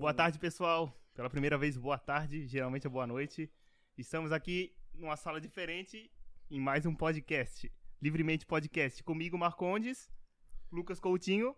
[0.00, 0.90] Boa tarde, pessoal.
[1.14, 2.46] Pela primeira vez, boa tarde.
[2.46, 3.52] Geralmente é boa noite.
[3.98, 6.10] Estamos aqui numa sala diferente
[6.50, 7.70] em mais um podcast.
[8.00, 9.04] Livremente Podcast.
[9.04, 10.10] Comigo, Marcondes,
[10.72, 11.54] Lucas Coutinho.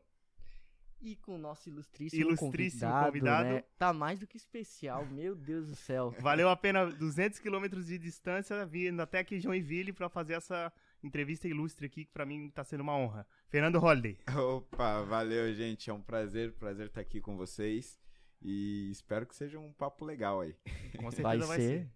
[1.00, 3.48] E com o nosso ilustríssimo, Ilustríssimo convidado, convidado.
[3.48, 3.64] né?
[3.78, 6.12] Tá mais do que especial, meu Deus do céu.
[6.18, 10.72] Valeu a pena 200 quilômetros de distância, vindo até aqui em Joinville para fazer essa
[11.00, 13.24] entrevista ilustre aqui, que pra mim tá sendo uma honra.
[13.48, 14.18] Fernando Holliday.
[14.36, 15.88] Opa, valeu, gente.
[15.88, 18.02] É um prazer, prazer estar aqui com vocês.
[18.44, 20.54] E espero que seja um papo legal aí.
[20.96, 21.88] Com certeza Vai, vai, ser.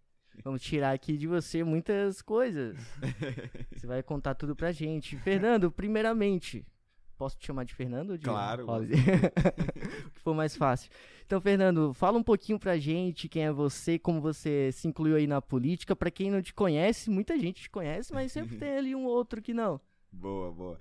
[0.45, 2.77] Vamos tirar aqui de você muitas coisas.
[3.73, 5.17] Você vai contar tudo pra gente.
[5.17, 6.63] Fernando, primeiramente,
[7.17, 8.67] posso te chamar de Fernando ou de Claro.
[8.71, 8.87] O
[10.13, 10.91] que for mais fácil.
[11.25, 15.27] Então, Fernando, fala um pouquinho pra gente quem é você, como você se incluiu aí
[15.27, 15.97] na política.
[15.97, 19.41] Pra quem não te conhece, muita gente te conhece, mas sempre tem ali um outro
[19.41, 19.81] que não.
[20.13, 20.79] Boa, boa.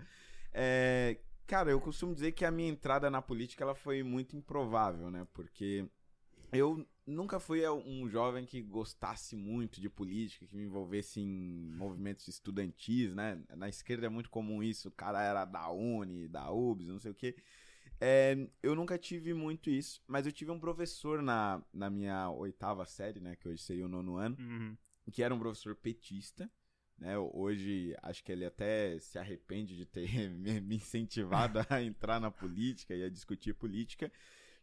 [0.54, 5.10] É, cara, eu costumo dizer que a minha entrada na política ela foi muito improvável,
[5.12, 5.28] né?
[5.34, 5.88] Porque
[6.52, 12.28] eu nunca fui um jovem que gostasse muito de política, que me envolvesse em movimentos
[12.28, 13.42] estudantis, né?
[13.56, 17.12] Na esquerda é muito comum isso, o cara era da Uni, da UBS, não sei
[17.12, 17.36] o quê.
[18.02, 22.86] É, eu nunca tive muito isso, mas eu tive um professor na, na minha oitava
[22.86, 23.36] série, né?
[23.36, 24.76] Que hoje seria o nono ano, Uhum.
[25.12, 26.50] que era um professor petista.
[26.98, 27.18] Né?
[27.18, 32.96] Hoje acho que ele até se arrepende de ter me incentivado a entrar na política
[32.96, 34.12] e a discutir política.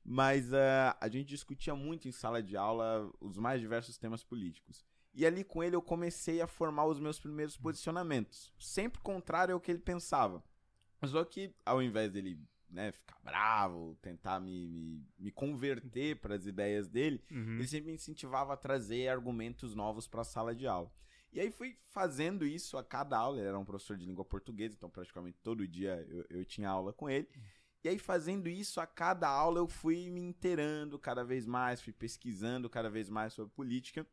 [0.05, 4.85] Mas ah, a gente discutia muito em sala de aula os mais diversos temas políticos.
[5.15, 8.53] E ali com ele eu comecei a formar os meus primeiros posicionamentos.
[8.59, 10.43] Sempre contrário ao que ele pensava.
[11.05, 16.47] Só que ao invés dele né, ficar bravo, tentar me, me, me converter para as
[16.47, 17.57] ideias dele, Uhum.
[17.57, 20.91] ele sempre me incentivava a trazer argumentos novos para a sala de aula.
[21.33, 23.39] E aí fui fazendo isso a cada aula.
[23.39, 26.93] Ele era um professor de língua portuguesa, então praticamente todo dia eu, eu tinha aula
[26.93, 27.29] com ele.
[27.85, 31.93] E aí fazendo isso a cada aula eu fui me inteirando cada vez mais, fui
[31.93, 34.07] pesquisando cada vez mais sobre política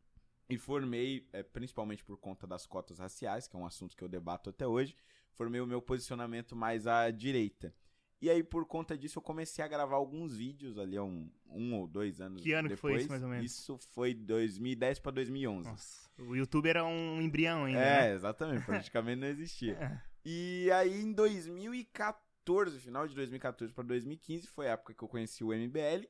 [0.50, 4.10] e formei, eh, principalmente por conta das cotas raciais, que é um assunto que eu
[4.10, 4.96] debato até hoje,
[5.34, 7.74] formei o meu posicionamento mais à direita.
[8.22, 11.76] E aí, por conta disso, eu comecei a gravar alguns vídeos ali há um, um
[11.76, 13.04] ou dois anos Que ano que foi depois.
[13.04, 13.46] isso, mais ou menos?
[13.46, 15.70] Isso foi 2010 para 2011.
[15.70, 17.80] Nossa, o YouTube era um embrião ainda.
[17.80, 18.14] É, né?
[18.14, 19.78] exatamente, praticamente não existia.
[19.80, 20.10] É.
[20.26, 25.46] E aí em 2014, final de 2014 para 2015, foi a época que eu conheci
[25.46, 26.06] o MBL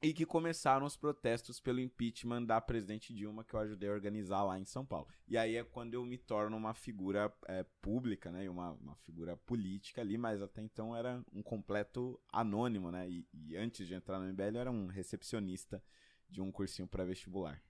[0.00, 4.44] e que começaram os protestos pelo impeachment da presidente Dilma que eu ajudei a organizar
[4.44, 5.08] lá em São Paulo.
[5.26, 9.36] E aí é quando eu me torno uma figura é, pública, né, uma, uma figura
[9.36, 14.20] política ali, mas até então era um completo anônimo, né, e, e antes de entrar
[14.20, 15.82] no MBL eu era um recepcionista
[16.28, 17.60] de um cursinho pré-vestibular.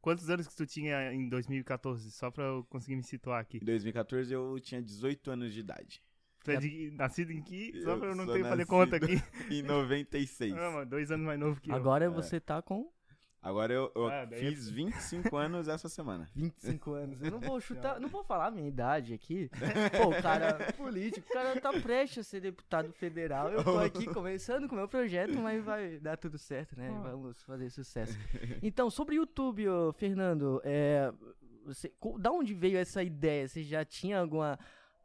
[0.00, 2.10] Quantos anos que tu tinha em 2014?
[2.12, 3.56] Só pra eu conseguir me situar aqui.
[3.56, 6.02] Em 2014 eu tinha 18 anos de idade.
[6.44, 7.80] Tu é de- nascido em que?
[7.82, 9.20] Só pra eu não ter que fazer conta aqui.
[9.50, 10.54] Em 96.
[10.56, 11.74] Ah, mano, dois anos mais novo que eu.
[11.74, 12.92] Agora você tá com
[13.42, 16.26] Agora eu, eu Ah, é- fiz 25 anos essa semana.
[16.34, 17.20] 25 anos.
[17.22, 19.50] Eu não vou chutar, não vou falar a minha idade aqui.
[20.02, 23.50] Pô, o cara é político, o cara tá prestes a ser deputado federal.
[23.50, 26.88] Eu tô aqui começando com o meu projeto, mas vai dar tudo certo, né?
[27.02, 28.16] Vamos fazer sucesso.
[28.62, 31.12] Então, sobre o YouTube, ô, Fernando, é,
[31.66, 33.46] você, da onde veio essa ideia?
[33.46, 34.58] Você já tinha alguma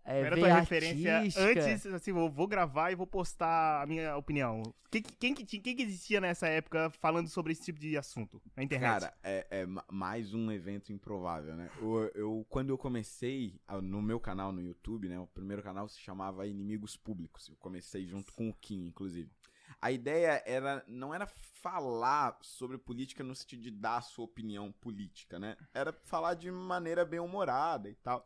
[0.09, 1.46] é, Era tua referência artística?
[1.46, 4.62] antes, assim, vou, vou gravar e vou postar a minha opinião.
[4.92, 5.16] Quem, que-
[5.46, 9.02] quem, quem que existia nessa época falando sobre esse tipo de assunto na internet?
[9.02, 11.70] Cara, é, é ma- mais um evento improvável, né?
[11.80, 15.20] Eu, eu- quando eu comecei no meu canal no YouTube, né?
[15.20, 17.47] O primeiro canal se chamava Inimigos Públicos.
[17.47, 19.31] Eu comecei junto com o Kim, inclusive.
[19.80, 24.72] A ideia era não era falar sobre política no sentido de dar a sua opinião
[24.72, 25.56] política, né?
[25.74, 28.26] Era falar de maneira bem humorada e tal.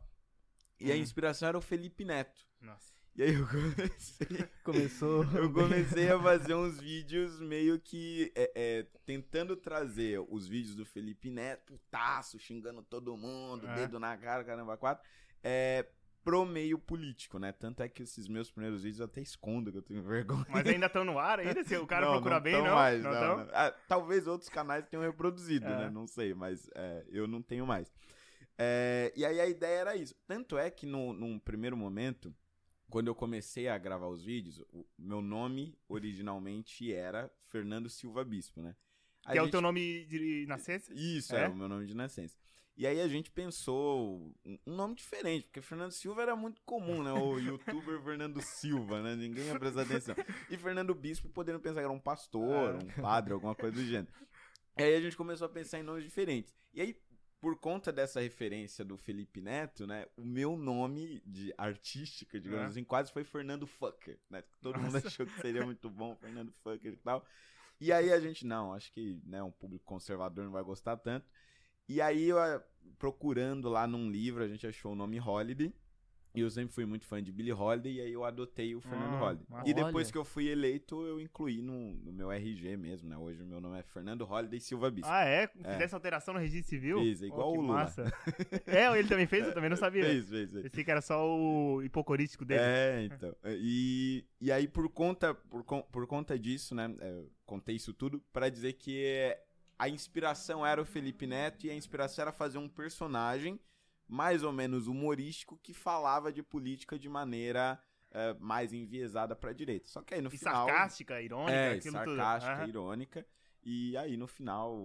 [0.79, 1.01] E a Uhum.
[1.01, 2.41] inspiração era o Felipe Neto.
[2.61, 2.94] Nossa.
[3.16, 4.28] E aí eu comecei
[4.63, 5.23] Começou.
[5.35, 10.83] eu comecei a fazer uns vídeos meio que é, é, tentando trazer os vídeos do
[10.85, 13.75] Felipe Neto, putaço, xingando todo mundo, É.
[13.75, 15.07] dedo na cara, caramba, quatro,
[15.44, 15.85] é,
[16.23, 17.51] pro meio político, né?
[17.51, 20.45] Tanto é que esses meus primeiros vídeos eu até escondo, que eu tenho vergonha.
[20.50, 21.63] Mas ainda estão no ar ainda?
[21.66, 22.73] Se o cara Não, procura não bem, não?
[22.75, 23.50] Mais, não, não, não.
[23.53, 25.77] Ah, talvez outros canais tenham reproduzido, É.
[25.81, 25.89] né?
[25.92, 27.94] Não sei, mas é, eu não tenho mais.
[28.57, 30.15] É, e aí a ideia era isso.
[30.27, 32.33] Tanto é que no, num primeiro momento,
[32.89, 38.61] quando eu comecei a gravar os vídeos, o meu nome originalmente era Fernando Silva Bispo,
[38.61, 38.75] né?
[39.25, 40.94] A Que é o gente- teu nome de nascença?
[40.94, 41.45] Isso, É?
[41.45, 41.47] é?
[41.47, 42.38] o meu nome de nascença.
[42.75, 47.13] E aí a gente pensou um- nome diferente, porque Fernando Silva era muito comum, né?
[47.13, 49.15] O youtuber Fernando Silva, né?
[49.15, 50.15] Ninguém ia prestar atenção.
[50.49, 52.77] E Fernando Bispo podendo pensar que era um pastor, É.
[52.99, 54.11] um padre, alguma coisa do gênero.
[54.77, 56.53] E aí a gente começou a pensar em nomes diferentes.
[56.73, 56.99] E aí,
[57.44, 60.07] por conta dessa referência do Felipe Neto, né?
[60.16, 62.69] O meu nome de artística, digamos É.
[62.69, 64.42] assim, quase foi Fernando Fucker, né?
[64.62, 65.07] Todo mundo Nossa.
[65.10, 67.25] achou que seria muito bom, Fernando Fucker e tal.
[67.81, 71.30] E aí a gente, não, acho que né, um público conservador não vai gostar tanto.
[71.90, 72.38] E aí, eu,
[72.98, 75.75] procurando lá num livro, a gente achou o nome Holiday.
[76.35, 79.13] E eu sempre fui muito fã de Billie Holiday, e aí eu adotei o Fernando
[79.13, 79.45] Ah, Holiday.
[79.65, 80.12] E depois Olha.
[80.12, 83.15] que eu fui eleito, eu incluí no, no meu RG mesmo, né?
[83.15, 85.12] Hoje o meu nome é Fernando Holiday Silva Bispo.
[85.12, 85.45] Ah, é?
[85.47, 86.97] Fizesse alteração no registro civil?
[86.97, 87.74] Fiz, é igual que o Lula.
[87.75, 88.12] Massa.
[88.65, 89.45] é, ele também fez?
[89.45, 90.03] Eu também não sabia.
[90.03, 90.63] Fez, fez, fez.
[90.63, 92.62] Pensei que era só o hipocorístico dele.
[92.63, 93.35] É, então.
[93.45, 96.91] E, e aí, por conta, por, por conta disso, né?
[97.00, 99.39] eu contei isso tudo pra dizer que é,
[99.77, 103.59] a inspiração era o Felipe Neto e a inspiração era fazer um personagem
[104.07, 107.79] mais ou menos humorístico que falava de política de maneira
[108.11, 109.88] é, mais enviesada pra direita.
[109.88, 110.67] Só que aí no E final.
[110.67, 112.69] sarcástica, irônica, é, aquilo sarcástica, tudo.
[112.69, 113.25] Irônica.
[113.65, 114.77] E aí, no final,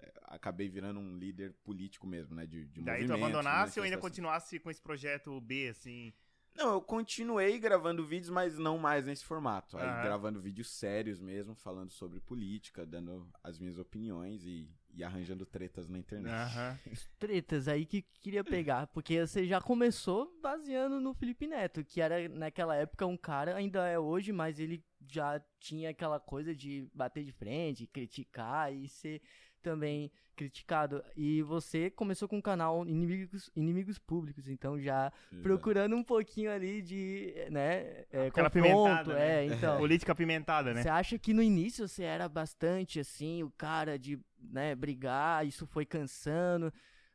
[0.00, 2.46] é, acabei virando um líder político mesmo, né?
[2.46, 6.12] De, de Daí tu abandonasse ou ainda continuasse com esse projeto B, assim?
[6.54, 9.76] Não, eu continuei gravando vídeos, mas não mais nesse formato.
[9.78, 15.46] Aí gravando vídeos sérios mesmo, falando sobre política, dando as minhas opiniões e, e arranjando
[15.46, 16.32] tretas na internet.
[16.32, 16.78] Aham.
[17.18, 22.28] tretas aí que queria pegar, porque você já começou baseando no Felipe Neto, que era
[22.28, 27.24] naquela época um cara, ainda é hoje, mas ele já tinha aquela coisa de bater
[27.24, 29.22] de frente, criticar e ser
[29.62, 31.02] também criticado.
[31.16, 35.12] E você começou com o canal Inimigos, Inimigos Públicos, então já
[35.42, 39.44] procurando um pouquinho ali de, né, é, Aquela confronto, apimentada, né?
[39.44, 39.78] é, então.
[39.78, 40.82] Política apimentada, né?
[40.82, 45.66] Você acha que no início você era bastante assim, o cara de, né, brigar, isso
[45.66, 46.72] foi cansando?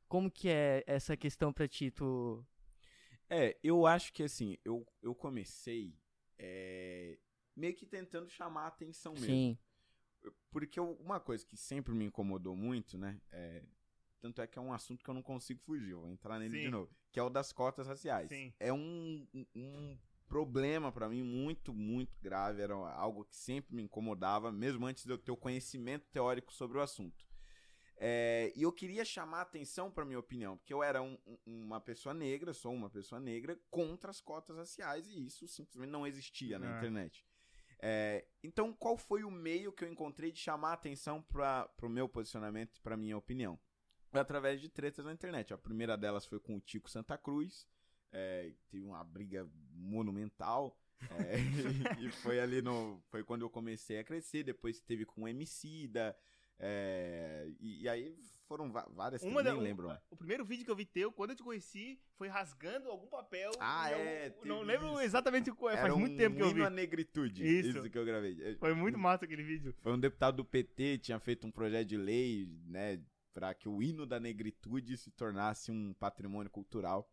[0.07, 1.91] Como que é essa questão pra ti?
[1.91, 2.45] Tu...
[3.29, 5.94] É, eu acho que assim, eu, eu comecei
[6.39, 7.18] é,
[7.56, 9.25] meio que tentando chamar a atenção mesmo.
[9.27, 9.57] Sim,
[10.51, 13.19] Porque eu- uma coisa que sempre me incomodou muito, né?
[13.31, 13.63] é-
[14.19, 16.57] tanto é que é um assunto que eu não consigo fugir, eu vou entrar nele
[16.57, 16.63] Sim.
[16.63, 16.91] de novo.
[17.12, 18.29] Que é o das cotas raciais.
[18.29, 18.51] Sim.
[18.59, 19.97] É um- um
[20.27, 22.62] problema pra mim muito, muito grave.
[22.62, 26.77] Era algo que sempre me incomodava, mesmo antes de eu ter o conhecimento teórico sobre
[26.77, 27.25] o assunto.
[28.00, 31.38] É, e eu queria chamar a atenção pra minha opinião, porque eu era um- um-
[31.65, 36.06] uma pessoa negra, sou uma pessoa negra, contra as cotas raciais, e isso simplesmente não
[36.06, 36.77] existia na Ah.
[36.77, 37.25] internet.
[37.79, 41.89] É, então, qual foi o meio que eu encontrei de chamar a atenção para o
[41.89, 43.59] meu posicionamento e para minha opinião?
[44.12, 45.53] Através de tretas na internet.
[45.53, 47.68] A primeira delas foi com o Tico Santa Cruz,
[48.12, 50.77] é, teve uma briga monumental.
[51.12, 51.38] é,
[52.01, 53.01] e foi ali no.
[53.09, 54.44] Foi quando eu comecei a crescer.
[54.44, 56.15] Depois teve com o MC da.
[57.59, 58.15] e, e aí
[58.48, 59.98] foram várias que Uma eu da- nem um- lembro.
[60.09, 63.51] O primeiro vídeo que eu vi teu, quando eu te conheci, foi rasgando algum papel.
[63.59, 65.01] Ah, é, Não teve lembro isso.
[65.01, 66.63] exatamente qual é, faz Era muito um tempo que eu vi.
[66.63, 67.45] à negritude.
[67.45, 67.77] Isso.
[67.77, 68.38] Isso que eu gravei.
[68.42, 69.75] É, Foi muito massa aquele vídeo.
[69.81, 73.00] Foi um deputado do PT, tinha feito um projeto de lei, né,
[73.33, 77.07] para que o hino da negritude se tornasse um patrimônio cultural.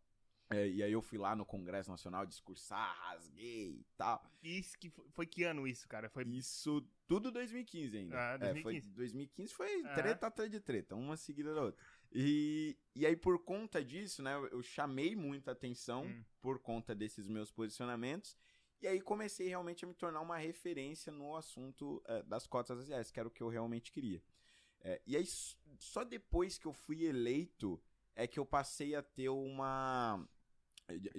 [0.50, 4.22] É, e aí eu fui lá no Congresso Nacional discursar, rasguei e tal.
[4.42, 6.08] Isso que foi, foi que ano isso, cara?
[6.10, 8.16] Foi Isso tudo 2015 ainda.
[8.16, 8.90] Ah, É, foi 2015.
[8.94, 9.94] 2015 foi Aham.
[9.94, 11.82] treta atrás de treta, uma seguida da outra.
[12.12, 16.24] E, e aí por conta disso, né, eu- chamei muita atenção Hum.
[16.42, 18.36] por conta desses meus posicionamentos.
[18.82, 23.10] E aí comecei realmente a me tornar uma referência no assunto eh, das cotas raciais,
[23.10, 24.22] que era o que eu realmente queria.
[24.82, 25.24] Eh, e aí
[25.78, 27.82] só depois que eu fui eleito
[28.14, 30.28] é que eu passei a ter uma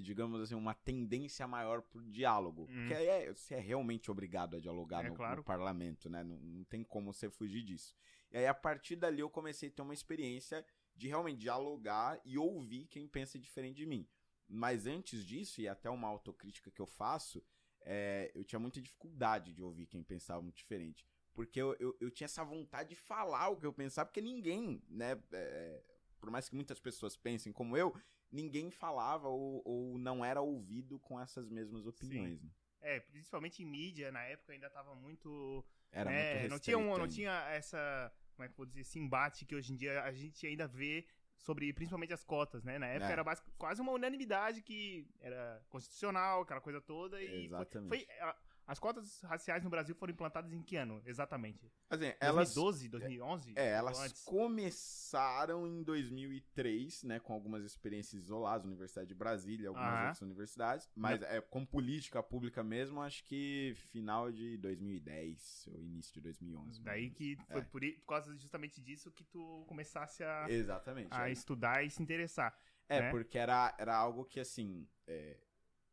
[0.02, 2.64] digamos assim, uma tendência maior pro diálogo.
[2.64, 2.76] Hum.
[2.76, 5.44] Porque aí é, você é realmente obrigado a dialogar É, no, no claro.
[5.44, 6.24] parlamento, né?
[6.24, 7.96] Não, não tem como você fugir disso.
[8.32, 12.38] E aí, a partir dali, eu comecei a ter uma experiência de realmente dialogar e
[12.38, 14.08] ouvir quem pensa diferente de mim.
[14.48, 17.44] Mas antes disso, e até uma autocrítica que eu faço,
[17.82, 21.06] é, eu tinha muita dificuldade de ouvir quem pensava muito diferente.
[21.34, 24.82] Porque eu, eu, eu tinha essa vontade de falar o que eu pensava, porque ninguém,
[24.88, 25.20] né?
[25.32, 25.84] é,
[26.20, 27.94] por mais que muitas pessoas pensem como eu,
[28.36, 32.42] ninguém falava ou, ou não era ouvido com essas mesmas opiniões.
[32.44, 32.50] né?
[32.82, 35.66] É, principalmente em mídia, na época ainda tava muito.
[35.92, 38.66] Era né, muito não tinha um, restrito não tinha essa, como é que eu vou
[38.66, 41.06] dizer, esse embate que hoje em dia a gente ainda vê
[41.38, 42.78] sobre principalmente as cotas, né?
[42.78, 43.14] Na época É.
[43.14, 43.24] era
[43.58, 47.90] quase uma unanimidade que era constitucional, aquela coisa toda e foi- Exatamente.
[48.06, 48.36] foi, a-
[48.68, 51.72] as cotas raciais no Brasil foram implantadas em que ano, exatamente?
[51.90, 53.54] Assim, elas, 2012, 2011?
[53.56, 54.24] É, Ou elas antes?
[54.24, 61.22] começaram em 2003, né, com algumas experiências isoladas, Universidade de Brasília, algumas outras universidades, mas
[61.22, 66.82] é, com política pública mesmo, acho que final de 2010 ou início de 2011.
[66.82, 67.64] Daí que foi É.
[67.66, 70.50] por, por causa justamente disso que tu começasse a.
[70.50, 71.10] Exatamente.
[71.12, 71.32] a é.
[71.32, 72.58] estudar e se interessar.
[72.88, 73.12] É, né?
[73.12, 75.38] porque era, era algo que, assim, é,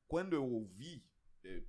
[0.06, 1.11] quando eu ouvi é,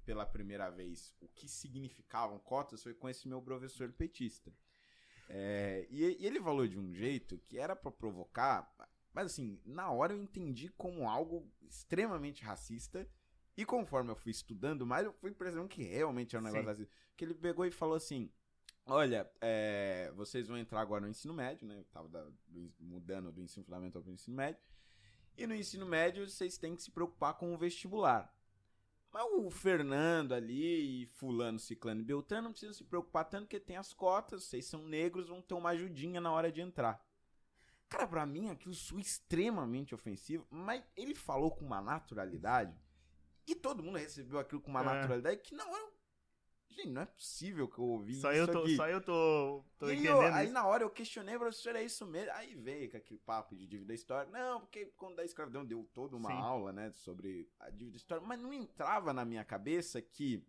[0.06, 4.54] pela primeira vez o que significavam cotas, foi com esse meu professor petista.
[5.30, 8.72] É, e, e ele falou de um jeito que era pra provocar,
[9.14, 13.08] mas assim, na hora eu entendi como algo extremamente racista.
[13.56, 16.70] E conforme eu fui estudando mais, eu fui percebendo que realmente era um negócio Sim.
[16.84, 16.96] racista.
[17.16, 18.32] Que ele pegou e falou assim:
[18.86, 21.78] Olha, é, vocês vão entrar agora no ensino médio, né?
[21.78, 24.60] Eu tava da- do- mudando do ensino fundamental para o ensino médio.
[25.38, 28.32] E no ensino médio vocês têm que se preocupar com o vestibular.
[29.14, 33.60] Mas o Fernando ali e fulano, ciclano e beltrano não precisam se preocupar tanto porque
[33.60, 37.00] tem as cotas, vocês são negros, vão ter uma ajudinha na hora de entrar.
[37.88, 42.76] Cara, pra mim aquilo soa extremamente ofensivo, mas ele falou com uma naturalidade
[43.46, 44.84] e todo mundo recebeu aquilo com uma É.
[44.86, 45.93] naturalidade que não é...
[46.76, 48.76] Gente, não é possível que eu ouvi Só isso eu tô, aqui.
[48.76, 52.06] só eu tô, tô aí, entendendo eu- aí na hora eu questionei, professor, é isso
[52.06, 52.32] mesmo?
[52.34, 54.32] Aí veio com aquele papo de dívida histórica.
[54.38, 56.40] Não, porque quando da escravidão deu toda uma Sim.
[56.40, 60.44] aula, né, sobre a dívida histórica, mas não entrava na minha cabeça que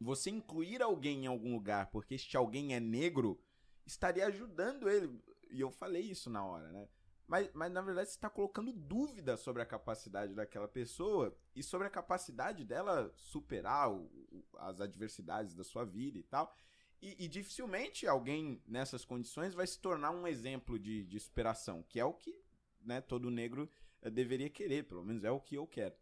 [0.00, 3.40] você incluir alguém em algum lugar porque este alguém é negro
[3.86, 5.18] estaria ajudando ele.
[5.50, 6.88] E eu falei isso na hora, né?
[7.32, 11.86] Mas, mas na verdade você está colocando dúvida sobre a capacidade daquela pessoa e sobre
[11.86, 16.54] a capacidade dela superar o- as adversidades da sua vida e tal.
[17.00, 21.98] E, e dificilmente alguém nessas condições vai se tornar um exemplo de, de superação, que
[21.98, 22.38] é o que
[22.82, 23.66] né, todo negro
[24.02, 25.94] eh, deveria querer, pelo menos é o que eu quero.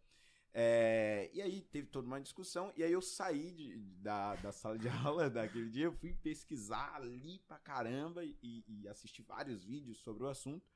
[0.52, 4.76] É, e aí teve toda uma discussão, e aí eu saí de- da, da sala
[4.76, 9.99] de aula daquele dia, eu fui pesquisar ali pra caramba e, e assistir vários vídeos
[9.99, 10.66] sobre o assunto.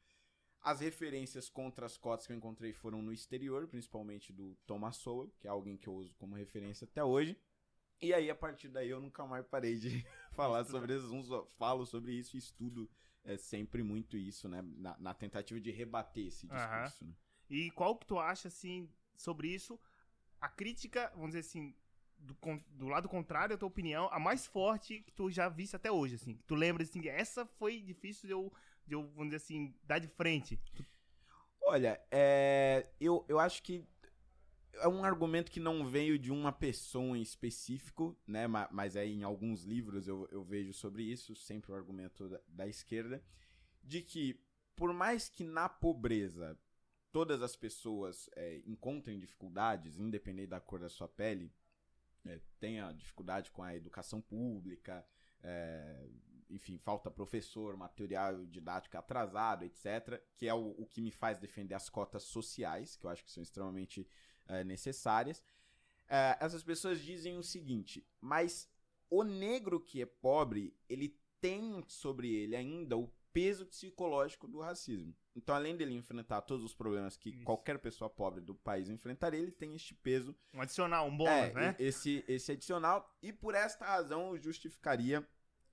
[0.64, 5.30] As referências contra as cotas que eu encontrei foram no exterior, principalmente do Thomas Sowell,
[5.38, 7.38] que é alguém que eu uso como referência até hoje.
[8.00, 11.28] E aí, a partir daí, eu nunca mais parei de falar sobre assuntos.
[11.58, 12.90] Falo sobre isso e estudo
[13.24, 14.62] é, sempre muito isso, né?
[14.62, 17.04] Na, na tentativa de rebater esse discurso.
[17.04, 17.14] né?
[17.50, 19.78] E qual que tu acha, assim, sobre isso?
[20.40, 21.74] A crítica, vamos dizer assim,
[22.18, 22.36] do,
[22.70, 26.14] do lado contrário, a tua opinião, a mais forte que tu já viste até hoje,
[26.14, 26.34] assim.
[26.36, 28.52] Que tu lembra, assim, essa foi difícil de eu,
[28.86, 30.60] de eu, vamos dizer assim, dar de frente.
[31.60, 33.84] Olha, é, eu, eu acho que
[34.74, 38.46] é um argumento que não veio de uma pessoa em específico, né?
[38.46, 42.40] ma- Mas aí em alguns livros eu, eu vejo sobre isso, sempre o argumento da,
[42.48, 43.22] da esquerda,
[43.82, 44.40] de que
[44.76, 46.58] por mais que na pobreza
[47.12, 51.52] todas as pessoas é, encontrem dificuldades, independente da cor da sua pele,
[52.24, 55.06] é, tenha dificuldade com a educação pública,
[55.42, 56.08] é,
[56.50, 61.74] enfim, falta professor, material didático atrasado, etc., que é o, o que me faz defender
[61.74, 64.06] as cotas sociais, que eu acho que são extremamente
[64.46, 65.44] eh, necessárias.
[66.08, 68.68] Eh, essas pessoas dizem o seguinte, mas
[69.10, 75.14] o negro que é pobre, ele tem sobre ele ainda o peso psicológico do racismo.
[75.34, 77.44] Então, além dele enfrentar todos os problemas que Isso.
[77.44, 81.52] qualquer pessoa pobre do país enfrentaria, ele tem este peso Um adicional, um bônus, é,
[81.52, 81.76] né?
[81.78, 85.26] esse, esse adicional, e por esta razão justificaria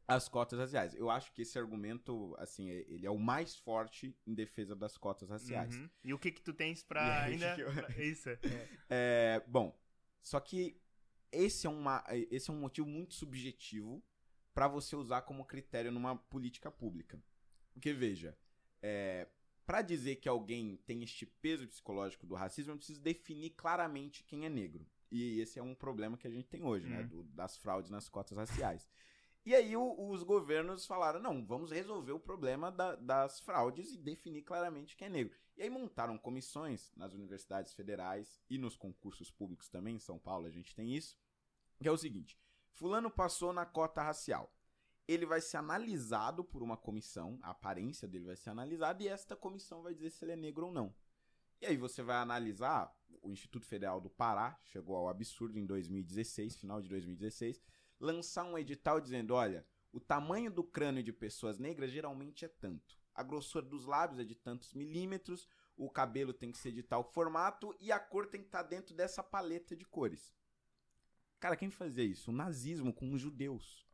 [0.08, 0.94] as cotas raciais.
[0.96, 4.98] Eu acho que esse argumento, assim, é- ele é o mais forte em defesa das
[4.98, 5.76] cotas raciais.
[5.76, 5.90] Uhum.
[6.04, 7.56] E o que que tu tens pra ainda...
[7.58, 8.30] eu- pra- Isso.
[8.44, 8.68] é.
[8.90, 9.78] É, bom,
[10.22, 10.80] só que
[11.32, 14.04] esse é, uma, esse é um motivo muito subjetivo
[14.54, 17.22] para você usar como critério numa política pública.
[17.74, 18.38] Porque, veja,
[18.82, 19.30] é,
[19.66, 24.46] para dizer que alguém tem este peso psicológico do racismo, eu preciso definir claramente quem
[24.46, 24.86] é negro.
[25.10, 27.02] E esse é um problema que a gente tem hoje, né?
[27.02, 27.08] Uhum.
[27.08, 28.90] do- das fraudes nas cotas raciais.
[29.44, 33.98] E aí o- os governos falaram, não, vamos resolver o problema da- das fraudes e
[33.98, 35.36] definir claramente quem é negro.
[35.58, 40.46] E aí montaram comissões nas universidades federais e nos concursos públicos também, em São Paulo
[40.46, 41.18] a gente tem isso,
[41.82, 42.38] que é o seguinte,
[42.70, 44.54] fulano passou na cota racial.
[45.08, 49.36] Ele vai ser analisado por uma comissão, a aparência dele vai ser analisada e esta
[49.36, 50.96] comissão vai dizer se ele é negro ou não.
[51.60, 56.56] E aí você vai analisar, o Instituto Federal do Pará chegou ao absurdo em 2016,
[56.56, 57.62] final de 2016,
[58.02, 63.00] lançar um edital dizendo, olha, o tamanho do crânio de pessoas negras geralmente é tanto.
[63.14, 67.04] A grossura dos lábios é de tantos milímetros, o cabelo tem que ser de tal
[67.04, 70.34] formato e a cor tem que estar dentro dessa paleta de cores.
[71.40, 72.32] Cara, quem fazia isso?
[72.32, 73.86] O nazismo com os judeus.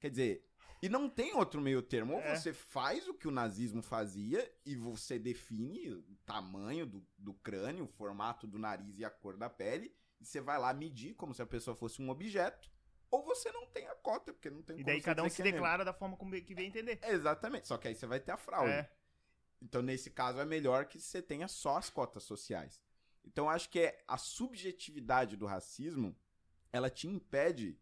[0.00, 0.48] Quer dizer,
[0.82, 2.14] e não tem outro meio termo.
[2.14, 2.36] Ou É.
[2.36, 7.84] você faz o que o nazismo fazia e você define o tamanho do, do crânio,
[7.84, 11.34] o formato do nariz e a cor da pele, e você vai lá medir como
[11.34, 12.70] se a pessoa fosse um objeto,
[13.10, 15.44] ou você não tem a cota, porque não tem E daí cada um se é
[15.44, 16.98] declara da forma como que vem entender.
[17.02, 18.72] Exatamente, só que aí você vai ter a fraude.
[18.72, 18.90] É.
[19.60, 22.80] Então, nesse caso, é melhor que você tenha só as cotas sociais.
[23.24, 26.16] Então, eu acho que é a subjetividade do racismo,
[26.72, 27.78] ela te impede,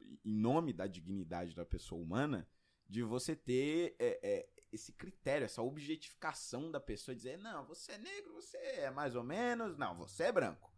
[0.00, 2.48] em nome da dignidade da pessoa humana,
[2.88, 7.98] de você ter é, é, esse critério, essa objetificação da pessoa, dizer, não, você é
[7.98, 10.72] negro, você é mais ou menos, não, você é branco.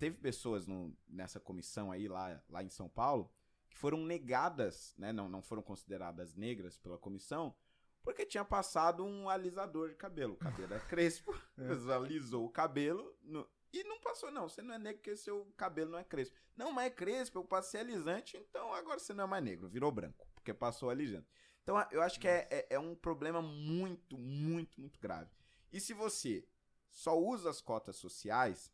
[0.00, 3.30] Teve pessoas no- nessa comissão aí, lá, lá em São Paulo,
[3.68, 7.54] que foram negadas, né, não, não foram consideradas negras pela comissão,
[8.02, 10.34] porque tinha passado um alisador de cabelo.
[10.34, 11.92] O cabelo é crespo, É.
[11.94, 14.48] alisou o cabelo no- e não passou, não.
[14.48, 16.34] Você não é negro porque seu cabelo não é crespo.
[16.56, 19.92] Não, mas é crespo, eu passei alisante, então agora você não é mais negro, virou
[19.92, 20.26] branco.
[20.34, 21.22] Porque passou ali já.
[21.62, 25.30] Então eu acho que é, é, é um problema muito, muito, muito grave.
[25.70, 26.48] E se você
[26.90, 28.72] só usa as cotas sociais,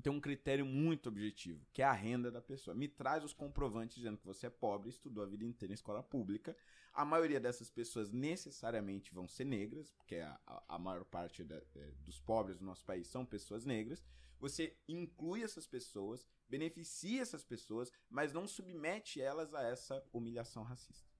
[0.00, 2.74] tem um critério muito objetivo, que é a renda da pessoa.
[2.74, 6.02] Me traz os comprovantes dizendo que você é pobre, estudou a vida inteira em escola
[6.02, 6.56] pública.
[6.92, 11.56] A maioria dessas pessoas necessariamente vão ser negras, porque a, a, a maior parte da,
[11.56, 14.04] é, dos pobres do nosso país são pessoas negras.
[14.38, 21.10] Você inclui essas pessoas, beneficia essas pessoas, mas não submete elas a essa humilhação racista.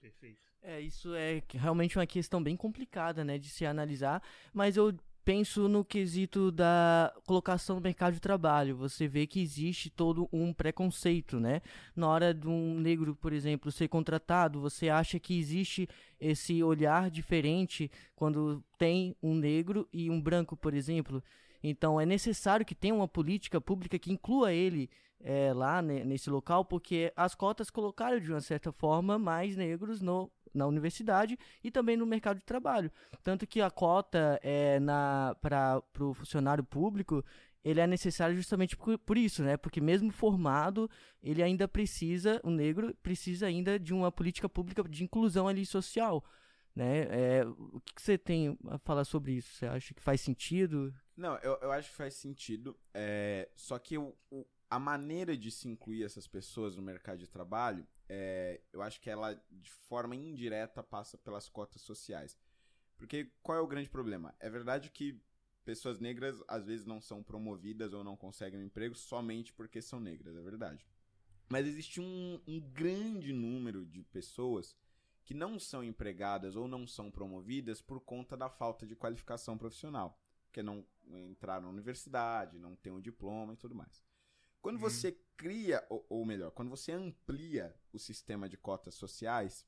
[0.00, 0.50] Perfeito.
[0.62, 4.22] É, isso é realmente uma questão bem complicada, né, de se analisar,
[4.52, 4.92] mas eu
[5.24, 8.76] penso no quesito da colocação no mercado de trabalho.
[8.76, 11.60] Você vê que existe todo um preconceito, né?
[11.94, 15.88] Na hora de um negro, por exemplo, ser contratado, você acha que existe
[16.20, 21.22] esse olhar diferente quando tem um negro e um branco, por exemplo?
[21.62, 24.88] Então é necessário que tenha uma política pública que inclua ele
[25.22, 30.00] é, lá né, nesse local, porque as cotas colocaram de uma certa forma mais negros
[30.00, 32.90] no na universidade e também no mercado de trabalho.
[33.22, 34.78] Tanto que a cota é,
[35.40, 37.24] para o funcionário público
[37.62, 39.56] ele é necessário justamente por, por, isso, né?
[39.56, 40.90] Porque mesmo formado,
[41.22, 46.24] ele ainda precisa, o negro precisa ainda de uma política pública de inclusão ali social,
[46.74, 47.02] né?
[47.10, 49.54] É, o que, que, você tem a falar sobre isso?
[49.54, 50.94] Você acha que faz sentido?
[51.16, 55.50] Não, eu, eu acho que faz sentido, é, só que o, o, a maneira de
[55.50, 60.16] se incluir essas pessoas no mercado de trabalho é, eu acho que ela, de forma
[60.16, 62.38] indireta, passa pelas cotas sociais.
[62.96, 64.34] Porque qual é o grande problema?
[64.38, 65.20] É verdade que
[65.64, 70.00] pessoas negras às vezes não são promovidas ou não conseguem um emprego somente porque são
[70.00, 70.86] negras, é verdade.
[71.48, 74.76] Mas existe um, um grande número de pessoas
[75.24, 80.20] que não são empregadas ou não são promovidas por conta da falta de qualificação profissional.
[80.46, 80.84] Porque não
[81.28, 84.04] entraram na universidade, não têm um diploma e tudo mais.
[84.60, 84.82] Quando uhum.
[84.82, 89.66] você cria, ou, ou, melhor, quando você amplia o sistema de cotas sociais,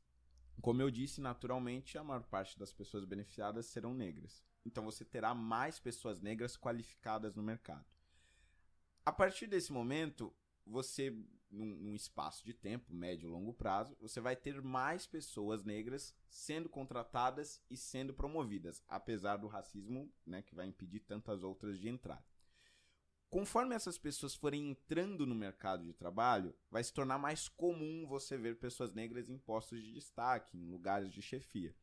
[0.61, 4.45] como eu disse, naturalmente a maior parte das pessoas beneficiadas serão negras.
[4.65, 7.87] Então você terá mais pessoas negras qualificadas no mercado.
[9.05, 10.33] A partir desse momento,
[10.65, 11.11] você,
[11.51, 16.15] num, num espaço de tempo, médio e longo prazo, você vai ter mais pessoas negras
[16.29, 21.89] sendo contratadas e sendo promovidas, apesar do racismo né, que vai impedir tantas outras de
[21.89, 22.25] entrar.
[23.33, 28.37] Conforme essas pessoas forem entrando no mercado de trabalho, vai se tornar mais comum você
[28.37, 31.75] ver pessoas negras em postos de destaque, em lugares de chefia.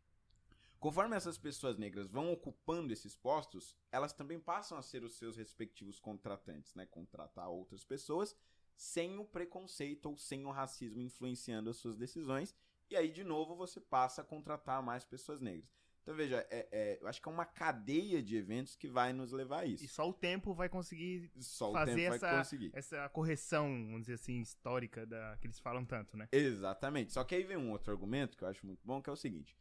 [0.79, 5.37] Conforme essas pessoas negras vão ocupando esses postos, elas também passam a ser os seus
[5.37, 6.85] respectivos contratantes, né?
[6.85, 8.35] Contratar outras pessoas
[8.75, 12.55] sem o preconceito ou sem o racismo influenciando as suas decisões.
[12.91, 15.73] E aí, de novo, você passa a contratar mais pessoas negras.
[16.09, 19.31] Então, veja, é, é, eu acho que é uma cadeia de eventos que vai nos
[19.31, 19.85] levar a isso.
[19.85, 22.71] E só o tempo vai conseguir só fazer essa, conseguir.
[22.73, 26.27] essa correção, vamos dizer assim, histórica da, que eles falam tanto, né?
[26.31, 27.13] Exatamente.
[27.13, 29.15] Só que aí vem um outro argumento que eu acho muito bom, que é o
[29.15, 29.55] seguinte.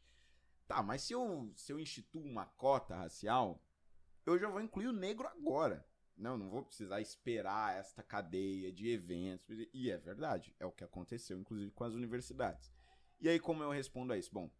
[0.67, 3.63] Tá, mas se eu, se eu instituo uma cota racial,
[4.25, 5.87] eu já vou incluir o negro agora.
[6.17, 9.55] Não, não vou precisar esperar esta cadeia de eventos.
[9.75, 12.73] E é verdade, é o que aconteceu, inclusive, com as universidades.
[13.21, 14.33] E aí, como eu respondo a isso?
[14.33, 14.51] Bom,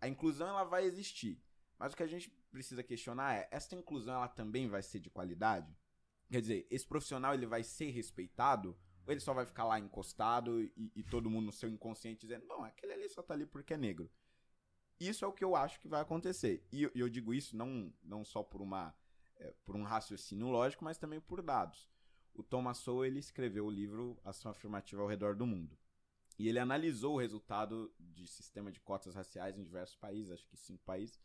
[0.00, 1.42] a inclusão ela vai existir.
[1.78, 5.10] Mas o que a gente precisa questionar é, essa inclusão ela também vai ser de
[5.10, 5.76] qualidade?
[6.30, 8.76] Quer dizer, esse profissional ele vai ser respeitado?
[9.06, 12.46] Ou ele só vai ficar lá encostado e, e todo mundo no seu inconsciente dizendo,
[12.46, 14.10] não, aquele ali só tá ali porque é negro.
[14.98, 16.66] Isso é o que eu acho que vai acontecer.
[16.72, 18.94] E eu, eu digo isso não, não só por uma
[19.38, 21.88] é, por um raciocínio lógico, mas também por dados.
[22.34, 25.78] O Thomas Sowell ele escreveu o livro Ação Afirmativa ao Redor do Mundo.
[26.38, 30.56] E ele analisou o resultado de sistema de cotas raciais em diversos países, acho que
[30.56, 31.18] cinco países.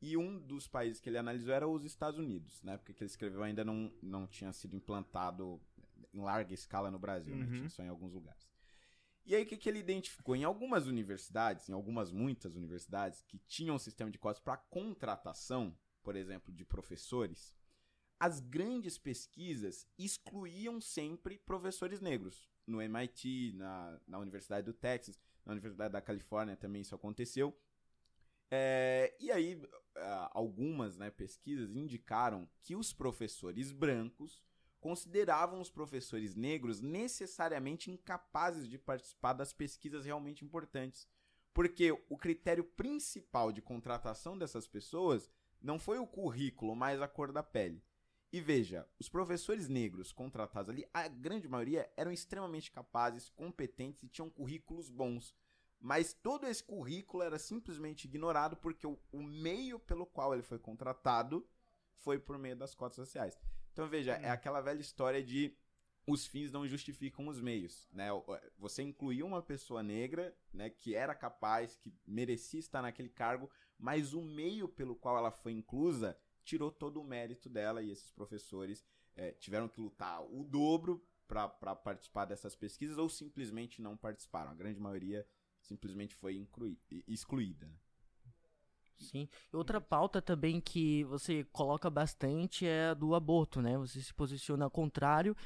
[0.00, 2.62] E um dos países que ele analisou era os Estados Unidos.
[2.62, 5.60] Na época que ele escreveu ainda não, não tinha sido implantado
[6.12, 7.44] em larga escala no Brasil, né?
[7.44, 7.50] uhum.
[7.50, 7.56] né?
[7.58, 8.46] tinha só em alguns lugares.
[9.26, 10.36] E aí o que, que ele identificou?
[10.36, 15.76] Em algumas universidades, em algumas muitas universidades, que tinham um sistema de cotas para contratação,
[16.02, 17.54] por exemplo, de professores,
[18.20, 25.52] as grandes pesquisas excluíam sempre professores negros no MIT, na, na Universidade do Texas, na
[25.52, 27.56] Universidade da Califórnia também isso aconteceu.
[28.50, 29.60] É, e aí,
[30.30, 34.42] algumas né, pesquisas indicaram que os professores brancos
[34.80, 41.08] consideravam os professores negros necessariamente incapazes de participar das pesquisas realmente importantes.
[41.54, 47.32] Porque o critério principal de contratação dessas pessoas não foi o currículo, mas a cor
[47.32, 47.82] da pele.
[48.34, 54.08] E veja, os professores negros contratados ali, a grande maioria eram extremamente capazes, competentes e
[54.08, 55.32] tinham currículos bons.
[55.80, 60.58] Mas todo esse currículo era simplesmente ignorado porque o, o meio pelo qual ele foi
[60.58, 61.48] contratado
[61.92, 63.38] foi por meio das cotas sociais.
[63.72, 64.32] Então veja, é hum.
[64.32, 65.56] aquela velha história de
[66.04, 68.08] os fins não justificam os meios, né?
[68.58, 74.12] Você incluiu uma pessoa negra, né, que era capaz, que merecia estar naquele cargo, mas
[74.12, 78.84] o meio pelo qual ela foi inclusa tirou todo o mérito dela e esses professores
[79.16, 84.50] é, tiveram que lutar o dobro para participar dessas pesquisas ou simplesmente não participaram.
[84.50, 85.26] A grande maioria
[85.60, 86.46] simplesmente foi
[87.08, 87.68] excluída.
[88.98, 89.28] Sim.
[89.52, 93.76] Outra pauta também que você coloca bastante é a do aborto, né?
[93.78, 95.36] Você se posiciona ao contrário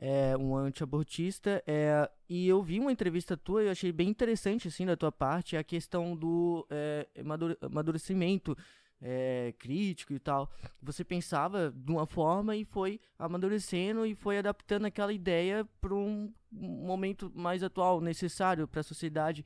[0.00, 1.62] é, um anti-abortista.
[1.66, 5.56] É, e eu vi uma entrevista tua e achei bem interessante, assim, da tua parte,
[5.56, 7.08] a questão do é,
[7.60, 8.56] amadurecimento
[9.06, 10.50] é, crítico e tal.
[10.82, 16.32] Você pensava de uma forma e foi amadurecendo e foi adaptando aquela ideia para um
[16.50, 19.44] momento mais atual, necessário para a sociedade.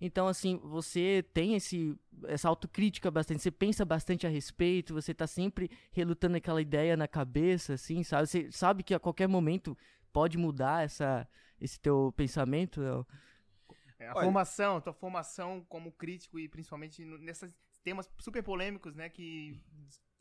[0.00, 5.26] Então, assim, você tem esse, essa autocrítica bastante, você pensa bastante a respeito, você tá
[5.26, 8.26] sempre relutando aquela ideia na cabeça, assim, sabe?
[8.26, 9.76] Você sabe que a qualquer momento
[10.12, 11.26] pode mudar essa,
[11.60, 12.80] esse teu pensamento?
[13.98, 19.08] É, a Olha, formação, tua formação como crítico e principalmente nesses temas super polêmicos, né,
[19.08, 19.60] que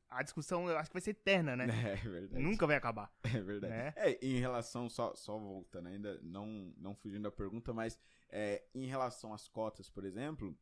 [0.10, 1.66] a discussão eu acho que vai ser eterna, né?
[2.06, 2.44] É verdade.
[2.44, 3.12] Nunca vai acabar.
[3.24, 3.74] É verdade.
[3.74, 3.94] Né?
[3.96, 8.86] É, em relação, só, só voltando ainda, não, não fugindo da pergunta, mas é, em
[8.86, 10.58] relação às cotas, por exemplo,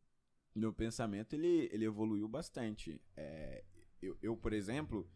[0.53, 3.01] meu pensamento ele, ele evoluiu bastante.
[3.15, 3.63] É,
[4.01, 5.09] eu, eu, por exemplo,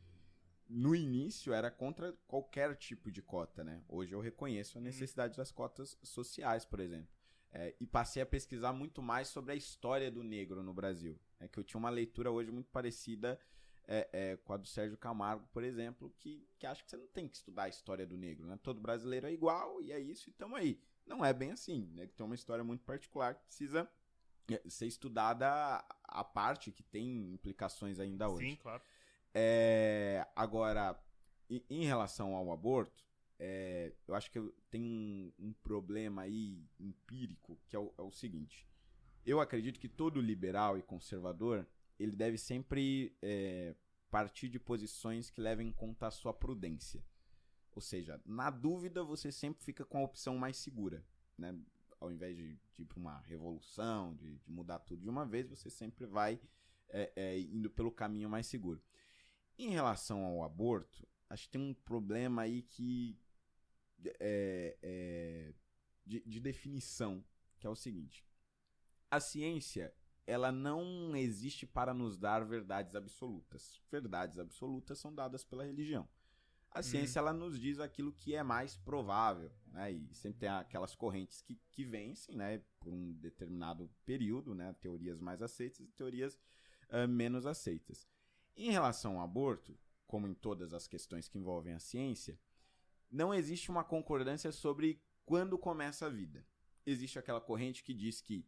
[0.67, 3.83] no início era contra qualquer tipo de cota, né?
[3.87, 4.85] Hoje eu reconheço a uhum.
[4.85, 7.09] necessidade das cotas sociais, por exemplo.
[7.51, 11.19] É, e passei a pesquisar muito mais sobre a história do negro no Brasil.
[11.39, 13.39] É que eu tinha uma leitura hoje muito parecida
[13.87, 17.07] é, é, com a do Sérgio Camargo, por exemplo, que, que acha que você não
[17.07, 18.59] tem que estudar a história do negro, né?
[18.61, 20.79] Todo brasileiro é igual e é isso e estamos aí.
[21.05, 22.05] Não é bem assim, né?
[22.05, 23.89] Tem uma história muito particular que precisa
[24.47, 28.51] é, ser estudada a parte que tem implicações ainda hoje.
[28.51, 28.83] Sim, claro.
[29.33, 30.99] É, agora,
[31.49, 33.03] em relação ao aborto,
[33.39, 38.11] é, eu acho que tem um, um, problema aí empírico que é o, é o,
[38.11, 38.67] seguinte.
[39.25, 41.67] Eu acredito que todo liberal e conservador
[41.99, 43.75] ele deve sempre é,
[44.09, 47.03] partir de posições que levem em conta a sua prudência.
[47.75, 51.05] Ou seja, na dúvida você sempre fica com a opção mais segura,
[51.37, 51.57] né?
[51.99, 55.49] Ao invés de, de ir para uma revolução, de, de, mudar tudo de uma vez,
[55.49, 56.39] você sempre vai
[56.87, 58.81] é, é, indo pelo caminho mais seguro.
[59.57, 63.19] Em relação ao aborto, acho que tem um problema aí que
[64.19, 65.53] é, é,
[66.05, 67.23] de, de definição,
[67.59, 68.25] que é o seguinte:
[69.09, 69.93] a ciência
[70.25, 73.81] ela não existe para nos dar verdades absolutas.
[73.91, 76.07] Verdades absolutas são dadas pela religião.
[76.71, 77.27] A ciência uhum.
[77.27, 79.91] ela nos diz aquilo que é mais provável, né?
[79.91, 82.61] E sempre tem aquelas correntes que, que vencem, né?
[82.79, 84.71] Por um determinado período, né?
[84.73, 86.39] Teorias mais aceitas e teorias
[86.91, 88.07] uh, menos aceitas.
[88.55, 92.39] Em relação ao aborto, como em todas as questões que envolvem a ciência,
[93.09, 96.45] não existe uma concordância sobre quando começa a vida.
[96.85, 98.45] Existe aquela corrente que diz que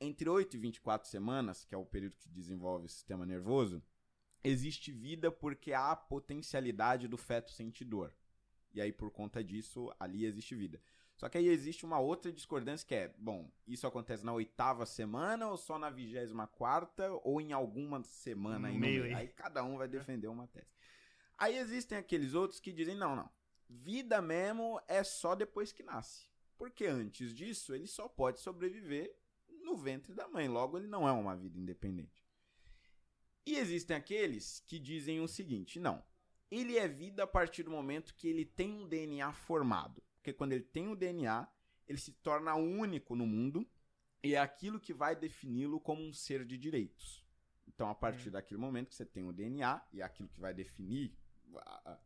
[0.00, 3.82] entre 8 e 24 semanas, que é o período que desenvolve o sistema nervoso,
[4.42, 8.14] existe vida porque há a potencialidade do feto sentir dor.
[8.72, 10.80] E aí, por conta disso, ali existe vida.
[11.16, 15.48] Só que aí existe uma outra discordância que é, bom, isso acontece na oitava semana
[15.48, 19.04] ou só na vigésima quarta ou em alguma semana aí no meio.
[19.04, 19.14] Aí.
[19.14, 20.72] aí cada um vai defender uma tese.
[21.36, 23.28] Aí existem aqueles outros que dizem, não, não,
[23.68, 26.26] vida mesmo é só depois que nasce.
[26.56, 29.14] Porque antes disso, ele só pode sobreviver
[29.70, 30.48] no ventre da mãe.
[30.48, 32.24] Logo, ele não é uma vida independente.
[33.46, 36.04] E existem aqueles que dizem o seguinte: não,
[36.50, 40.02] ele é vida a partir do momento que ele tem um DNA formado.
[40.16, 41.48] Porque quando ele tem o um DNA,
[41.86, 43.68] ele se torna único no mundo
[44.22, 47.24] e é aquilo que vai defini-lo como um ser de direitos.
[47.66, 48.32] Então, a partir é.
[48.32, 51.16] daquele momento que você tem o DNA e é aquilo que vai definir
[51.56, 51.98] a,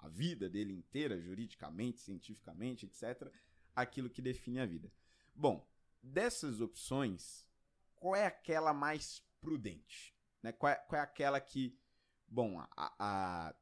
[0.00, 3.32] a vida dele inteira, juridicamente, cientificamente, etc.,
[3.74, 4.92] aquilo que define a vida.
[5.34, 5.66] Bom,
[6.02, 7.46] dessas opções,
[7.94, 10.14] qual é aquela mais prudente?
[10.42, 10.52] Né?
[10.52, 11.78] Qual, é, qual é aquela que,
[12.26, 13.54] bom, a, a,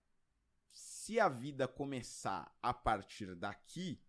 [0.72, 4.00] se a vida começar a partir daqui,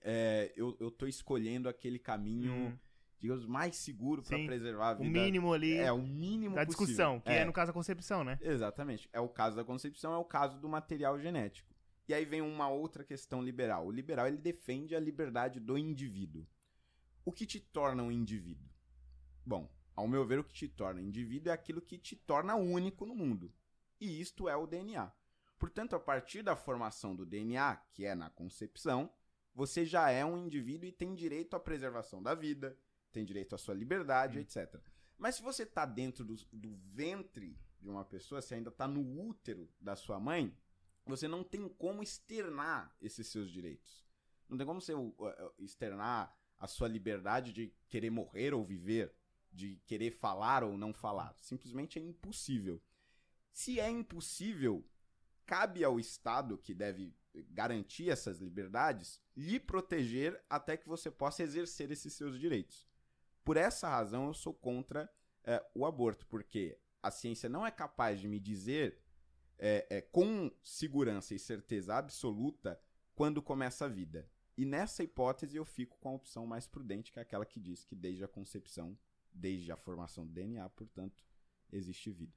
[0.00, 2.78] é, eu, eu tô escolhendo aquele caminho, hum.
[3.18, 5.08] digamos, mais seguro para preservar a vida.
[5.08, 5.76] O mínimo ali.
[5.76, 7.38] É, o mínimo da discussão, que é.
[7.38, 7.44] é.
[7.44, 8.38] no caso da concepção, né?
[8.40, 9.08] Exatamente.
[9.12, 11.70] É o caso da concepção, é o caso do material genético.
[12.08, 13.86] E aí vem uma outra questão liberal.
[13.86, 16.46] O liberal ele defende a liberdade do indivíduo.
[17.24, 18.68] O que te torna um indivíduo?
[19.44, 23.04] Bom, ao meu ver, o que te torna indivíduo é aquilo que te torna único
[23.04, 23.52] no mundo.
[24.00, 25.12] E isto é o DNA.
[25.58, 29.12] Portanto, a partir da formação do DNA, que é na concepção,
[29.54, 32.78] você já é um indivíduo e tem direito à preservação da vida,
[33.12, 34.40] tem direito à sua liberdade, hum.
[34.40, 34.80] etc.
[35.18, 39.28] Mas se você está dentro do, do, ventre de uma pessoa, se ainda está no
[39.28, 40.56] útero da sua mãe,
[41.04, 44.08] você não tem como externar esses seus direitos.
[44.48, 49.12] Não tem como você uh, uh, externar a sua liberdade de querer morrer ou viver,
[49.50, 51.34] de querer falar ou não falar.
[51.38, 52.80] Simplesmente é impossível.
[53.50, 54.86] Se é impossível,
[55.46, 57.12] cabe ao Estado, que deve
[57.50, 62.86] garantir essas liberdades, lhe proteger até que você possa exercer esses seus direitos.
[63.44, 65.10] Por essa razão, eu sou contra
[65.42, 69.00] é, o aborto, porque a ciência não é capaz de me dizer
[69.58, 72.80] é, é, com segurança e certeza absoluta
[73.14, 74.28] quando começa a vida.
[74.60, 77.82] E nessa hipótese eu fico com a opção mais prudente, que é aquela que diz
[77.82, 78.94] que desde a concepção,
[79.32, 81.24] desde a formação do DNA, portanto,
[81.72, 82.34] existe vida.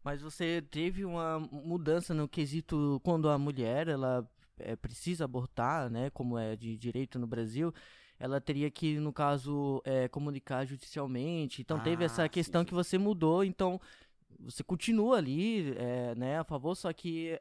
[0.00, 6.08] Mas você teve uma mudança no quesito quando a mulher ela é, precisa abortar, né,
[6.10, 7.74] como é de direito no Brasil,
[8.16, 11.62] ela teria que, no caso, é, comunicar judicialmente.
[11.62, 12.68] Então ah, teve essa questão sim, sim.
[12.68, 13.80] que você mudou, então
[14.38, 17.36] você continua ali, é, né, a favor, só que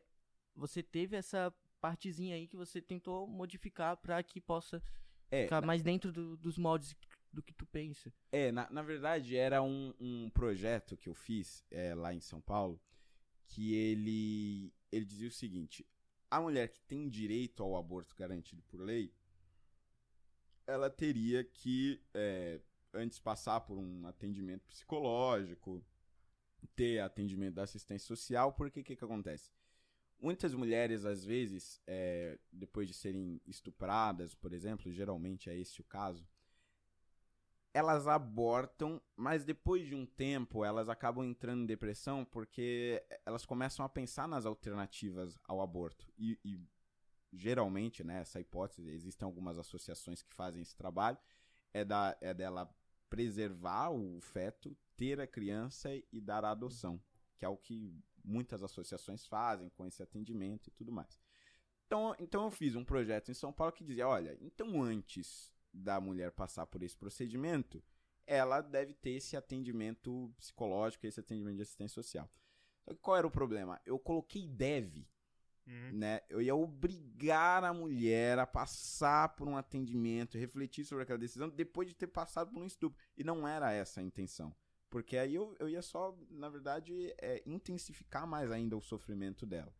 [0.55, 4.81] você teve essa partezinha aí que você tentou modificar para que possa
[5.29, 5.67] é, ficar na...
[5.67, 6.95] mais dentro do, dos moldes
[7.31, 8.13] do que tu pensa.
[8.31, 12.41] É, na, na verdade era um, um projeto que eu fiz é, lá em São
[12.41, 12.81] Paulo
[13.47, 15.85] que ele, ele dizia o seguinte:
[16.29, 19.13] a mulher que tem direito ao aborto garantido por lei,
[20.65, 22.59] ela teria que é,
[22.93, 25.85] antes passar por um atendimento psicológico,
[26.75, 29.51] ter atendimento da assistência social, porque o que, que acontece?
[30.19, 35.83] Muitas mulheres, às vezes, é, depois de serem estupradas, por exemplo, geralmente é esse o
[35.83, 36.27] caso,
[37.73, 43.85] elas abortam, mas depois de um tempo elas acabam entrando em depressão porque elas começam
[43.85, 46.07] a pensar nas alternativas ao aborto.
[46.17, 46.57] E, e
[47.33, 51.17] geralmente, né, essa hipótese, existem algumas associações que fazem esse trabalho,
[51.73, 52.73] é, da, é dela
[53.09, 56.97] preservar o feto, ter a criança e dar a adoção,
[57.37, 57.93] que é o que
[58.25, 61.19] muitas associações fazem com esse atendimento e tudo mais.
[61.85, 65.99] Então, então eu fiz um projeto em São Paulo que dizia, olha, então antes da
[65.99, 67.83] mulher passar por esse procedimento,
[68.25, 72.29] ela deve ter esse atendimento psicológico, esse atendimento de assistência social.
[72.83, 73.79] Então, qual era o problema?
[73.85, 75.07] Eu coloquei deve,
[75.67, 75.91] uhum.
[75.93, 76.21] né?
[76.29, 81.87] Eu ia obrigar a mulher a passar por um atendimento, refletir sobre aquela decisão depois
[81.87, 82.99] de ter passado por um estupro.
[83.17, 84.55] E não era essa a intenção.
[84.89, 89.73] Porque aí eu, eu ia só, na verdade, é, intensificar mais ainda o sofrimento dela.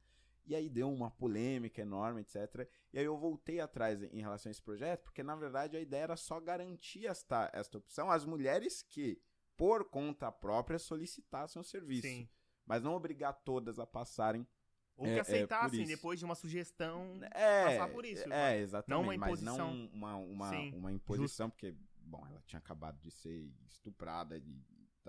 [0.48, 2.70] E aí deu uma polêmica enorme, etc.
[2.94, 6.04] E aí eu voltei atrás em relação a esse projeto, porque na verdade a ideia
[6.04, 9.20] era só garantir esta, esta opção às mulheres que,
[9.58, 12.08] por conta própria, solicitassem o serviço.
[12.08, 12.30] Sim.
[12.66, 14.46] Mas não obrigar todas a passarem
[14.98, 18.32] ou que é, é aceitassem é depois de uma sugestão é, passar por isso.
[18.32, 18.90] É, exatamente.
[18.90, 19.58] Não uma imposição.
[19.58, 21.52] Mas não uma, uma, uma imposição, Justo.
[21.52, 24.56] porque, bom, ela tinha acabado de ser estuprada, de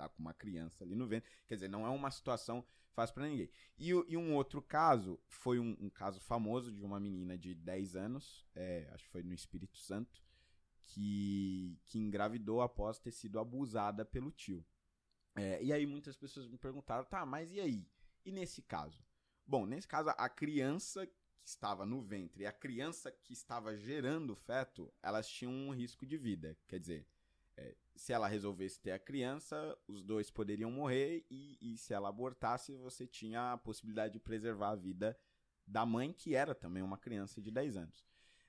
[0.03, 1.31] tá com uma criança ali no ventre.
[1.47, 3.51] Quer dizer, não é uma situação fácil para ninguém.
[3.79, 7.97] E, e, um outro caso foi um, um, caso famoso de uma menina de 10
[7.97, 10.23] anos, é, acho que foi no Espírito Santo,
[10.87, 14.65] que, que engravidou após ter sido abusada pelo tio.
[15.35, 17.87] É, e aí muitas pessoas me perguntaram, tá, mas e aí?
[18.25, 19.05] E nesse caso?
[19.47, 24.31] Bom, nesse caso, a criança que estava no ventre e a criança que estava gerando
[24.33, 26.59] o feto, elas tinham um risco de vida.
[26.67, 27.07] Quer dizer,
[27.57, 32.09] é, se ela resolvesse ter a criança, os dois poderiam morrer e, e, se ela
[32.09, 35.19] abortasse, você tinha a possibilidade de preservar a vida
[35.67, 38.05] da mãe, que era também uma criança de 10 anos.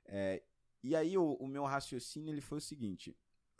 [0.06, 0.44] É,
[0.84, 3.18] e aí o, o, meu raciocínio ele foi o seguinte: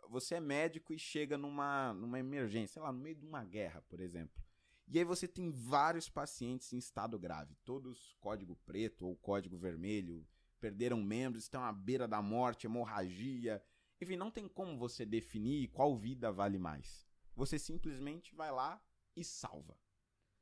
[0.10, 3.82] você é médico e chega numa, numa emergência, sei lá, no meio de uma guerra,
[3.90, 4.44] por exemplo.
[4.88, 10.26] E aí você tem vários pacientes em estado grave, todos código preto ou código vermelho,
[10.62, 13.62] perderam membros, estão à beira da morte, hemorragia,
[14.00, 17.08] enfim, não tem como você definir qual vida vale mais.
[17.36, 18.82] Você simplesmente vai lá
[19.16, 19.78] e salva,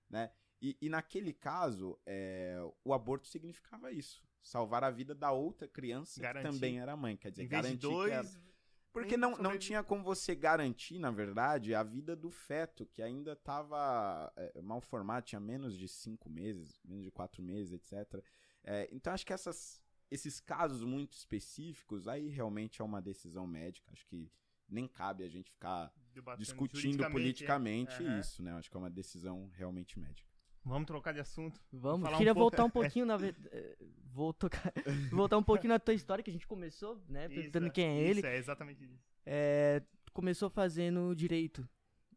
[0.09, 0.31] né?
[0.61, 4.23] E, e naquele caso, é, o aborto significava isso.
[4.41, 6.47] Salvar a vida da outra criança garantir.
[6.47, 7.17] que também era mãe.
[7.17, 8.11] Quer dizer, em garantir dois...
[8.11, 8.45] Era...
[8.91, 13.33] Porque não, não tinha como você garantir, na verdade, a vida do feto, que ainda
[13.33, 18.23] estava é, mal formado, tinha menos de cinco meses, menos de quatro meses, etc.
[18.63, 23.91] É, então, acho que essas esses casos muito específicos, aí realmente é uma decisão médica.
[23.91, 24.31] Acho que
[24.67, 28.19] nem cabe a gente ficar Debatendo discutindo politicamente é.
[28.19, 28.53] isso, né?
[28.53, 30.29] Acho que é uma decisão realmente médica.
[30.63, 31.61] Vamos trocar de assunto.
[31.71, 32.09] Vamos.
[32.17, 33.77] Queria um voltar um pouquinho na eh,
[34.11, 34.73] vou tocar,
[35.11, 37.29] voltar um pouquinho na tua história que a gente começou, né?
[37.29, 38.19] Perguntando quem é ele.
[38.19, 39.05] Isso, é exatamente isso.
[39.25, 41.67] É, começou fazendo direito.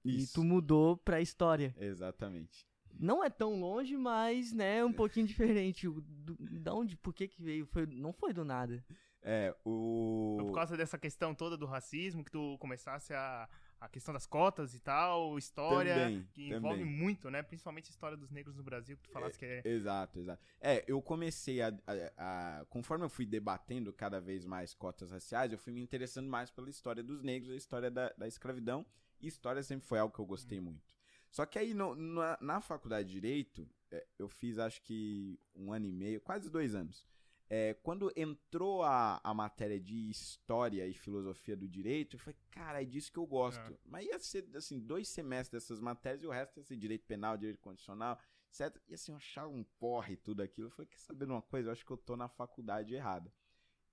[0.05, 0.33] Isso.
[0.33, 1.75] E tu mudou pra história.
[1.79, 2.67] Exatamente.
[2.99, 5.89] Não é tão longe, mas, né, um pouquinho diferente.
[5.89, 7.67] Do, da onde, por que que veio?
[7.67, 8.85] Foi, não foi do nada.
[9.23, 10.35] É, o...
[10.37, 13.49] Foi por causa dessa questão toda do racismo que tu começasse a,
[13.81, 16.85] a questão das cotas e tal, história, Também, que envolve também.
[16.85, 17.43] muito, né?
[17.43, 19.63] Principalmente a história dos negros no Brasil, que tu falasse que é.
[19.65, 20.41] Exato, exato.
[20.61, 25.51] É, eu comecei a, a- a- Conforme eu fui debatendo cada vez mais cotas raciais,
[25.53, 28.87] eu fui me interessando mais pela história dos negros, a história da, da escravidão.
[29.21, 30.97] E história sempre foi algo que eu gostei muito.
[31.31, 35.73] Só que aí, no- na, na faculdade de Direito, é, eu fiz acho que um
[35.73, 37.07] ano e meio, quase dois anos.
[37.51, 42.83] É, quando entrou a, a matéria de história e filosofia do direito, eu falei, cara,
[42.83, 43.73] é disso que eu gosto.
[43.73, 43.79] É.
[43.87, 47.39] Mas ia ser, assim, dois semestres dessas matérias e o resto ia ser direito penal,
[47.39, 48.19] direito constitucional,
[48.51, 48.79] etc.
[48.87, 50.67] E assim, eu achava um porre tudo aquilo.
[50.67, 51.69] Eu falei, quer saber de uma coisa?
[51.69, 53.33] Eu acho que eu tô na faculdade errada.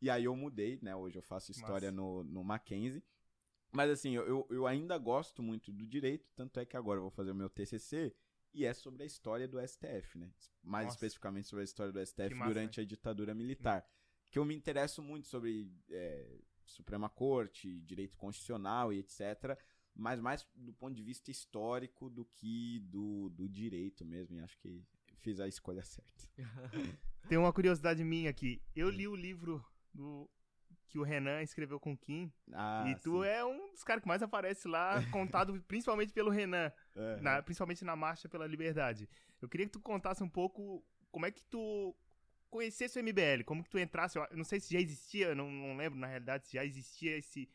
[0.02, 0.93] E aí eu mudei, né?
[0.93, 3.02] Hoje eu faço história no, no Mackenzie.
[3.76, 7.12] Mas assim, eu, eu ainda gosto muito do direito, tanto é que agora eu vou
[7.12, 8.16] fazer o meu TCC
[8.54, 10.32] e é sobre a história do STF, né?
[10.64, 10.96] Mais Nossa.
[10.96, 13.86] especificamente sobre a história do STF massa, durante a ditadura militar.
[14.32, 19.60] Que eu me interesso muito sobre é, Suprema Corte, direito constitucional e etc.
[19.94, 24.38] Mas mais do ponto de vista histórico do que do, do direito mesmo.
[24.38, 24.82] E acho que
[25.20, 26.24] fiz a escolha certa.
[27.28, 28.62] Tem uma curiosidade minha aqui.
[28.74, 30.30] Eu li o livro do
[30.88, 32.32] que o Renan escreveu com o Kim.
[32.54, 33.28] Ah, e tu sim.
[33.30, 36.71] é um dos caras que mais aparece lá, contado principalmente pelo Renan.
[36.95, 37.17] É.
[37.21, 39.10] na- principalmente na Marcha pela Liberdade.
[39.41, 41.95] Eu queria que tu contasse um pouco como é que tu
[42.50, 45.76] conhecesse o MBL, como que tu entrasse, eu não sei se já existia, não, não
[45.76, 47.50] lembro na realidade se já existia esse,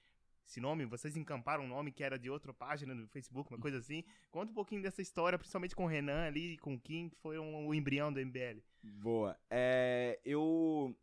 [0.45, 3.79] esse nome, vocês encamparam um nome que era de outra página no Facebook, uma coisa
[3.79, 4.05] assim.
[4.31, 7.17] Conta um pouquinho dessa história, principalmente com o Renan ali e com o Kim, que
[7.17, 8.61] foram o embrião do MBL.
[8.83, 9.39] Boa.
[9.49, 10.95] É, eu,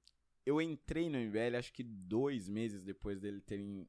[0.48, 3.88] eu entrei no MBL acho que dois meses depois dele terem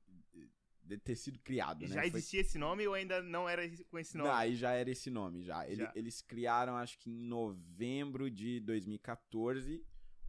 [0.83, 1.95] de ter sido criado, E né?
[1.97, 4.31] já Foi- existia esse nome ou ainda não era com esse nome?
[4.31, 5.67] Não, aí já era esse nome, já.
[5.67, 5.93] Ele- Já.
[5.95, 9.85] Eles criaram, acho que em novembro de 2014.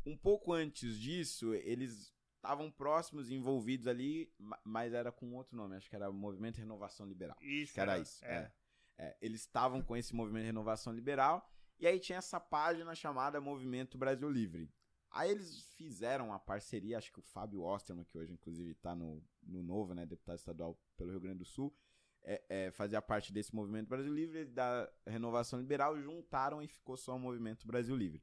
[0.05, 5.75] Um pouco antes disso, eles estavam próximos, envolvidos ali, ma- mas era com outro nome.
[5.77, 7.37] Acho que era Movimento Renovação Liberal.
[7.41, 8.23] Isso, que era era- isso.
[8.25, 8.51] é.
[8.97, 9.05] É.
[9.05, 11.49] É, eles estavam com esse Movimento Renovação Liberal.
[11.79, 14.69] E aí tinha essa página chamada Movimento Brasil Livre.
[15.11, 19.23] Aí eles fizeram uma parceria, acho que o Fábio Osterman, que hoje inclusive está no,
[19.41, 21.73] no Novo, né, deputado estadual pelo Rio Grande do Sul,
[22.21, 27.15] é, é, fazia parte desse Movimento Brasil Livre, da Renovação Liberal, juntaram e ficou só
[27.15, 28.21] o Movimento Brasil Livre.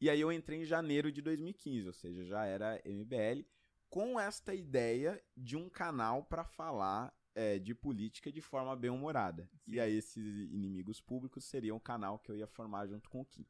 [0.00, 3.46] E aí eu entrei em janeiro de 2015, ou seja, já era MBL,
[3.88, 9.48] com esta ideia de um canal para falar é, de política de forma bem-humorada.
[9.64, 9.74] Sim.
[9.74, 13.24] E aí esses inimigos públicos seriam o canal que eu ia formar junto com o
[13.24, 13.46] Kim.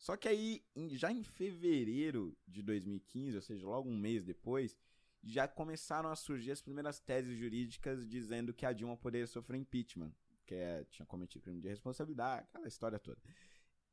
[0.00, 4.74] Só que aí, já em fevereiro de 2015, ou seja, logo um mês depois,
[5.22, 10.10] já começaram a surgir as primeiras teses jurídicas dizendo que a Dilma poderia sofrer impeachment,
[10.46, 13.20] que é, tinha cometido crime de responsabilidade, aquela história toda.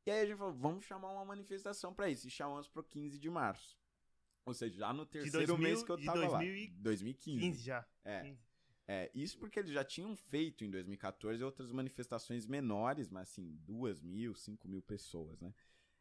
[0.06, 3.18] E aí a gente falou, vamos chamar uma manifestação para isso, e chamamos pro 15
[3.18, 3.78] de março.
[4.46, 6.42] Ou seja, já no terceiro 2000 mês que eu tava 2000 lá.
[6.42, 7.38] e 2015.
[7.38, 7.86] 15 já.
[8.02, 8.22] É.
[8.22, 8.48] 15.
[8.90, 14.00] É, isso porque eles já tinham feito em 2014 outras manifestações menores, mas assim, duas
[14.00, 15.52] mil, cinco mil pessoas, né?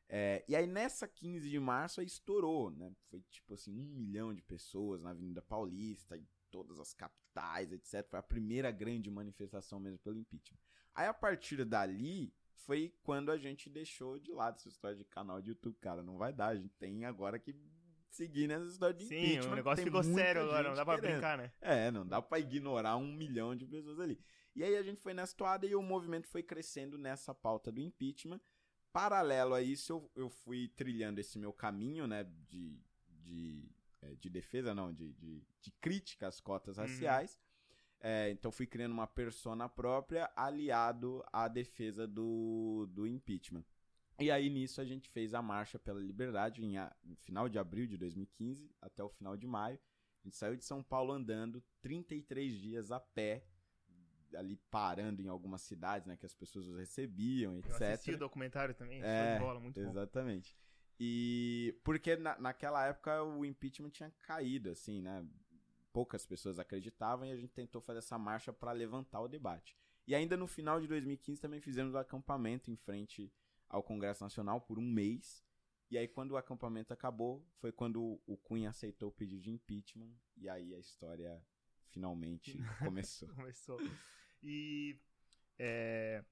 [0.09, 2.93] É, e aí nessa 15 de março aí estourou, né?
[3.09, 8.07] Foi tipo assim, um milhão de pessoas na Avenida Paulista, em todas as capitais, etc.
[8.09, 10.59] Foi a primeira grande manifestação mesmo pelo impeachment.
[10.95, 15.41] Aí a partir dali foi quando a gente deixou de lado essa história de canal
[15.41, 16.01] de YouTube, cara.
[16.01, 17.53] Não vai dar, a gente tem agora que
[18.09, 19.51] seguir nessa história de Sim, impeachment.
[19.51, 21.11] o negócio ficou sério agora, não dá pra querendo.
[21.13, 21.51] brincar, né?
[21.61, 24.19] É, não dá pra ignorar um milhão de pessoas ali.
[24.55, 27.79] E aí a gente foi nessa toada e o movimento foi crescendo nessa pauta do
[27.79, 28.41] impeachment.
[28.93, 33.63] Paralelo a isso, eu, eu fui trilhando esse meu caminho, né, de, de,
[34.01, 36.83] é, de defesa, não, de, de, de crítica às cotas Uhum.
[36.83, 37.39] raciais.
[37.99, 43.63] É, então fui criando uma persona própria aliado à defesa do, do impeachment.
[44.19, 47.57] E aí nisso a gente fez a Marcha pela Liberdade em a- no final de
[47.59, 49.79] abril de 2015 até o final de maio.
[50.23, 53.43] A gente saiu de São Paulo andando 33 dias a pé,
[54.37, 57.81] ali parando em algumas cidades, né, que as pessoas os recebiam, Eu etc.
[57.81, 59.89] assisti o documentário também, É, de bola, muito bom.
[59.89, 60.55] Exatamente.
[60.99, 65.25] E porque na, naquela época o impeachment tinha caído, assim, né?
[65.93, 69.75] Poucas pessoas acreditavam e a gente tentou fazer essa marcha para levantar o debate.
[70.07, 73.31] E ainda no final de 2015 também fizemos o acampamento em frente
[73.67, 75.43] ao Congresso Nacional por um mês.
[75.89, 80.13] E aí quando o acampamento acabou, foi quando o Cunha aceitou o pedido de impeachment
[80.35, 81.41] e aí a história
[81.89, 83.29] finalmente começou.
[83.29, 83.79] Começou.
[84.43, 84.97] E
[85.59, 86.23] é,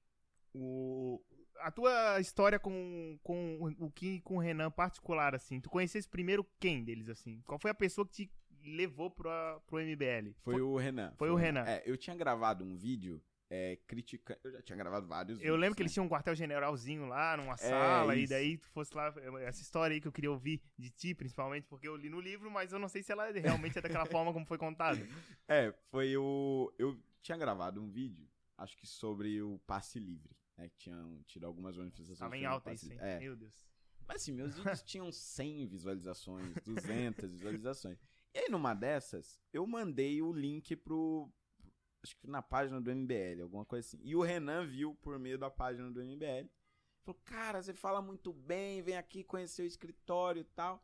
[0.53, 1.21] o,
[1.59, 6.07] a tua história com, com o Kim e com o Renan particular, assim, tu conhecesse
[6.07, 7.41] primeiro quem deles, assim?
[7.45, 8.31] Qual foi a pessoa que te
[8.63, 9.29] levou pro,
[9.67, 10.33] pro MBL?
[10.41, 11.13] Foi o Renan.
[11.17, 11.65] foi o Renan.
[11.65, 13.21] É, eu tinha gravado um vídeo
[13.55, 14.39] é, criticando.
[14.43, 15.37] Eu já tinha gravado vários.
[15.37, 15.83] Eu vídeos, lembro que né?
[15.83, 18.33] eles tinham um quartel-generalzinho lá, numa sala, e isso.
[18.33, 19.13] daí tu fosse lá.
[19.41, 22.51] Essa história aí que eu queria ouvir de ti, principalmente, porque eu li no livro,
[22.51, 24.99] mas eu não sei se ela realmente é daquela forma como foi contada.
[25.47, 26.73] É, foi o.
[26.77, 28.27] Eu tinha gravado um vídeo,
[28.57, 30.67] acho que sobre o passe livre, né?
[30.67, 32.19] Que tinham tido algumas manifestações.
[32.19, 32.99] Tava em alta isso, hein?
[32.99, 33.19] É.
[33.19, 33.53] Meu Deus.
[34.07, 37.97] Mas assim, meus vídeos tinham 100 visualizações, 200 visualizações.
[38.33, 41.31] E aí, numa dessas, eu mandei o link pro.
[42.05, 43.99] Acho que na página do MBL, alguma coisa assim.
[44.03, 46.47] E o Renan viu por meio da página do MBL.
[47.03, 50.83] Falou, cara, você fala muito bem, vem aqui conhecer o escritório e tal.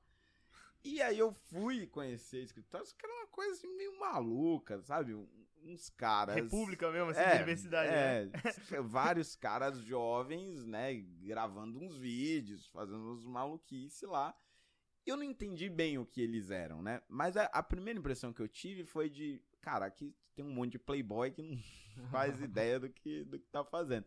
[0.83, 4.81] E aí eu fui conhecer o escritório, só que era uma coisa assim, meio maluca,
[4.81, 5.13] sabe?
[5.63, 6.35] Uns caras.
[6.35, 7.91] República mesmo, assim, de universidade.
[7.91, 8.31] né?
[8.71, 14.35] É, vários caras jovens, né, gravando uns vídeos, fazendo uns maluquice lá.
[15.05, 17.01] Eu não entendi bem o que eles eram, né?
[17.07, 20.73] Mas a, a primeira impressão que eu tive foi de, cara, aqui tem um monte
[20.73, 21.57] de playboy que não
[22.11, 24.05] faz ideia do que, do que tá fazendo.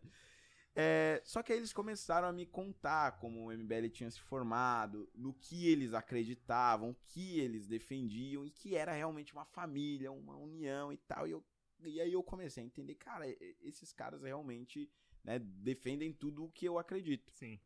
[0.77, 5.09] É, só que aí eles começaram a me contar como o MBL tinha se formado,
[5.15, 10.35] no que eles acreditavam, o que eles defendiam e que era realmente uma família, uma
[10.35, 11.25] união e tal.
[11.27, 11.45] E, eu,
[11.81, 13.25] e aí eu comecei a entender, cara,
[13.61, 14.91] esses caras realmente
[15.23, 17.31] né, defendem tudo o que eu acredito.
[17.31, 17.57] Sim.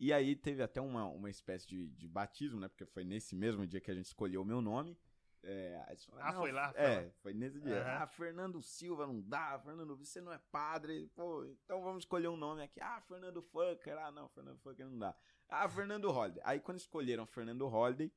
[0.00, 2.68] E aí teve até uma, uma espécie de, de batismo, né?
[2.68, 4.98] Porque foi nesse mesmo dia que a gente escolheu o meu nome.
[5.46, 7.82] É, aí eles falaram, Ah, "Não, foi lá, foi É, lá." foi nesse dia.
[7.82, 8.02] Aham.
[8.02, 11.08] Ah, Fernando Silva não dá, Fernando, você não é padre.
[11.14, 12.80] Pô, então vamos escolher um nome aqui.
[12.80, 13.96] Ah, Fernando Funker.
[13.98, 15.14] Ah, não, Fernando Funker não dá.
[15.48, 16.42] Ah, Fernando Holliday.
[16.44, 18.10] Aí quando escolheram Fernando Holliday,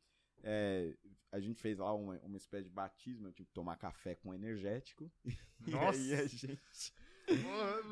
[0.44, 0.96] é,
[1.32, 3.28] a gente fez lá uma, uma espécie de batismo.
[3.28, 5.12] Eu tive que tomar café com energético.
[5.60, 5.98] Nossa.
[6.00, 6.94] E aí a gente.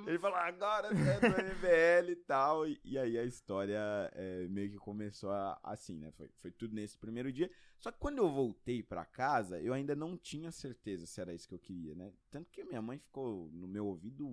[0.07, 2.67] Ele falou, agora você é do MBL e tal.
[2.67, 3.79] E, e aí a história
[4.13, 6.11] é, meio que começou a- assim, né?
[6.11, 7.49] Foi, foi tudo nesse primeiro dia.
[7.79, 11.47] Só que quando eu voltei pra casa, eu ainda não tinha certeza se era isso
[11.47, 12.13] que eu queria, né?
[12.31, 14.27] Tanto que minha mãe ficou no meu ouvido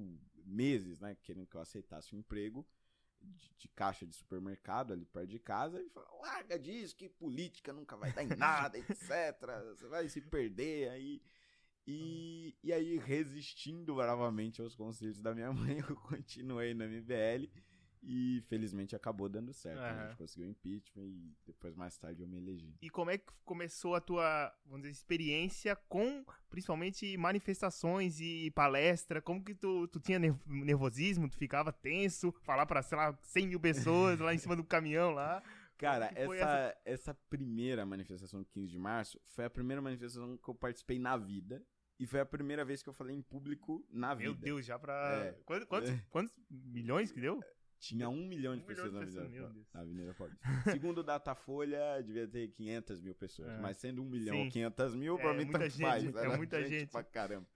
[0.45, 1.17] meses, né?
[1.23, 2.67] Querendo que eu aceitasse um emprego
[3.21, 5.81] de, de caixa de supermercado ali perto de casa.
[5.83, 9.01] E falou, larga disso, que política nunca vai dar em nada, etc.
[9.77, 11.21] Você vai se perder aí.
[11.87, 17.49] E, e aí, resistindo bravamente aos conselhos da minha mãe, eu continuei no MBL
[18.05, 19.79] e felizmente acabou dando certo.
[19.81, 19.89] né?
[19.91, 22.75] A gente conseguiu o impeachment e depois, mais tarde, eu me elegi.
[22.83, 29.23] E como é que começou a tua, vamos dizer, experiência com, principalmente, manifestações e palestra?
[29.23, 31.29] Como que tu, tu tinha nerv- nervosismo?
[31.29, 32.33] Tu ficava tenso?
[32.43, 35.41] Falar pra, sei lá, 100 mil pessoas lá em cima do caminhão lá?
[35.79, 40.49] Cara, foi essa, essa primeira manifestação do 15 de março foi a primeira manifestação que
[40.49, 41.61] eu participei na vida
[42.03, 44.31] e foi a primeira vez que eu falei em público na vida.
[44.33, 45.25] Meu Deus, já pra...
[45.25, 45.33] É.
[45.45, 46.03] Quantos, quantos, É.
[46.11, 47.41] quantos milhões que deu?
[47.79, 50.49] Tinha um milhão de Um pessoas milhão na de pessoas, na Avenida Paulista.
[50.71, 53.49] Segundo o Datafolha, devia ter 500 mil pessoas.
[53.51, 53.59] É.
[53.59, 56.17] Mas sendo um milhão ou 500 mil, É, pra mim muita tanto gente, faz.
[56.17, 56.91] é muita gente.
[56.93, 57.47] pra caramba.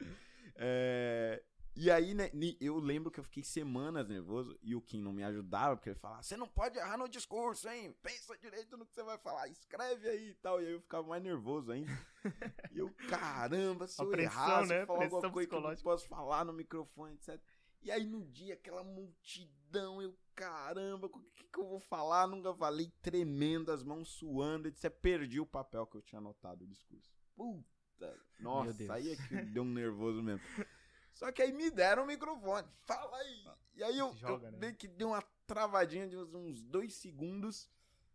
[0.57, 1.42] É,
[1.79, 5.22] E aí, né, eu lembro que eu fiquei semanas nervoso e o Kim não me
[5.22, 7.95] ajudava, porque ele falava, você não pode errar no discurso, hein?
[8.03, 10.62] Pensa direito no que você vai falar, escreve aí e tal.
[10.62, 11.93] E aí eu ficava mais nervoso ainda.
[12.72, 14.83] E eu, caramba, se eu pressão, errar, se né?
[14.83, 17.41] eu falar alguma coisa que eu não posso falar no microfone, etc.
[17.83, 22.27] E aí no dia, aquela multidão, eu, caramba, o que, que eu vou falar?
[22.27, 24.91] Nunca falei, tremendo, as mãos suando, etc.
[24.91, 27.09] Perdi o papel que eu tinha anotado o discurso.
[27.37, 30.43] Puta, nossa, aí é que deu um nervoso mesmo.
[31.16, 33.42] Só que aí me deram o microfone, fala aí.
[33.74, 34.58] E aí eu, joga, eu né?
[34.58, 37.70] meio que dei uma travadinha de uns, uns dois segundos.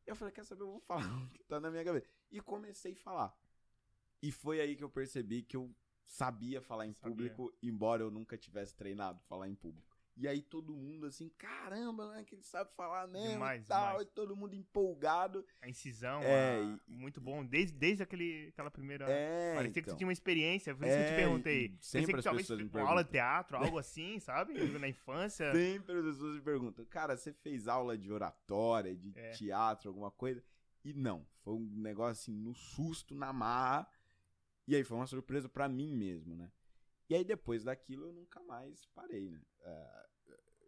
[0.05, 2.05] Eu falei, quer saber, eu vou falar o que tá na minha cabeça.
[2.29, 3.35] E comecei a falar.
[4.21, 5.75] E foi aí que eu percebi que eu
[6.05, 7.09] sabia falar em Sabia.
[7.09, 9.90] público, embora eu nunca tivesse treinado falar em público.
[10.17, 13.87] E aí todo mundo assim, caramba, né, que ele sabe falar mesmo Demais, e tal,
[13.91, 14.07] demais.
[14.07, 15.43] e todo mundo empolgado.
[15.61, 17.45] A incisão, É, a- muito bom.
[17.45, 19.05] Desde, desde aquele, aquela primeira...
[19.09, 19.95] É, Parecia que então.
[19.95, 21.65] tu tinha uma experiência, por isso que eu te É, perguntei.
[21.65, 24.53] e Pensei sempre que talvez uma aula de teatro, algo assim, sabe?
[24.85, 25.51] Na infância.
[25.55, 29.31] Sempre as pessoas me perguntam, cara, você fez aula de oratória, de É.
[29.31, 30.43] teatro, alguma coisa?
[30.83, 33.87] E não, foi um negócio assim, no susto, na marra.
[34.67, 36.51] E aí foi uma surpresa pra mim mesmo, né?
[37.11, 39.41] E aí depois daquilo eu nunca mais parei, né?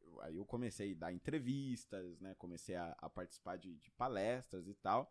[0.04, 2.36] Eu- aí eu comecei a dar entrevistas, né?
[2.36, 5.10] Comecei a, a participar de, de palestras e tal.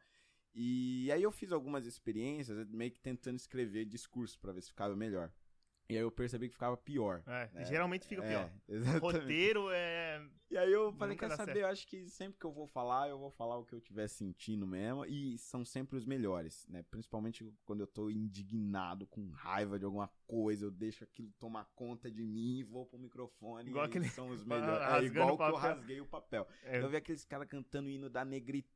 [0.55, 4.95] E aí eu fiz algumas experiências, meio que tentando escrever discurso pra ver se ficava
[4.95, 5.33] melhor.
[5.93, 7.22] E aí eu percebi que ficava pior.
[7.26, 8.51] É, É, geralmente fica pior.
[8.68, 9.03] É, exatamente.
[9.03, 10.26] Roteiro é.
[10.51, 11.64] E aí eu falei, Nunca quer saber, certo.
[11.64, 14.07] eu acho que sempre que eu vou falar, eu vou falar o que eu estiver
[14.07, 16.82] sentindo mesmo, e são sempre os melhores, né?
[16.90, 22.11] Principalmente quando eu tô indignado, com raiva de alguma coisa, eu deixo aquilo tomar conta
[22.11, 25.05] de mim e vou pro microfone, Igual e aquele- são os melhores.
[25.05, 26.47] É igual que eu rasguei o papel.
[26.64, 28.22] é Eu vi aqueles caras cantando o hino da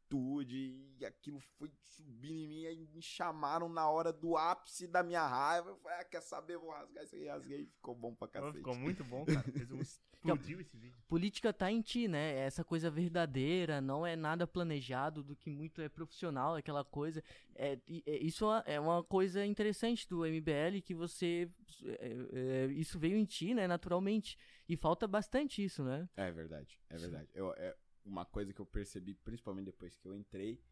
[0.06, 4.86] atitude, e aquilo foi subindo em mim, e aí me chamaram na hora do ápice
[4.86, 5.70] da minha raiva.
[5.70, 8.58] Eu falei, ah, quer saber, vou rasgar isso aí, rasguei, ficou bom pra cacete.
[8.58, 9.42] Ficou muito bom, cara.
[9.42, 9.80] Fez um...
[10.16, 10.96] Explodiu esse vídeo.
[11.06, 12.34] Política tá em ti, né?
[12.34, 17.22] É essa coisa verdadeira, não é nada planejado, do que muito é profissional, aquela coisa.
[17.54, 21.48] É, é isso é uma coisa interessante do MBL, que você.
[21.84, 24.38] É, é, isso veio em ti, né, naturalmente.
[24.68, 26.08] E falta bastante isso, né?
[26.16, 27.28] É verdade, é verdade.
[27.32, 27.76] Eu, é,
[28.06, 30.62] uma coisa que eu percebi, principalmente depois que eu entrei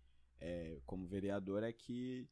[0.41, 2.29] é, como vereador, é que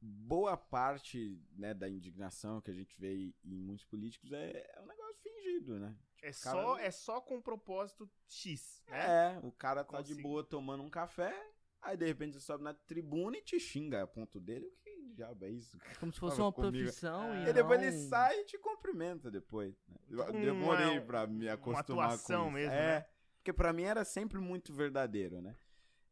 [0.00, 4.86] boa parte né, da indignação que a gente vê em muitos políticos é, é um
[4.86, 5.96] negócio fingido, né?
[6.16, 9.36] Tipo, é, só, é só com propósito X, né?
[9.36, 10.16] É, o cara tá Consigo.
[10.16, 11.34] de boa tomando um café,
[11.80, 14.66] aí de repente você sobe na tribuna e te xinga a ponto dele.
[14.66, 15.78] O que diabo é isso?
[16.00, 16.72] Como se fosse uma comigo.
[16.72, 17.46] profissão é.
[17.46, 19.74] e, e depois ele sai e te cumprimenta depois.
[19.88, 19.96] Né?
[20.10, 22.68] Eu demorei pra me acostumar uma atuação com isso.
[22.68, 23.06] mesmo, é, né?
[23.44, 25.54] Porque pra mim era sempre muito verdadeiro, né?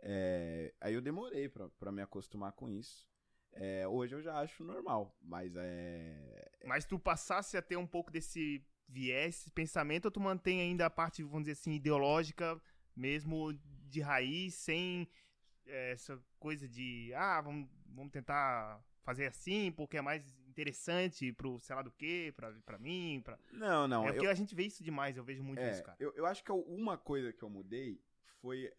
[0.01, 3.09] É, aí eu demorei pra me acostumar com isso.
[3.55, 6.51] É, hoje eu já acho normal, mas é.
[6.66, 10.91] Mas tu passasse a ter um pouco desse viés, pensamento, ou tu mantém ainda a
[10.91, 12.61] parte, vamos dizer assim, ideológica,
[12.95, 13.55] mesmo
[13.89, 15.09] de raiz, sem
[15.64, 20.22] é, essa coisa de, ah, vamos, vamos tentar fazer assim, porque é mais
[20.53, 23.38] interessante pro sei lá do que, pra, pra mim, pra...
[23.53, 24.07] Não, não.
[24.07, 24.30] É porque eu...
[24.30, 25.96] a gente vê isso demais, eu vejo muito é, isso, cara.
[25.98, 28.00] Eu, eu acho que uma coisa que eu mudei
[28.40, 28.72] foi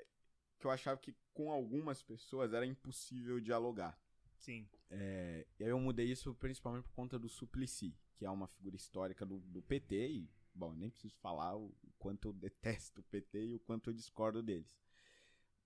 [0.60, 4.00] que eu achava que com algumas pessoas era impossível dialogar.
[4.38, 4.68] Sim.
[4.90, 8.76] É, e aí eu mudei isso principalmente por conta do Suplicy, que é uma figura
[8.76, 13.04] histórica do, do PT e, bom, nem preciso falar o, o quanto eu detesto o
[13.04, 14.78] PT e o quanto eu discordo deles.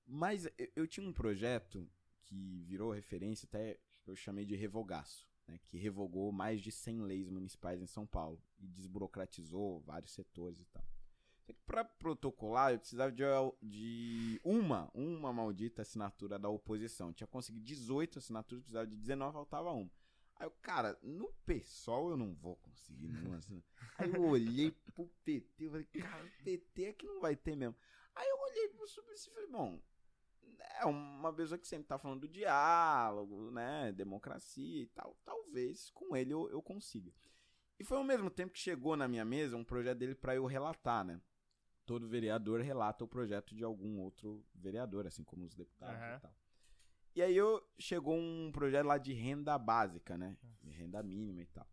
[0.06, 1.88] Mas eu, eu tinha um projeto
[2.24, 7.30] que virou referência, até eu chamei de revogaço, né, que revogou mais de 100 leis
[7.30, 10.84] municipais em São Paulo e desburocratizou vários setores e tal.
[11.66, 13.24] Para protocolar, eu precisava de,
[13.62, 17.08] de, uma, uma maldita assinatura da oposição.
[17.08, 19.90] Eu tinha conseguido 18 assinaturas, precisava de 19, faltava uma.
[20.36, 23.92] Aí eu, cara, no PSOL eu não vou conseguir nenhuma assinatura.
[23.98, 27.56] Aí eu olhei pro PT, eu falei, cara, o PT é que não vai ter
[27.56, 27.76] mesmo.
[28.14, 29.82] Aí eu olhei pro Suplicy e falei, bom,
[30.80, 35.18] é uma pessoa que sempre tá falando do diálogo, né, democracia e tal.
[35.26, 37.12] Talvez com ele eu, eu consiga.
[37.80, 40.46] E foi ao mesmo tempo que chegou na minha mesa um projeto dele para eu
[40.46, 41.22] relatar, né?
[41.88, 46.18] todo vereador relata o projeto de algum outro vereador, assim como os deputados uhum.
[46.18, 46.36] e tal.
[47.16, 50.38] E aí eu, chegou um projeto lá de renda básica, né?
[50.62, 51.66] De renda mínima e tal.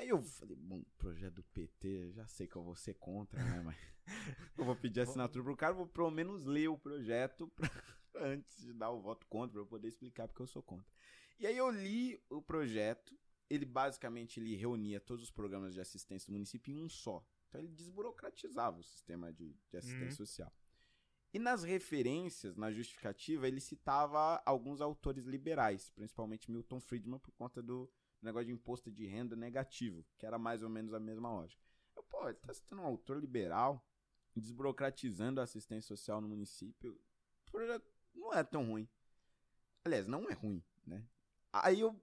[0.00, 3.60] Aí eu falei, bom, projeto do PT, já sei que eu vou ser contra, né?
[3.60, 3.76] Mas
[4.56, 7.68] eu vou pedir assinatura pro cara, vou pelo menos ler o projeto pra,
[8.16, 10.90] antes de dar o voto contra, pra eu poder explicar porque eu sou contra.
[11.38, 13.14] E aí eu li o projeto,
[13.50, 17.22] ele basicamente ele reunia todos os programas de assistência do município em um só.
[17.48, 20.26] Então ele desburocratizava o sistema de, de assistência uhum.
[20.26, 20.52] social.
[21.30, 27.62] E nas referências, na justificativa, ele citava alguns autores liberais, principalmente Milton Friedman, por conta
[27.62, 27.92] do
[28.24, 31.62] negócio de imposto de renda negativo, que era mais ou menos a mesma lógica.
[31.96, 33.86] Eu, pô, ele tá citando um autor liberal,
[34.36, 37.00] desburocratizando a assistência social no município.
[38.14, 38.88] Não é tão ruim.
[39.84, 41.06] Aliás, não é ruim, né?
[41.52, 42.00] Aí eu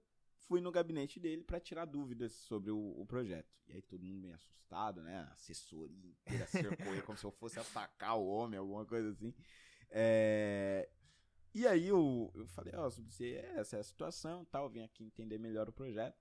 [0.48, 3.48] fui no gabinete dele para tirar dúvidas sobre o, o, projeto.
[3.66, 5.18] E aí todo mundo meio assustado, né?
[5.18, 9.34] A assessoria inteira cercou ele como se eu fosse atacar o homem, alguma coisa assim.
[9.90, 10.88] É...
[11.54, 15.04] E aí eu, eu falei, ó, oh, essa é a situação tal, eu vim aqui
[15.04, 16.16] entender melhor o projeto.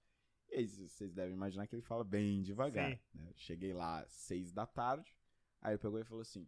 [0.50, 2.98] E aí vocês devem imaginar que ele fala bem devagar.
[3.14, 3.32] Né?
[3.36, 5.14] Cheguei lá às seis da tarde,
[5.62, 6.48] aí ele pegou e falou assim,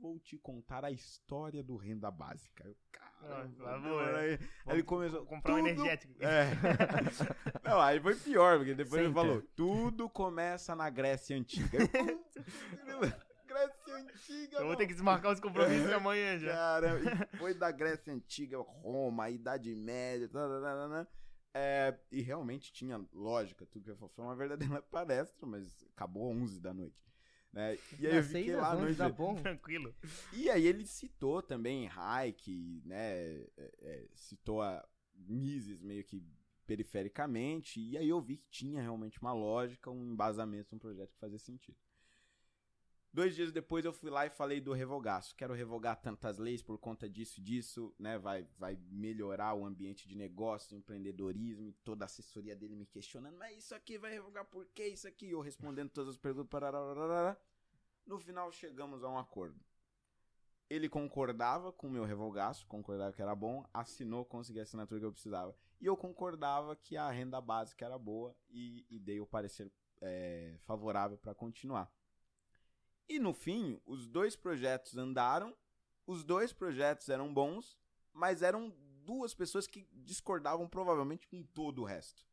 [0.00, 2.64] vou te contar a história do renda básica.
[2.64, 5.64] Eu, caramba, ah, aí, aí ele começou comprar tudo...
[5.64, 6.14] um energético.
[6.20, 6.50] É.
[7.64, 9.04] Não, aí foi pior, porque depois Senta.
[9.04, 11.78] ele falou: tudo começa na Grécia Antiga.
[11.78, 13.25] Grécia
[13.96, 14.58] Antiga.
[14.58, 16.52] Eu vou ter que desmarcar os compromissos amanhã já.
[16.52, 16.90] Cara,
[17.38, 21.08] foi da Grécia Antiga, Roma, Idade Média, tá, tá, tá, tá
[21.58, 24.12] é, e realmente tinha lógica, tudo que eu falei.
[24.14, 27.02] Foi uma verdadeira palestra, mas acabou 11 da noite.
[27.50, 27.78] Né?
[27.98, 29.34] E aí eu fiquei lá no tá bom.
[29.36, 29.94] Tranquilo.
[30.34, 32.98] E aí ele citou também Hayek, né?
[33.56, 36.22] É, é, citou a Mises meio que
[36.66, 37.80] perifericamente.
[37.80, 41.38] E aí eu vi que tinha realmente uma lógica, um embasamento, um projeto que fazia
[41.38, 41.78] sentido.
[43.16, 45.34] Dois dias depois eu fui lá e falei do revogaço.
[45.34, 48.18] Quero revogar tantas leis por conta disso, disso, né?
[48.18, 53.56] Vai, vai melhorar o ambiente de negócio, empreendedorismo, toda a assessoria dele me questionando, mas
[53.56, 55.30] isso aqui vai revogar por que isso aqui?
[55.30, 56.50] Eu respondendo todas as perguntas.
[56.50, 57.34] Parará.
[58.04, 59.58] No final chegamos a um acordo.
[60.68, 65.06] Ele concordava com o meu revogaço, concordava que era bom, assinou, consegui a assinatura que
[65.06, 65.56] eu precisava.
[65.80, 70.54] E eu concordava que a renda básica era boa e, e dei o parecer é,
[70.66, 71.90] favorável para continuar.
[73.08, 75.54] E no fim, os dois projetos andaram
[76.06, 77.76] os dois projetos eram bons,
[78.12, 78.72] mas eram
[79.04, 82.24] duas pessoas que discordavam provavelmente com todo o resto.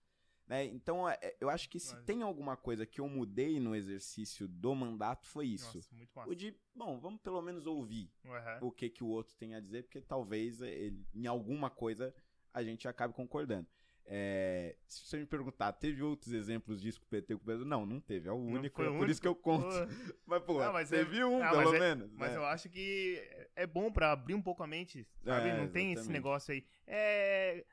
[0.45, 0.65] Né?
[0.65, 3.75] Então, é, é, eu acho que se Mas- tem alguma coisa que eu mudei no
[3.75, 5.75] exercício do mandato, foi isso.
[5.77, 6.29] Nossa, muito massa.
[6.29, 8.67] O de, bom, vamos pelo menos ouvir Uhum.
[8.67, 12.13] o que, que o outro tem a dizer, porque talvez ele, em alguma coisa
[12.53, 13.67] a gente acabe concordando.
[14.05, 17.65] É, se você me perguntar, teve outros exemplos disso com o PT com o Brasil?
[17.65, 18.27] Não, não teve.
[18.27, 19.63] É o Não, único, é por isso que eu conto.
[19.65, 19.69] Pô,
[20.25, 22.11] Mas, pô, Ah, mas é- viu um, ah, pelo mas é- menos.
[22.13, 22.37] Mas né?
[22.37, 23.21] eu acho que
[23.55, 25.49] é bom pra abrir um pouco a mente, sabe?
[25.49, 26.65] É, não tem esse negócio aí.
[26.85, 27.65] É.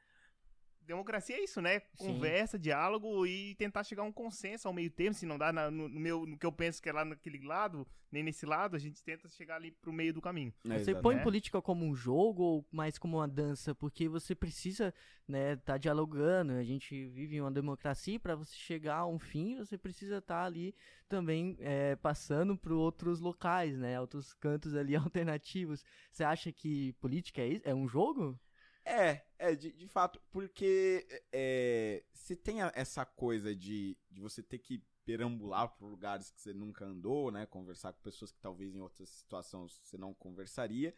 [0.91, 1.81] Democracia é isso, né?
[1.95, 2.09] Sim.
[2.09, 5.15] Conversa, diálogo e tentar chegar a um consenso ao meio termo.
[5.15, 7.47] Se não dá na- no, no meu, no que eu penso que é lá naquele
[7.47, 10.53] lado, nem nesse lado, a gente tenta chegar ali pro meio do caminho.
[10.69, 11.23] É, Você põe né?
[11.23, 13.73] política como um jogo ou mais como uma dança?
[13.73, 14.93] Porque você precisa,
[15.29, 16.55] né, tá dialogando.
[16.55, 20.45] A gente vive em uma democracia para você chegar a um fim, você precisa estar
[20.45, 20.75] ali
[21.09, 25.85] também é, passando para outros locais, né, outros cantos ali alternativos.
[26.11, 27.69] Você acha que política é, isso?
[27.69, 28.37] é um jogo?
[28.85, 34.43] É, é, de, de fato, porque é, se tem a- essa coisa de, de você
[34.43, 37.47] ter que perambular por lugares que você nunca andou, né?
[37.47, 40.95] Conversar com pessoas que talvez em outras situações você não conversaria.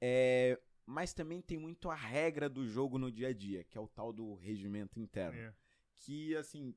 [0.00, 3.80] é, mas também tem muito a regra do jogo no dia a dia, que é
[3.80, 5.36] o tal do regimento interno.
[5.38, 5.52] É.
[5.96, 6.72] Que, assim,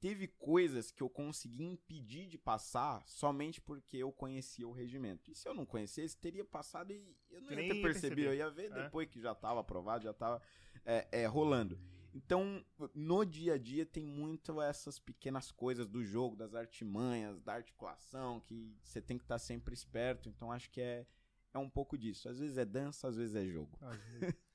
[0.00, 5.30] teve coisas que eu consegui impedir de passar somente porque eu conhecia o regimento.
[5.30, 6.96] E se eu não conhecesse, teria passado e
[7.30, 8.28] eu não Você ia nem ter percebido.
[8.28, 8.84] Eu ia ver É.
[8.84, 10.40] depois que já estava aprovado, já estava
[10.84, 11.78] é, rolando.
[12.14, 17.54] Então, no dia a dia tem muito essas pequenas coisas do jogo, das artimanhas, da
[17.54, 20.28] articulação, que você tem que estar sempre esperto.
[20.28, 21.06] Então, acho que é,
[21.52, 22.28] é um pouco disso.
[22.28, 23.78] Às vezes é dança, às vezes é jogo.
[24.20, 24.34] Vezes.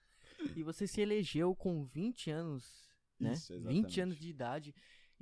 [0.57, 3.31] E você se elegeu com 20 anos, né?
[3.33, 4.01] Isso, 20 exatamente.
[4.01, 4.75] anos de idade.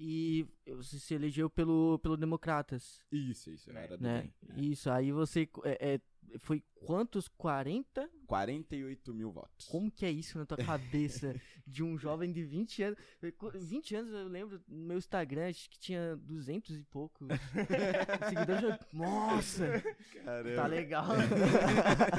[0.04, 3.70] E você se elegeu pelo, pelo Democratas, Isso, isso.
[3.70, 3.84] É.
[3.84, 4.32] Era do né?
[4.41, 4.72] bem.
[4.72, 5.47] Isso, aí você...
[5.64, 6.02] é, é,
[6.39, 7.28] foi quantos?
[7.28, 8.10] 40?
[8.26, 9.68] 48 mil votos.
[9.68, 11.36] Como que é isso na tua cabeça
[11.68, 12.99] de um jovem de 20 anos?
[13.54, 17.28] 20 anos eu lembro no meu Instagram, acho que tinha 200 e poucos
[18.28, 18.80] seguidores.
[18.91, 19.84] Nossa,
[20.24, 20.56] Caramba.
[20.56, 21.06] tá legal.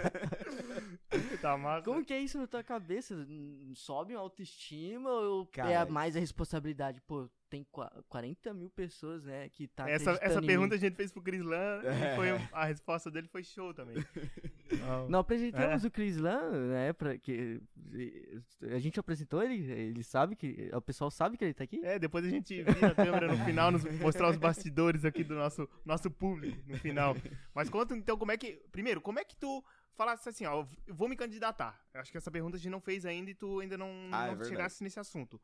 [1.43, 1.85] tá massa.
[1.85, 3.27] Como que é isso na tua cabeça?
[3.75, 7.01] Sobe a autoestima ou é Cara, a mais a responsabilidade?
[7.01, 10.77] Pô, tem qua- 40 mil pessoas, né, que tá Essa, essa em pergunta mim.
[10.77, 12.15] a gente fez pro Chris Lan É.
[12.15, 13.97] e foi, a resposta dele foi show também.
[15.11, 15.87] Não apresentamos É.
[15.87, 17.61] o Chris Lan, né, pra que...
[18.71, 20.71] A gente apresentou ele, ele sabe que...
[20.73, 21.85] O pessoal sabe que ele tá aqui?
[21.85, 25.35] É, depois a gente vira a câmera no final, nos mostrar os bastidores aqui do
[25.35, 27.15] nosso, nosso público no final.
[27.55, 28.63] Mas conta então como é que.
[28.73, 29.63] Primeiro, como é que tu
[29.95, 31.79] falasse assim, ó, eu vou me candidatar?
[31.93, 34.25] Eu acho que essa pergunta a gente não fez ainda e tu ainda não, Ah,
[34.25, 34.49] é não verdade.
[34.49, 35.39] chegasse nesse assunto.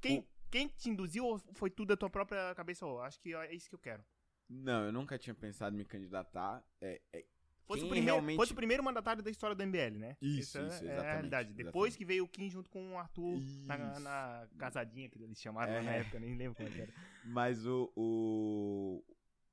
[0.00, 2.86] Quem, quem te induziu ou foi tudo da tua própria cabeça?
[2.86, 4.04] Ó, acho que é isso que eu quero.
[4.48, 6.64] Não, eu nunca tinha pensado em me candidatar.
[6.80, 7.26] É, é-
[7.66, 10.16] Fosse o, primeiro, realmente- fosse o primeiro mandatário da história do MBL, né?
[10.22, 11.52] Isso, isso, é a exatamente, realidade.
[11.52, 11.98] Depois exatamente.
[11.98, 15.82] que veio o Kim junto com o Arthur na, na casadinha que eles chamaram É.
[15.82, 16.92] na época, nem lembro como é era.
[17.24, 19.04] Mas o, o.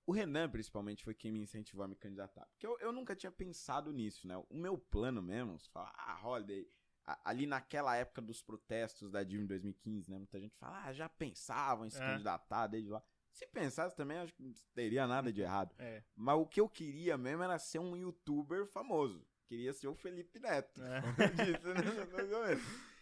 [0.05, 2.45] O Renan, principalmente, foi quem me incentivou a me candidatar.
[2.51, 4.35] Porque eu, eu nunca tinha pensado nisso, né?
[4.49, 6.82] O meu plano mesmo, você fala, ah, Holiday, a-
[7.23, 10.17] ali naquela época dos protestos da Dilma em 2015, né?
[10.17, 12.05] Muita gente fala, ah, já pensavam em se É.
[12.05, 13.03] candidatar desde lá.
[13.31, 15.73] Se pensasse também, acho que não teria nada de errado.
[15.79, 16.03] É.
[16.15, 19.25] Mas o que eu queria mesmo era ser um youtuber famoso.
[19.47, 20.81] Queria ser o Felipe Neto.
[20.83, 21.01] É.
[21.45, 21.73] Disse, né.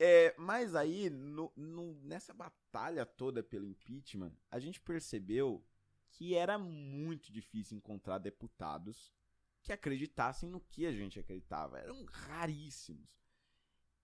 [0.00, 5.64] É, mas aí, no- no- nessa batalha toda pelo impeachment, a gente percebeu
[6.10, 9.12] que era muito difícil encontrar deputados
[9.60, 11.80] que acreditassem no que a gente acreditava.
[11.80, 13.08] Eram raríssimos.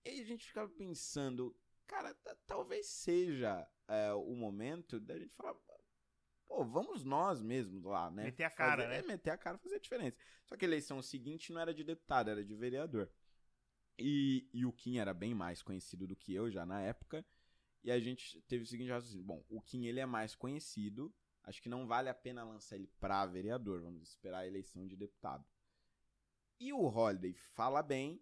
[0.05, 1.55] E aí a gente ficava pensando,
[1.87, 5.55] cara, ta- talvez seja é, o momento da gente falar,
[6.47, 8.25] pô, vamos nós mesmos lá, né?
[8.25, 8.99] Meter a cara, Fazer- né?
[8.99, 10.17] É, meter a cara, fazer a diferença.
[10.45, 13.11] Só que a eleição seguinte não era de deputado, era de vereador.
[13.97, 17.25] E, e o Kim era bem mais conhecido do que eu já na época.
[17.83, 19.23] E a gente teve o seguinte raciocínio.
[19.25, 21.13] Bom, o Kim ele é mais conhecido.
[21.43, 23.81] Acho que não vale a pena lançar ele pra vereador.
[23.81, 25.45] Vamos esperar a eleição de deputado.
[26.59, 28.19] E o Holiday fala bem.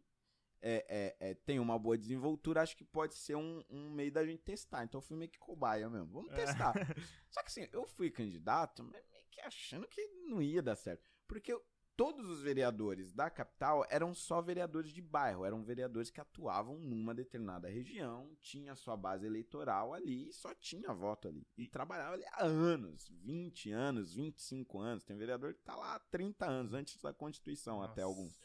[0.66, 0.86] É,
[1.20, 2.62] é, é, tem uma boa desenvoltura.
[2.62, 4.84] Acho que pode ser um, um meio da gente testar.
[4.86, 6.08] Então eu fui meio que cobaia mesmo.
[6.08, 6.36] Vamos É.
[6.36, 6.74] testar.
[7.30, 11.04] Só que assim, eu fui candidato, mas meio que achando que não ia dar certo.
[11.28, 11.62] Porque eu-
[11.96, 17.14] todos os vereadores da capital eram só vereadores de bairro, eram vereadores que atuavam numa
[17.14, 21.46] determinada região, tinha sua base eleitoral ali e só tinha voto ali.
[21.56, 25.04] E trabalhava ali há anos, 20 anos, 25 anos.
[25.04, 28.16] Tem vereador que tá lá há 30 anos, antes da Constituição, até Nossa.
[28.20, 28.40] alguns.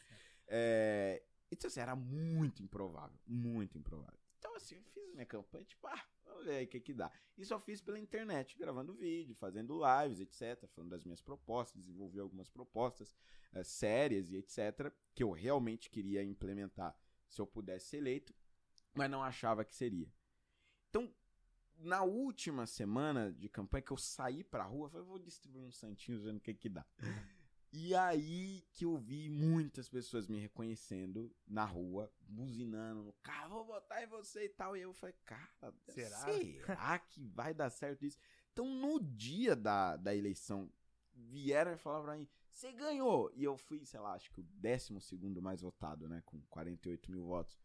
[0.47, 4.19] É, então, assim, era muito improvável, muito improvável.
[4.37, 6.05] Então, assim, eu fiz minha campanha, tipo, ah,
[6.39, 7.11] Vamos ver aí o que que dá.
[7.37, 10.67] E só fiz pela internet, gravando vídeo, fazendo lives, etc.
[10.69, 13.13] Falando das minhas propostas, desenvolvi algumas propostas
[13.51, 14.93] eh, sérias e etc.
[15.13, 16.95] Que eu realmente queria implementar
[17.27, 18.33] se eu pudesse ser eleito,
[18.93, 20.09] mas não achava que seria.
[20.89, 21.13] Então,
[21.77, 25.77] na última semana de campanha que eu saí pra rua, eu falei, vou distribuir uns
[25.77, 26.85] santinhos vendo o que que dá.
[27.71, 33.65] E aí que eu vi muitas pessoas me reconhecendo na rua, buzinando no carro, vou
[33.65, 34.75] votar em você e tal.
[34.75, 36.17] E eu falei, cara, Será?
[36.17, 38.17] será que vai dar certo isso?
[38.51, 40.71] Então, no dia da, da eleição,
[41.13, 43.31] vieram e falaram pra mim, você ganhou!
[43.35, 46.21] E eu fui, sei lá, acho que o décimo segundo mais votado, né?
[46.25, 47.59] Com 48 mil votos.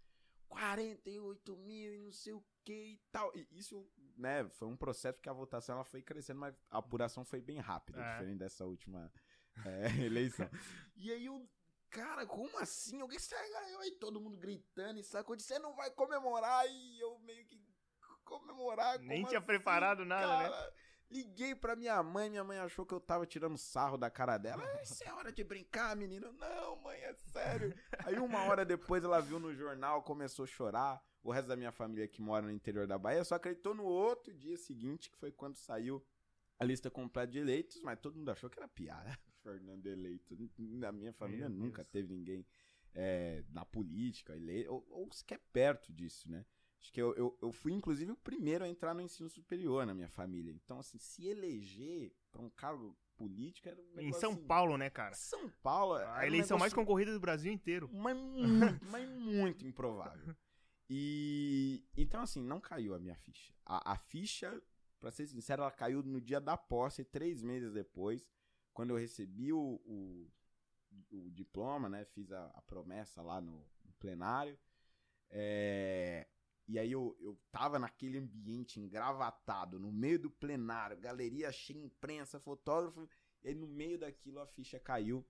[0.49, 3.33] 48 mil e não sei o que e tal.
[3.35, 7.25] E isso, né, foi um processo que a votação ela foi crescendo, mas a apuração
[7.25, 8.13] foi bem rápida, É.
[8.13, 9.13] diferente dessa última
[9.67, 10.49] é, eleição.
[10.97, 11.49] E aí eu,
[11.91, 13.01] cara, como assim?
[13.01, 17.01] Alguém você ganhou aí, todo mundo gritando e sacou de você não vai comemorar e
[17.01, 17.61] eu meio que
[18.25, 18.99] comemorar.
[18.99, 20.73] Nem tinha assim, preparado nada, né?
[21.11, 24.65] Liguei pra minha mãe, minha mãe achou que eu tava tirando sarro da cara dela.
[24.65, 26.33] "Ah, Isso é hora de brincar, menino.
[26.33, 27.75] Não, mãe, é sério.
[28.05, 31.01] Aí uma hora depois ela viu no jornal, começou a chorar.
[31.23, 34.33] O resto da minha família que mora no interior da Bahia só acreditou no outro
[34.35, 36.05] dia seguinte, que foi quando saiu
[36.59, 39.17] a lista completa de eleitos, mas todo mundo achou que era piada.
[39.45, 40.34] Fernando eleito.
[40.59, 41.92] Na minha família Meu nunca Deus.
[41.92, 42.45] teve ninguém
[42.95, 46.45] é, na política eleito, ou, ou sequer perto disso, né?
[46.80, 49.95] Acho que eu, eu, eu fui, inclusive, o primeiro a entrar no ensino superior na
[49.95, 50.51] minha família.
[50.53, 54.76] Então, assim, se eleger pra um cargo político era um Em negócio, São assim, Paulo,
[54.76, 55.14] né, cara?
[55.14, 55.97] São Paulo.
[55.97, 57.88] era A um eleição mais negócio concorrida do Brasil inteiro.
[57.92, 60.34] mas muito, mas muito improvável.
[60.90, 63.53] E então, assim, não caiu a minha ficha.
[63.64, 64.62] A, a ficha,
[65.01, 68.26] pra ser sincero, ela caiu no dia da posse, três meses depois,
[68.75, 70.31] quando eu recebi o, o,
[71.11, 72.05] o diploma, né?
[72.05, 74.59] Fiz a, a promessa lá no, no plenário.
[75.31, 76.27] É,
[76.66, 82.41] e aí eu, eu tava naquele ambiente engravatado, no meio do plenário, galeria cheia, imprensa,
[82.41, 83.09] fotógrafo.
[83.43, 85.25] E aí no meio daquilo a ficha caiu.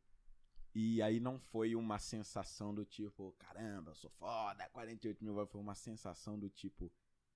[0.74, 5.47] E aí não foi uma sensação do tipo, caramba, eu sou foda, 48 mil.
[5.47, 6.90] Foi uma sensação do tipo,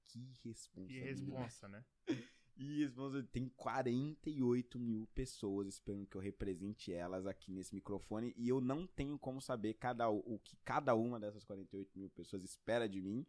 [0.06, 1.24] que Que responsabilidade.
[1.24, 1.84] responsa, né?
[2.60, 2.90] E
[3.30, 8.34] tem 48 mil pessoas esperando que eu represente elas aqui nesse microfone.
[8.36, 12.42] E eu não tenho como saber cada, o que cada uma dessas 48 mil pessoas
[12.42, 13.24] espera de mim.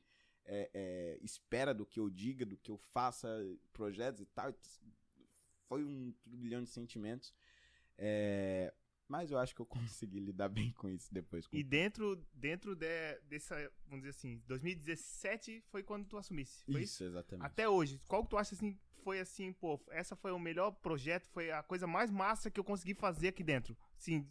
[0.46, 3.30] é, é, espera do que eu diga, do que eu faça,
[3.72, 4.52] projetos e tal.
[5.68, 7.32] Foi um turbilhão de sentimentos.
[8.00, 8.74] É,
[9.08, 9.66] mas eu acho que eu
[10.08, 11.46] consegui lidar bem com isso depois.
[11.46, 13.56] com E dentro, dentro de, dessa,
[13.86, 16.64] vamos dizer assim, 2017 foi quando tu assumisse.
[16.68, 16.80] Isso?
[16.80, 17.46] isso, exatamente.
[17.46, 21.28] Até hoje, qual que tu acha assim, foi assim, pô, essa foi o melhor projeto,
[21.30, 23.76] foi a coisa mais massa que eu consegui fazer aqui dentro?
[23.98, 24.28] Sim,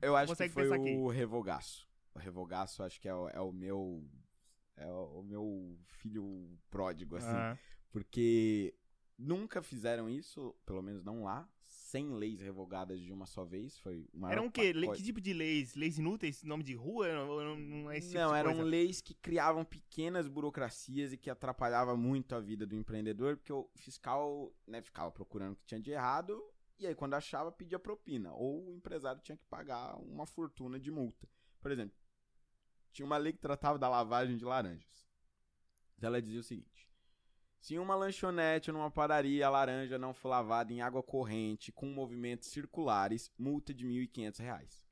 [0.00, 1.88] Eu acho que foi o Revogaço.
[2.14, 4.08] O Revogaço acho que é o, é o meu.
[4.76, 7.28] É o, o meu filho pródigo, assim.
[7.30, 7.56] ah,
[7.90, 8.74] Porque
[9.18, 11.48] nunca fizeram isso, pelo menos não lá,
[11.86, 13.78] sem leis revogadas de uma só vez.
[13.78, 14.72] Foi maior eram o quê?
[14.72, 15.74] Que tipo de leis?
[15.74, 16.42] Leis inúteis?
[16.42, 17.08] Nome de rua?
[17.12, 18.68] Não, não é esse tipo Não, eram coisa?
[18.68, 23.70] leis que criavam pequenas burocracias e que atrapalhava muito a vida do empreendedor, porque o
[23.76, 26.42] fiscal né, ficava procurando o que tinha de errado
[26.78, 30.90] e aí quando achava pedia propina, ou o empresário tinha que pagar uma fortuna de
[30.90, 31.28] multa.
[31.60, 31.96] Por exemplo,
[32.92, 35.06] tinha uma lei que tratava da lavagem de laranjas.
[36.00, 36.85] Ela dizia o seguinte:
[37.66, 41.72] se em uma lanchonete ou numa padaria a laranja não for lavada em água corrente
[41.72, 44.86] com movimentos circulares, multa de 1.500 reais.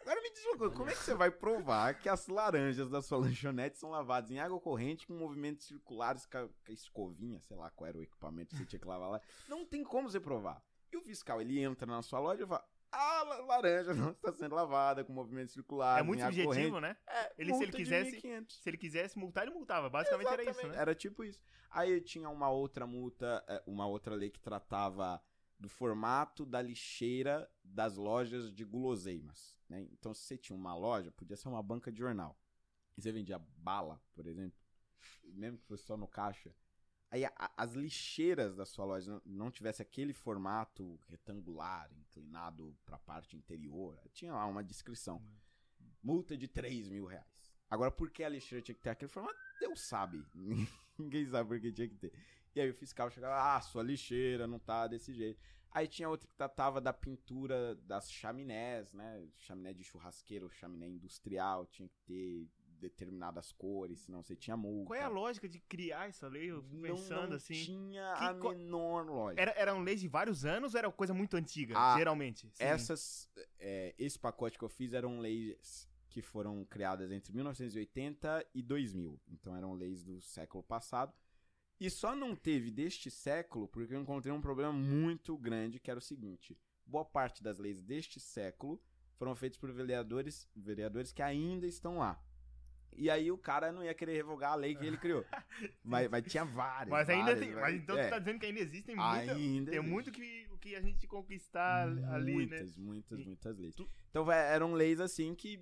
[0.00, 3.00] Agora me diz uma coisa, como é que você vai provar que as laranjas da
[3.00, 7.86] sua lanchonete são lavadas em água corrente com movimentos circulares com escovinha, sei lá qual
[7.86, 9.20] era o equipamento que você tinha que lavar lá?
[9.46, 10.60] Não tem como você provar.
[10.92, 14.32] E o fiscal, ele entra na sua loja e fala, a la- laranja não está
[14.32, 16.80] sendo lavada com movimentos circulares É muito subjetivo, corrente.
[16.80, 16.96] né?
[17.06, 18.50] É, Ele, se ele quisesse- 1.500.
[18.62, 19.88] Se ele quisesse multar, ele multava.
[19.90, 20.82] Basicamente era isso, Exatamente, né?
[20.82, 21.40] Era tipo isso.
[21.70, 25.22] Aí tinha uma outra multa, é, uma outra lei que tratava
[25.58, 29.56] do formato da lixeira das lojas de guloseimas.
[29.68, 29.82] Né?
[29.92, 32.38] Então, se você tinha uma loja, podia ser uma banca de jornal.
[32.96, 34.58] E você vendia bala, por exemplo,
[35.24, 36.54] mesmo que fosse só no caixa.
[37.10, 42.76] Aí a- a- as lixeiras da sua loja não, não tivesse aquele formato retangular, inclinado
[42.84, 43.98] para a parte interior.
[44.12, 45.22] Tinha lá uma descrição.
[46.02, 47.26] Multa de 3 mil reais.
[47.70, 49.38] Agora, por que a lixeira tinha que ter aquele formato?
[49.60, 50.24] Deus sabe.
[50.98, 52.12] Ninguém sabe por que tinha que ter.
[52.54, 55.40] E aí o fiscal chegava, ah, sua lixeira não tá desse jeito.
[55.70, 59.28] Aí tinha outra que tratava da pintura das chaminés, né?
[59.36, 62.48] Chaminé de churrasqueiro, chaminé industrial, tinha que ter
[62.78, 64.86] determinadas cores, senão você tinha multa.
[64.86, 66.50] Qual é a lógica de criar essa lei?
[66.50, 67.54] Eu fico Não, pensando não assim.
[67.64, 69.42] tinha Que a co- menor lógica.
[69.42, 72.48] Era, eram leis de vários anos ou era coisa muito antiga, Ah, geralmente?
[72.52, 72.64] Sim.
[72.64, 78.62] Essas, é, esse pacote que eu fiz eram leis que foram criadas entre 1980 e
[78.62, 79.20] 2000.
[79.28, 81.12] Então eram leis do século passado.
[81.80, 85.98] E só não teve deste século porque eu encontrei um problema muito grande, que era
[85.98, 88.82] o seguinte: boa parte das leis deste século
[89.16, 92.20] foram feitas por vereadores, vereadores que ainda estão lá.
[92.96, 95.24] E aí o cara não ia querer revogar a lei que ele criou.
[95.84, 96.90] mas, mas tinha várias.
[96.90, 97.54] Mas ainda várias, tem.
[97.54, 99.80] Mas então é, tu tá dizendo que ainda existem muita, ainda Tem existe.
[99.92, 101.82] muito que, o que a gente conquistar
[102.12, 102.32] ali, né?
[102.32, 103.74] muitas, muitas, muitas leis.
[103.74, 105.60] tu- Então eram leis assim que,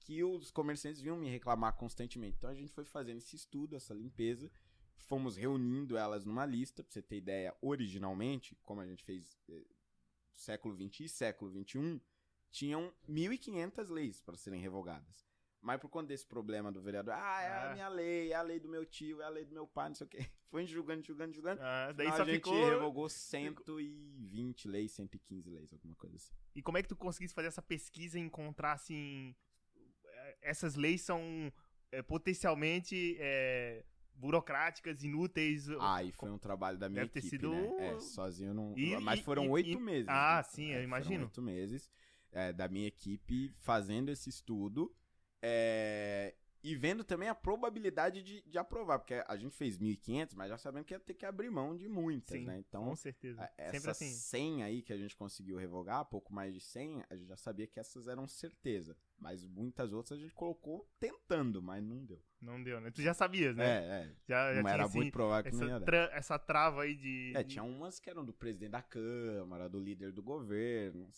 [0.00, 2.36] que os comerciantes vinham me reclamar constantemente.
[2.38, 4.50] Então a gente foi fazendo esse estudo, essa limpeza,
[4.96, 9.64] fomos reunindo elas numa lista, pra você ter ideia, originalmente, como a gente fez eh,
[10.34, 12.00] século XX e século XXI,
[12.50, 15.27] tinham 1.500 leis para serem revogadas.
[15.60, 17.72] Mas por conta desse problema do vereador, ah, é a Ah.
[17.74, 19.94] minha lei, é a lei do meu tio, é a lei do meu pai, não
[19.96, 20.18] sei o quê.
[20.50, 21.60] Foi julgando, julgando, julgando.
[21.62, 22.54] Ah, daí só a gente ficou.
[22.64, 26.32] revogou 120 leis, 115 leis, alguma coisa assim.
[26.54, 29.34] E como é que tu conseguisse fazer essa pesquisa e encontrar, assim.
[30.04, 31.52] eh, Essas leis são
[31.90, 33.84] eh, potencialmente eh,
[34.14, 35.68] burocráticas, inúteis.
[35.80, 37.88] Ah, e foi um trabalho da minha Deve ter equipe, sido- né?
[37.94, 38.76] É, sozinho não...
[38.76, 40.06] E- Mas foram oito meses.
[40.08, 40.42] Ah, né?
[40.44, 41.24] sim, eu Foram imagino.
[41.24, 41.90] oito meses
[42.32, 44.94] é, da minha equipe fazendo esse estudo
[45.42, 50.48] é, e vendo também a probabilidade de, de aprovar, porque a gente fez 1.500, mas
[50.48, 52.58] já sabendo que ia ter que abrir mão de muitas, Sim, né?
[52.58, 53.40] Então, com certeza.
[53.42, 54.10] a- Sempre assim.
[54.10, 57.66] 100 aí que a gente conseguiu revogar, pouco mais de 100, a gente já sabia
[57.66, 58.96] que essas eram certeza.
[59.18, 62.22] Mas muitas outras a gente colocou tentando, mas não deu.
[62.40, 62.90] Não deu, né?
[62.92, 63.64] Tu já sabias, né?
[63.66, 64.14] É, é.
[64.28, 65.86] Já, já tinha, era assim, muito provável que não ia essa, dar.
[65.86, 67.32] tra- essa trava aí de.
[67.34, 71.08] É, tinha umas que eram do presidente da Câmara, do líder do governo.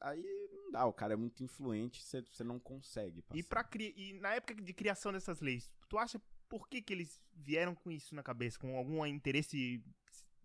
[0.00, 3.38] Aí não dá, o cara é muito influente, você você não consegue passar.
[3.38, 3.94] E, pra cri...
[3.96, 7.90] e na época de criação dessas leis, tu acha por que, que eles vieram com
[7.90, 8.58] isso na cabeça?
[8.58, 9.82] Com algum interesse,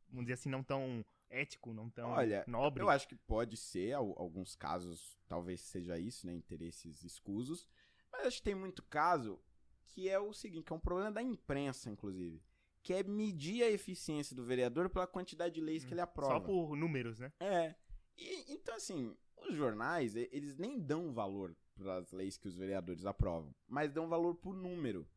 [0.09, 2.83] vamos dizer assim, não tão ético, não tão Olha, nobre?
[2.83, 6.33] Eu acho que pode ser, al- alguns casos talvez seja isso, né?
[6.33, 7.67] Interesses escusos.
[8.11, 9.39] Mas acho que tem muito caso
[9.87, 12.41] que é o seguinte, que é um problema da imprensa, inclusive.
[12.81, 16.35] Que é medir a eficiência do vereador pela quantidade de leis que ele aprova.
[16.35, 17.31] Hum, Só por números, né?
[17.39, 17.75] É.
[18.17, 23.05] E, então, assim, os jornais, eles nem dão valor para as leis que os vereadores
[23.05, 25.07] aprovam, mas dão valor por número.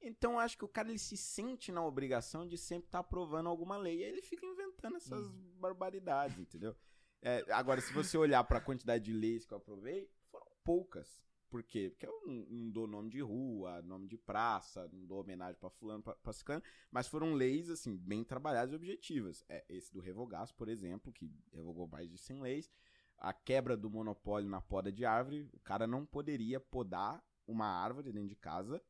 [0.00, 3.48] Então, eu acho que o cara ele se sente na obrigação de sempre estar aprovando
[3.48, 3.98] alguma lei.
[4.00, 6.76] E aí ele fica inventando essas barbaridades, entendeu?
[7.20, 11.20] É, agora, se você olhar para a quantidade de leis que eu aprovei, foram poucas.
[11.50, 11.88] Por quê?
[11.90, 15.70] Porque eu não, não dou nome de rua, nome de praça, não dou homenagem pra
[15.70, 19.44] fulano, pra, pra ciclano, mas foram leis, assim, bem trabalhadas e objetivas.
[19.48, 22.70] É, esse do revogaço, por exemplo, que revogou mais de 100 leis.
[23.16, 28.12] A quebra do monopólio na poda de árvore, o cara não poderia podar uma árvore
[28.12, 28.80] dentro de casa,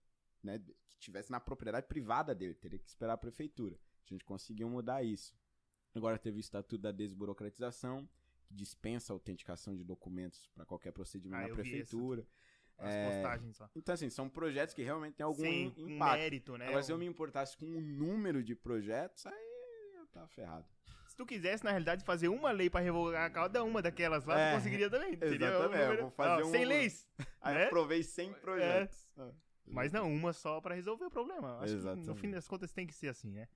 [0.43, 0.59] né,
[0.91, 3.79] que tivesse na propriedade privada dele, teria que esperar a prefeitura.
[4.05, 5.35] A gente conseguiu mudar isso.
[5.95, 8.09] Agora teve o Estatuto da Desburocratização,
[8.47, 12.27] que dispensa a autenticação de documentos para qualquer procedimento Ah, na prefeitura.
[12.79, 13.69] As É, postagens só.
[13.75, 16.19] Então, assim, são projetos que realmente têm algum Sem impacto.
[16.19, 16.69] mérito, né?
[16.69, 20.65] Agora, se eu me importasse com o número de projetos, aí eu tava ferrado.
[21.09, 24.53] Se tu quisesse, na realidade, fazer uma lei pra revogar cada uma daquelas lá, É,
[24.53, 25.15] tu conseguiria também.
[25.15, 27.09] Exatamente, um eu número- vou fazer Ó, um- 100 leis.
[27.43, 27.63] Aí né?
[27.63, 29.09] eu aprovei 100 projetos.
[29.17, 29.33] Ah.
[29.67, 31.57] Mas não, uma só pra resolver o problema.
[31.59, 32.21] Acho que no Exatamente.
[32.21, 33.49] fim das contas tem que ser assim, né?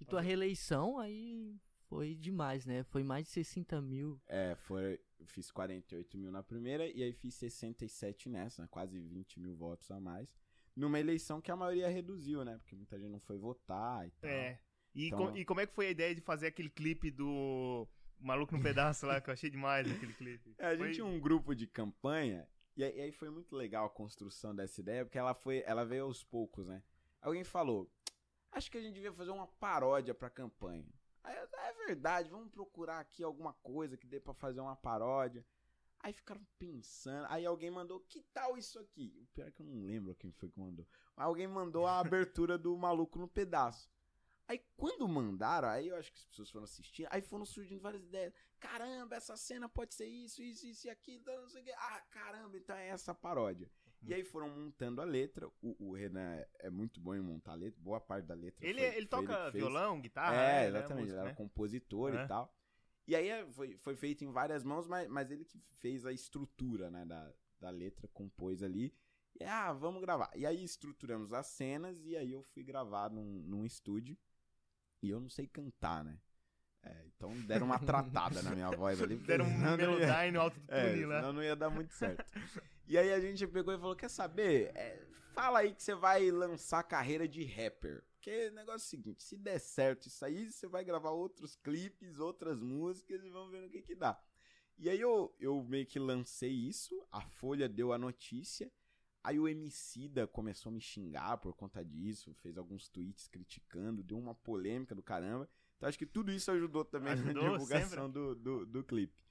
[0.00, 1.54] E tua reeleição aí
[1.88, 2.82] foi demais, né?
[2.84, 4.20] Foi mais de 60 mil.
[4.26, 8.68] É, foi, eu fiz 48 mil na primeira e aí fiz 67 nessa, né?
[8.70, 10.34] quase 20 mil votos a mais.
[10.74, 12.56] Numa eleição que a maioria reduziu, né?
[12.58, 14.30] Porque muita gente não foi votar e tal.
[14.30, 14.58] É.
[14.94, 17.86] E, Então- co- e como é que foi a ideia de fazer aquele clipe do
[18.18, 20.54] Maluco no Pedaço lá, que eu achei demais aquele clipe?
[20.58, 23.54] É, a Foi- gente tinha um grupo de campanha e aí, e aí foi muito
[23.56, 26.82] legal a construção dessa ideia, porque ela foi, ela veio aos poucos, né?
[27.20, 27.90] Alguém falou,
[28.52, 30.92] acho que a gente devia fazer uma paródia pra campanha.
[31.22, 35.44] Aí, eu, é verdade, vamos procurar aqui alguma coisa que dê pra fazer uma paródia.
[36.02, 39.14] Aí ficaram pensando, aí alguém mandou, que tal isso aqui?
[39.20, 40.86] O pior é que eu não lembro quem foi que mandou.
[41.14, 43.90] Alguém mandou a abertura do Maluco no Pedaço.
[44.48, 48.02] Aí quando mandaram, aí eu acho que as pessoas foram assistir, aí foram surgindo várias
[48.02, 48.32] ideias.
[48.58, 51.72] Caramba, essa cena pode ser isso, isso, isso e aquilo, não sei o quê.
[51.76, 53.70] Ah, caramba, então é essa paródia.
[54.02, 55.46] E aí foram montando a letra.
[55.60, 58.66] O, o Renan é- é muito bom em montar a letra, boa parte da letra.
[58.66, 59.54] Ele, foi- ele foi toca fez.
[59.54, 60.36] violão, guitarra?
[60.36, 60.94] É, ele exatamente.
[61.02, 61.34] músico, ele era né?
[61.34, 62.24] compositor É.
[62.24, 62.54] e tal.
[63.06, 66.12] E aí é, foi, foi feito em várias mãos, mas, mas ele que fez a
[66.12, 67.30] estrutura, né, da,
[67.60, 68.94] da letra, compôs ali.
[69.38, 70.30] E, ah, vamos gravar.
[70.34, 74.16] E aí estruturamos as cenas e aí eu fui gravar num, num estúdio.
[75.02, 76.18] E eu não sei cantar, né?
[76.82, 79.16] É, então deram uma tratada na minha voz ali.
[79.16, 81.20] Deram um melodyne no alto é, tune lá.
[81.20, 82.24] senão não ia dar muito certo.
[82.90, 84.72] e aí a gente pegou e falou: quer saber?
[84.74, 85.00] É,
[85.32, 88.02] fala aí que você vai lançar carreira de rapper.
[88.14, 91.54] Porque o negócio é o seguinte: se der certo isso aí, você vai gravar outros
[91.54, 94.20] clipes, outras músicas e vamos ver no que que dá.
[94.76, 98.68] E aí eu, eu meio que lancei isso, a Folha deu a notícia.
[99.22, 104.18] Aí o Emicida começou a me xingar por conta disso, fez alguns tweets criticando, deu
[104.18, 105.48] uma polêmica do caramba.
[105.76, 109.22] Então acho que tudo isso ajudou também Ajudou na divulgação do, do, do clipe.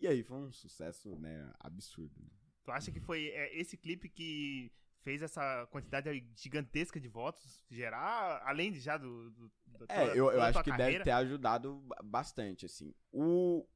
[0.00, 2.28] E aí foi um sucesso, né, absurdo.
[2.64, 8.42] Tu acha que foi é, esse clipe que fez essa quantidade gigantesca de votos gerar,
[8.46, 9.30] além de já do.
[9.30, 10.92] do da É, tua- eu, eu acho que carreira?
[10.92, 12.94] deve ter ajudado ba- bastante, assim.
[13.12, 13.66] O,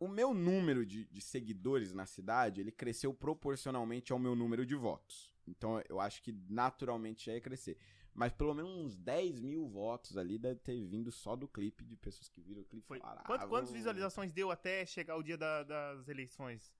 [0.00, 4.74] o meu número de, de seguidores na cidade, ele cresceu proporcionalmente ao meu número de
[4.74, 5.30] votos.
[5.46, 7.76] Então, eu acho que naturalmente já ia crescer.
[8.14, 11.94] Mas pelo menos uns 10 mil votos ali deve ter vindo só do clipe, de
[11.96, 12.98] pessoas que viram o clipe Foi.
[13.00, 13.22] falaram...
[13.24, 16.72] Quanto- "Ah, quantas visualizações deu até chegar o dia da- das eleições?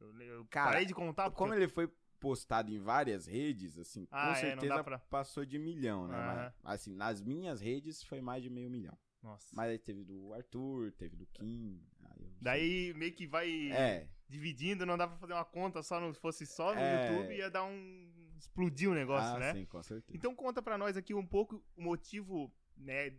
[0.00, 1.90] Eu, eu Cara, parei de contar porque Como ele foi
[2.20, 6.16] postado em várias redes, assim, Ah, com é, não certeza pra- passou de milhão, né?
[6.16, 8.96] Mas, assim, nas minhas redes foi mais de meio milhão.
[9.22, 9.54] Nossa.
[9.54, 11.80] Mas aí teve do Arthur, teve do Kim.
[12.02, 12.38] aí eu não sei.
[12.40, 16.46] Daí meio que vai É, dividindo, não dá pra fazer uma conta só no, fosse
[16.46, 17.10] só no É.
[17.12, 18.32] YouTube, ia dar um.
[18.38, 19.52] explodir o negócio, ah, né?
[19.52, 20.16] sim, com certeza.
[20.16, 23.12] Então conta pra nós aqui um pouco o motivo, né?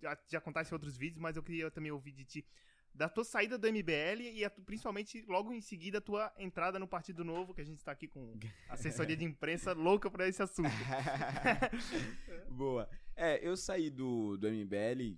[0.00, 2.46] Já, já contaste outros vídeos, mas eu queria também ouvir de ti.
[2.94, 6.86] Da tua saída do MBL e tu- principalmente logo em seguida a tua entrada no
[6.86, 8.34] Partido Novo, que a gente tá aqui com
[8.68, 10.68] assessoria de imprensa louca pra esse assunto.
[12.50, 12.88] Boa.
[13.16, 15.16] É, eu saí do, do MBL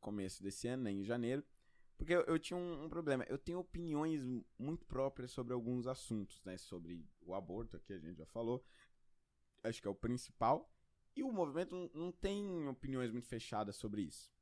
[0.00, 1.42] começo desse ano, né, em janeiro,
[1.96, 3.24] porque eu, eu tinha um, um problema.
[3.28, 4.22] Eu tenho opiniões
[4.58, 6.58] muito próprias sobre alguns assuntos, né?
[6.58, 8.62] Sobre o aborto, aqui a gente já falou.
[9.62, 10.70] Acho que é o principal.
[11.16, 14.33] E o movimento não, não tem opiniões muito fechadas sobre isso.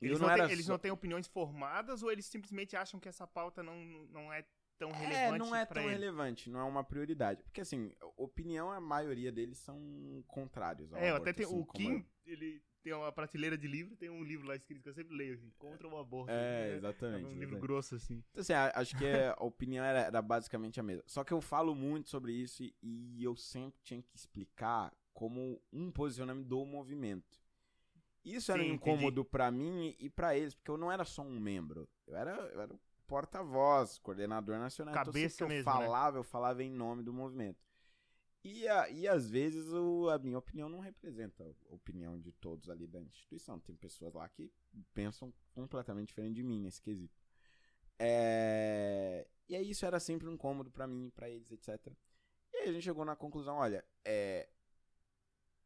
[0.00, 3.08] Eles, não, têm, era eles só- não têm opiniões formadas ou eles simplesmente acham que
[3.08, 3.76] essa pauta não,
[4.10, 4.44] não é
[4.78, 5.92] tão É, relevante não é tão eles?
[6.00, 7.42] relevante, não é uma prioridade.
[7.42, 9.76] Porque, assim, opinião, a maioria deles são
[10.28, 13.96] contrários ao É, aborto, até tenho, assim o Kim, ele tem uma prateleira de livro,
[13.96, 16.30] tem um livro lá escrito que eu sempre leio, assim, contra o aborto.
[16.30, 17.24] É, É exatamente.
[17.26, 17.60] um livro exatamente.
[17.60, 18.22] grosso, assim.
[18.30, 21.02] Então, assim, acho que é- a opinião era, era basicamente a mesma.
[21.06, 25.60] Só que eu falo muito sobre isso e, e eu sempre tinha que explicar como
[25.72, 27.38] um posicionamento do movimento.
[28.34, 31.22] Isso era Sim, um incômodo pra mim e pra eles, porque eu não era só
[31.22, 31.88] um membro.
[32.06, 34.92] Eu era, eu era o porta-voz, coordenador nacional.
[34.94, 35.80] então, Cabeça que mesmo, eu né?
[35.84, 37.58] falava, eu falava em nome do movimento.
[38.44, 42.70] E, a- e às vezes o- a minha opinião não representa a opinião de todos
[42.70, 43.58] ali da instituição.
[43.58, 44.50] Tem pessoas lá que
[44.94, 47.18] pensam completamente diferente de mim nesse quesito.
[47.98, 51.90] É, E aí isso era sempre um incômodo pra mim, pra eles, etc.
[52.52, 54.46] E aí a gente chegou na conclusão, olha, é...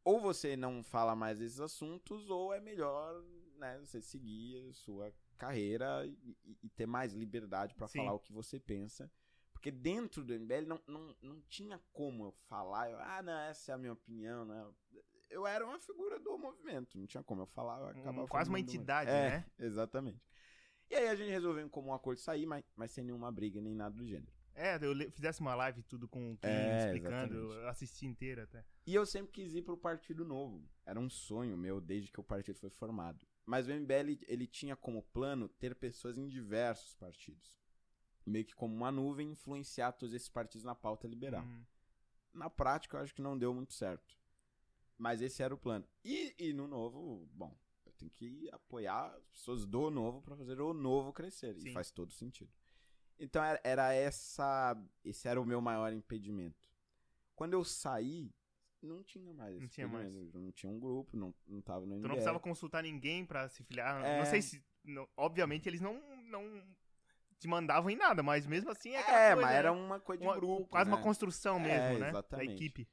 [0.03, 3.23] ou você não fala mais desses assuntos, ou é melhor
[3.57, 7.99] né, você seguir a sua carreira e, e- ter mais liberdade Sim.
[7.99, 9.11] falar o que você pensa.
[9.51, 13.71] Porque dentro do MBL não, não, não tinha como eu falar, eu, ah, não, essa
[13.71, 14.69] é a minha opinião, né?
[15.29, 18.49] Eu era uma figura do movimento, não tinha como eu falar, eu acabava Um- quase
[18.49, 19.45] uma entidade, É, né?
[19.57, 20.21] Exatamente.
[20.89, 23.73] E aí a gente resolveu em comum acordo sair, mas, mas sem nenhuma briga nem
[23.73, 24.31] nada do gênero.
[24.55, 27.63] É, eu fizesse uma live tudo com o Kim É, explicando, exatamente.
[27.63, 28.63] eu assisti inteira até.
[28.85, 30.63] E eu sempre quis ir pro Partido Novo.
[30.85, 33.25] Era um sonho meu desde que o partido foi formado.
[33.45, 37.61] Mas o MBL, ele tinha como plano ter pessoas em diversos partidos.
[38.25, 41.43] Meio que como uma nuvem influenciar todos esses partidos na pauta liberal.
[41.43, 41.63] Hum.
[42.33, 44.17] Na prática, eu acho que não deu muito certo.
[44.97, 45.85] Mas esse era o plano.
[46.05, 47.53] E, e no Novo, bom,
[47.85, 51.59] eu tenho que apoiar as pessoas do Novo para fazer o Novo crescer.
[51.59, 51.69] Sim.
[51.69, 52.51] E faz todo sentido.
[53.19, 54.75] Então era, era essa.
[55.03, 56.69] Esse era o meu maior impedimento.
[57.35, 58.31] Quando eu saí,
[58.81, 59.59] não tinha mais.
[59.61, 60.13] Não tinha mais.
[60.33, 62.07] não tinha um grupo, não, não tava no Tu MBL.
[62.07, 64.03] não precisava consultar ninguém pra se filiar.
[64.03, 64.19] É.
[64.19, 64.63] Não sei se.
[64.83, 65.99] não- obviamente eles não,
[66.29, 66.61] não
[67.39, 69.55] te mandavam em nada, mas mesmo assim é É, coisa, mas né?
[69.57, 70.65] era uma coisa de Uma- grupo.
[70.67, 70.95] quase né?
[70.95, 71.59] uma construção É,
[71.89, 72.09] mesmo, né?
[72.09, 72.47] exatamente.
[72.47, 72.87] Da equipe.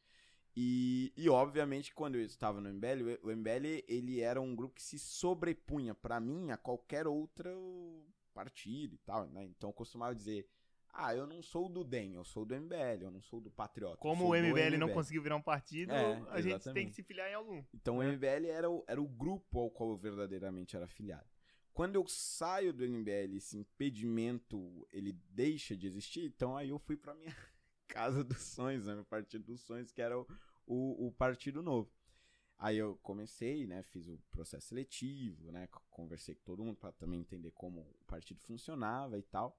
[0.57, 4.83] E, e obviamente quando eu estava no MBL, o MBL ele era um grupo que
[4.83, 9.45] se sobrepunha pra mim a qualquer outro partido e tal, né?
[9.45, 10.49] Então eu costumava dizer:
[10.93, 13.97] "Ah, eu não sou do DEM, eu sou do MBL, eu não sou do Patriota".
[13.99, 16.89] Como o do MBL não conseguiu virar um partido, É, a gente tem exatamente.
[16.89, 17.63] que se filiar em algum.
[17.75, 18.13] Então o né?
[18.13, 21.29] MBL era o, era o grupo ao qual eu verdadeiramente era afiliado.
[21.73, 26.97] Quando eu saio do MBL, esse impedimento ele deixa de existir, então aí eu fui
[26.97, 27.35] pra minha
[27.89, 28.95] casa dos sonhos, né?
[28.95, 30.27] Meu partido dos sonhos, que era o,
[30.67, 31.91] o, o Partido Novo.
[32.61, 33.83] Aí eu comecei, né?
[33.85, 35.67] Fiz o processo seletivo, né?
[35.69, 39.59] co- Conversei com todo mundo para também entender como o partido funcionava e tal.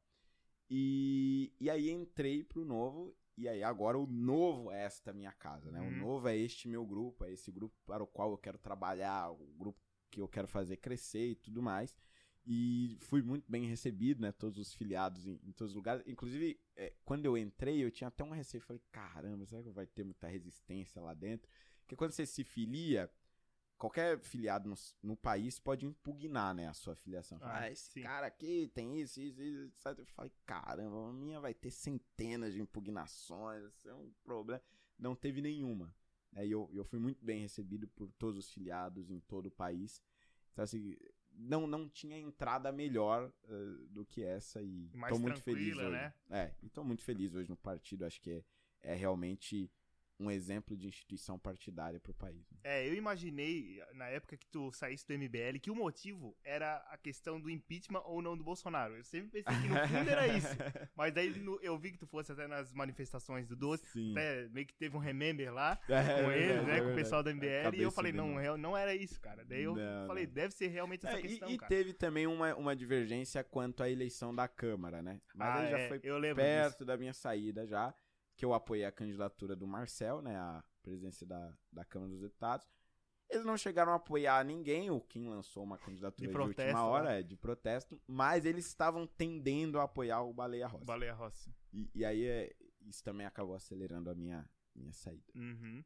[0.70, 3.16] E, e aí entrei pro novo.
[3.38, 5.82] E aí agora o novo é esta minha casa, né?
[5.82, 5.97] O Uhum.
[5.97, 9.47] novo é este meu grupo, é esse grupo para o qual eu quero trabalhar, o
[9.58, 9.80] grupo
[10.12, 11.97] que eu quero fazer crescer e tudo mais.
[12.45, 14.32] E fui muito bem recebido, né?
[14.32, 16.04] Todos os filiados em, em todos os lugares.
[16.08, 18.62] Inclusive, é, quando eu entrei, eu tinha até um receio.
[18.62, 21.49] Falei, caramba, será que vai ter muita resistência lá dentro?
[21.91, 23.11] Porque quando você se filia,
[23.77, 27.37] qualquer filiado no, no país pode impugnar, né, a sua filiação.
[27.41, 28.01] Ah, Ah, esse sim.
[28.01, 29.89] cara aqui tem isso, isso, isso.
[29.89, 34.61] Eu falei, caramba, a minha vai ter centenas de impugnações, isso é um problema.
[34.97, 35.93] Não teve nenhuma.
[36.31, 39.51] né, E eu, eu fui muito bem recebido por todos os filiados em todo o
[39.51, 40.01] país.
[40.53, 40.95] Então, assim,
[41.33, 45.91] não, não tinha entrada melhor eh, do que essa e Mais tô muito feliz hoje.
[45.91, 46.13] né?
[46.29, 48.05] É, e tô muito feliz hoje no partido.
[48.05, 48.43] Acho que é,
[48.81, 49.69] é realmente
[50.22, 52.49] um exemplo de instituição partidária pro país.
[52.51, 52.57] né?
[52.63, 56.97] É, eu imaginei, na época que tu saísse do MBL, que o motivo era a
[56.97, 58.95] questão do impeachment ou não do Bolsonaro.
[58.95, 60.47] Eu sempre pensei que no fundo era isso.
[60.95, 64.11] Mas daí no- eu vi que tu fosse até nas manifestações do 12, Sim.
[64.11, 66.91] até meio que teve um remember lá É, com é eles, verdade, né, é com
[66.91, 69.43] o pessoal da MBL, e eu falei, não, real- não era isso, cara.
[69.45, 70.34] Daí eu Não, falei, não.
[70.34, 71.69] deve ser realmente essa É, e- questão, e, cara.
[71.69, 75.19] teve também uma, uma divergência quanto à eleição da Câmara, né?
[75.34, 76.86] Mas Ah, aí já é, foi eu perto disso.
[76.86, 77.93] da minha saída já,
[78.41, 80.35] que eu apoiei a candidatura do Marcel, né?
[80.35, 82.67] A presidência da, da Câmara dos Deputados.
[83.29, 86.83] Eles não chegaram a apoiar ninguém, o Kim lançou uma candidatura De de, protesto, última
[86.83, 87.19] hora, né?
[87.19, 90.85] é, de protesto, mas eles estavam tendendo a apoiar o Baleia Rossi.
[90.85, 91.53] Baleia Rossi.
[91.71, 95.31] E, e aí é, isso também acabou acelerando a minha, minha saída.
[95.35, 95.85] Uhum.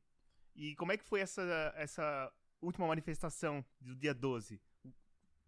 [0.55, 1.41] E como é que foi essa,
[1.75, 2.31] essa
[2.61, 4.61] última manifestação do dia 12?
[4.85, 4.93] O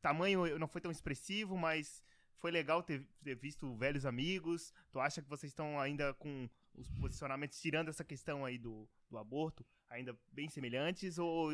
[0.02, 2.04] tamanho não foi tão expressivo, mas
[2.36, 4.74] foi legal ter, ter visto velhos amigos.
[4.92, 9.18] Tu acha que vocês estão ainda com os posicionamentos, tirando essa questão aí do, do
[9.18, 11.18] aborto, ainda bem semelhantes?
[11.18, 11.52] Ou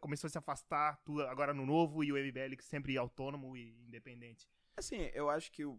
[0.00, 4.48] começou a se afastar tu agora no novo e o MBL sempre autônomo e independente?
[4.76, 5.78] Assim, eu acho que o,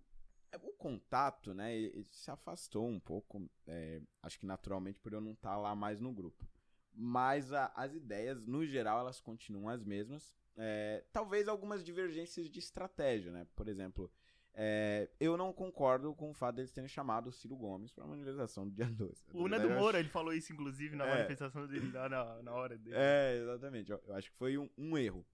[0.51, 1.71] é, o contato, né,
[2.11, 6.13] se afastou um pouco, é, acho que naturalmente por eu não estar lá mais no
[6.13, 6.47] grupo.
[6.95, 10.37] Mas a- as ideias, no geral, elas continuam as mesmas.
[10.55, 13.47] É, talvez algumas divergências de estratégia, né?
[13.55, 14.11] Por exemplo,
[14.55, 18.11] é, eu não concordo com o fato deles terem chamado o Ciro Gomes para uma
[18.15, 19.23] manifestação do dia 12.
[19.33, 21.09] O eu Moura, ele falou isso, inclusive, na É.
[21.15, 22.95] manifestação dele, lá na, na hora dele.
[22.97, 23.91] É, exatamente.
[23.91, 25.25] Eu, eu acho que foi um, um erro.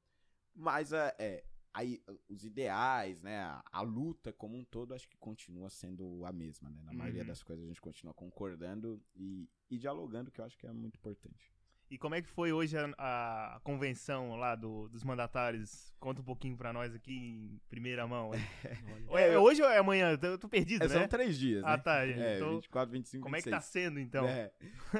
[0.56, 1.44] Mas é, é,
[1.74, 3.40] aí, os ideais, né?
[3.42, 6.82] A, a luta como um todo, acho que continua sendo a mesma, né?
[6.84, 7.28] Na maioria Uhum.
[7.28, 10.96] das coisas a gente continua concordando e, e dialogando, que eu acho que é muito
[10.96, 11.54] importante.
[11.92, 15.92] E como é que foi hoje a, a convenção lá do- dos mandatários?
[16.00, 18.30] Conta um pouquinho pra nós aqui em primeira mão.
[19.12, 20.18] É, é, hoje ou é amanhã?
[20.22, 20.94] Eu tô perdido, É, né?
[20.94, 21.78] são três dias, Ah, né?
[21.84, 22.06] tá.
[22.06, 22.20] gente.
[22.22, 23.56] É, Então, 24, 25, como é que 26.
[23.66, 24.28] tá sendo, então?
[24.28, 24.52] É.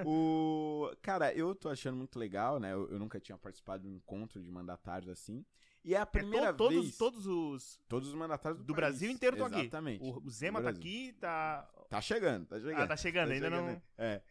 [0.04, 0.92] O...
[1.02, 2.74] Cara, eu tô achando muito legal, né?
[2.74, 5.46] Eu, eu nunca tinha participado de um encontro de mandatários assim.
[5.86, 6.98] E é a É, to- primeira todos, vez...
[6.98, 8.74] todos os Todos os mandatários do, do.
[8.74, 9.62] Brasil inteiro estão aqui.
[9.68, 10.04] Exatamente.
[10.04, 11.70] O, o Zema tá aqui, tá...
[11.88, 12.80] Tá chegando, tá chegando.
[12.82, 13.82] Ah, tá chegando, ainda chegando, não...
[13.98, 14.22] É.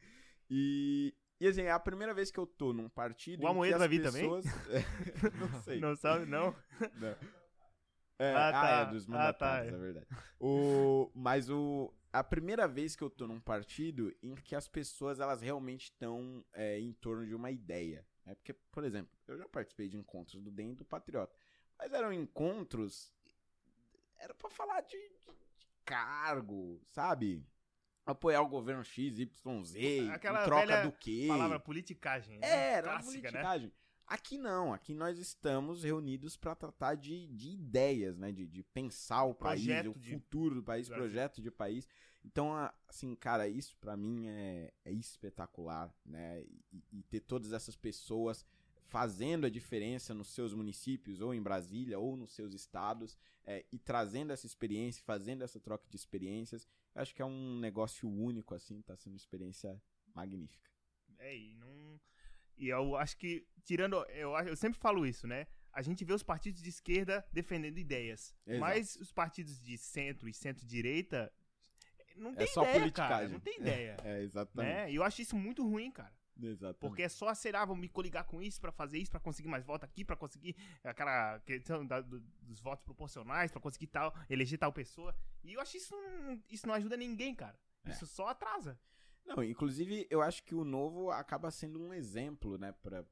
[0.50, 3.43] E, e assim, é a primeira vez que eu tô num partido.
[3.45, 4.28] O Amoedo vai vir também?
[5.39, 5.80] não sei.
[5.80, 6.55] Não sabe, não?
[7.01, 7.16] Não.
[8.20, 8.68] É, Ah, ah, tá.
[8.70, 9.76] é, dos Ah, mandatários, tá.
[9.76, 10.07] é verdade.
[10.41, 15.20] O, mas o, a primeira vez que eu tô num partido em que as pessoas,
[15.20, 18.05] elas realmente estão é, em torno de uma ideia.
[18.26, 21.32] É porque, por exemplo, eu já participei de encontros do DEM e do Patriota.
[21.78, 23.14] Mas eram encontros...
[24.18, 27.47] Era pra falar de, de- de cargo, sabe?
[28.11, 31.26] Apoiar o governo X, Y, Z, Aquela em troca do quê?
[31.28, 32.38] Palavra politicagem.
[32.38, 32.46] né?
[32.46, 33.42] É, era Clássica, né?
[33.42, 33.72] politicagem.
[34.06, 38.32] Aqui não, aqui nós estamos reunidos para tratar de, de ideias, né?
[38.32, 41.04] De, de pensar o país, o futuro do país, Brasil.
[41.04, 41.86] projeto de país.
[42.24, 42.52] Então,
[42.88, 46.42] assim, cara, isso pra mim é, é espetacular, né?
[46.72, 48.46] E, e ter todas essas pessoas
[48.88, 53.78] fazendo a diferença nos seus municípios, ou em Brasília, ou nos seus estados, é, e
[53.78, 56.66] trazendo essa experiência, fazendo essa troca de experiências.
[57.01, 59.80] Acho que é um negócio único, assim, tá sendo uma experiência
[60.14, 60.68] magnífica.
[61.18, 62.01] É, e não.
[62.57, 63.96] E eu acho que, tirando.
[64.11, 65.46] Eu, eu sempre falo isso, né?
[65.72, 68.34] A gente vê os partidos de esquerda defendendo ideias.
[68.46, 68.61] Exato.
[68.61, 71.32] Mas os partidos de centro e centro-direita.
[72.16, 72.80] Não É tem só ideia, cara.
[72.80, 73.28] politicagem.
[73.32, 73.96] Não tem ideia.
[74.03, 74.66] É, exatamente.
[74.74, 74.90] né?
[74.90, 76.12] E eu acho isso muito ruim, cara.
[76.41, 76.78] Exatamente.
[76.80, 79.64] Porque é só acelerar, vamos me coligar com isso pra fazer isso, pra conseguir mais
[79.64, 84.59] votos aqui, pra conseguir aquela questão da- do- dos votos proporcionais, pra conseguir tal, eleger
[84.59, 85.14] tal pessoa.
[85.43, 87.59] E eu acho isso não, isso não ajuda ninguém, cara.
[87.84, 87.91] É.
[87.91, 88.78] Isso só atrasa.
[89.24, 93.05] Não, inclusive, eu acho que o novo acaba sendo um exemplo, né, para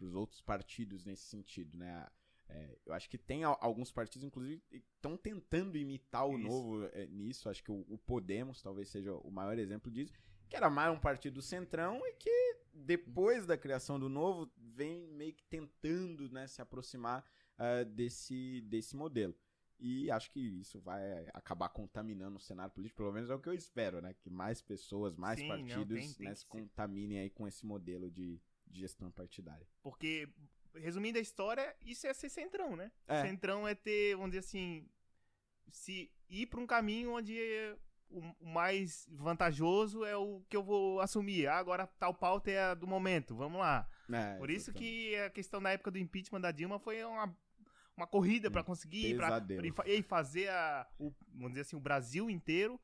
[0.00, 2.06] os outros partidos nesse sentido, né?
[2.46, 6.46] É, eu acho que tem al- alguns partidos, inclusive, estão tentando imitar o Isso.
[6.46, 7.48] novo é, nisso.
[7.48, 10.12] Acho que o, o Podemos talvez seja o maior exemplo disso,
[10.50, 15.32] que era mais um partido centrão e que depois da criação do novo vem meio
[15.32, 17.24] que tentando, né, se aproximar
[17.56, 19.34] ah, desse, desse modelo.
[19.78, 23.48] E acho que isso vai acabar contaminando o cenário político, pelo menos é o que
[23.48, 24.14] eu espero, né?
[24.14, 27.66] Que mais pessoas, mais Sim, não, partidos tem- tem né, se contaminem aí com esse
[27.66, 29.66] modelo de, de gestão partidária.
[29.82, 30.28] Porque,
[30.74, 32.90] resumindo a história, isso é ser centrão, né?
[33.06, 33.22] É.
[33.22, 34.88] Centrão é ter, vamos dizer assim,
[35.70, 37.36] se ir pra um caminho onde
[38.10, 41.46] o, mais vantajoso é o que eu vou assumir.
[41.46, 43.88] Ah, agora tal pauta é a do momento, vamos lá.
[44.12, 47.34] É, Por isso que a questão da época do impeachment da Dilma foi uma,
[47.96, 49.60] uma corrida pra conseguir pra, pesadelo.
[49.60, 52.80] pra- e fa- e fazer a, o, vamos dizer assim, o Brasil inteiro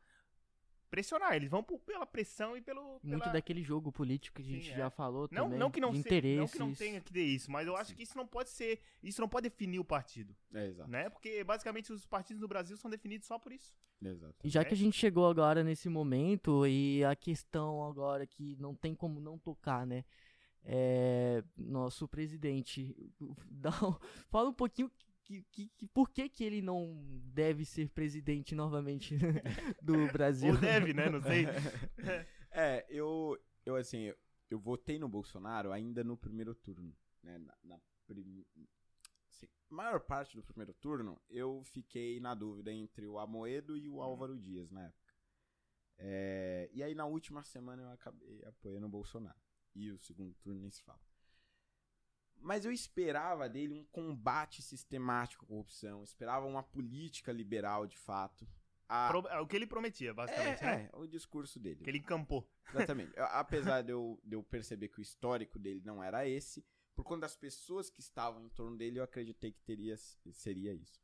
[0.91, 1.35] pressionar.
[1.35, 3.01] Eles vão por- pela pressão e pelo.
[3.03, 4.77] Muito pela- daquele jogo político que a gente Sim, é.
[4.77, 5.59] já falou Não, também.
[5.59, 7.91] não que não, de se- não que não tenha que ter isso, mas eu acho
[7.91, 7.97] Sim.
[7.97, 8.81] que isso não pode ser.
[9.03, 10.91] Isso não pode definir o partido, É, exato.
[10.91, 11.09] né?
[11.09, 13.73] Porque basicamente os partidos no Brasil são definidos só por isso.
[14.03, 14.35] exato.
[14.45, 14.65] E já É.
[14.65, 19.21] que a gente chegou agora nesse momento e a questão agora que não tem como
[19.21, 20.05] não tocar, né?
[20.63, 22.95] É, nosso presidente,
[23.51, 23.97] dá um-
[24.29, 24.91] fala um pouquinho
[25.31, 29.17] que, que, que- por que, que ele não deve ser presidente novamente
[29.81, 30.53] do Brasil?
[30.55, 31.09] Ou deve, né?
[31.09, 31.45] Não sei.
[32.53, 34.13] É, eu, eu assim,
[34.51, 36.93] eu, votei no Bolsonaro ainda no primeiro turno,
[37.23, 37.39] né?
[37.39, 38.45] Na, na prim...
[39.29, 44.03] assim, maior parte do primeiro turno, eu fiquei na dúvida entre o Amoedo e o
[44.03, 45.15] Álvaro Dias na época.
[45.97, 49.39] É, e aí na última semana eu acabei apoiando o Bolsonaro.
[49.73, 50.99] E o segundo turno nem se fala.
[52.41, 58.47] Mas eu esperava dele um combate sistemático à corrupção, esperava uma política liberal de fato.
[58.89, 60.89] A- Pro- é o que ele prometia, basicamente, né?
[60.93, 61.85] é, é, o discurso dele.
[61.85, 62.51] Que ele encampou.
[62.75, 63.13] Exatamente.
[63.33, 66.65] Apesar de eu, de eu perceber que o histórico dele não era esse,
[66.97, 69.97] por conta das pessoas que estavam em torno dele, eu acreditei que teria,
[70.33, 71.01] seria isso.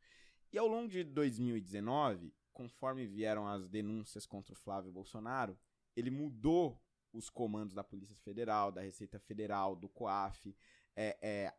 [0.52, 5.58] E ao longo de 2019, conforme vieram as denúncias contra o Flávio Bolsonaro,
[5.94, 6.82] ele mudou
[7.12, 10.54] os comandos da Polícia Federal, da Receita Federal, do COAF.
[10.96, 11.54] É, é,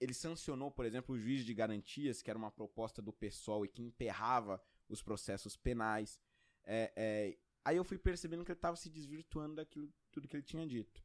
[0.00, 3.68] ele sancionou, por exemplo, o juiz de garantias, que era uma proposta do PSOL e
[3.68, 6.20] que emperrava os processos penais.
[6.64, 10.42] É, é, aí eu fui percebendo que ele estava se desvirtuando daquilo tudo que ele
[10.42, 11.02] tinha dito.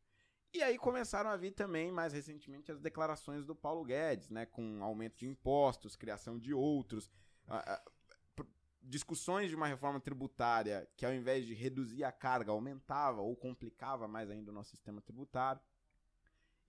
[0.54, 4.46] E aí começaram a vir também, mais recentemente, as declarações do Paulo Guedes, né?
[4.46, 7.10] Com aumento de impostos, criação de outros,
[7.48, 7.84] ah,
[8.36, 8.46] pr-
[8.80, 14.08] discussões de uma reforma tributária que ao invés de reduzir a carga, aumentava ou complicava
[14.08, 15.60] mais ainda o nosso sistema tributário.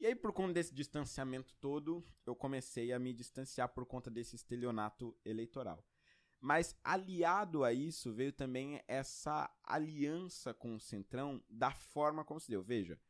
[0.01, 4.37] E aí, por conta desse distanciamento todo, eu comecei a me distanciar por conta desse
[4.37, 5.85] estelionato eleitoral.
[6.41, 12.51] Mas aliado a isso veio também essa aliança com o Centrão da forma como se
[12.51, 12.62] deu.
[12.62, 13.01] Veja,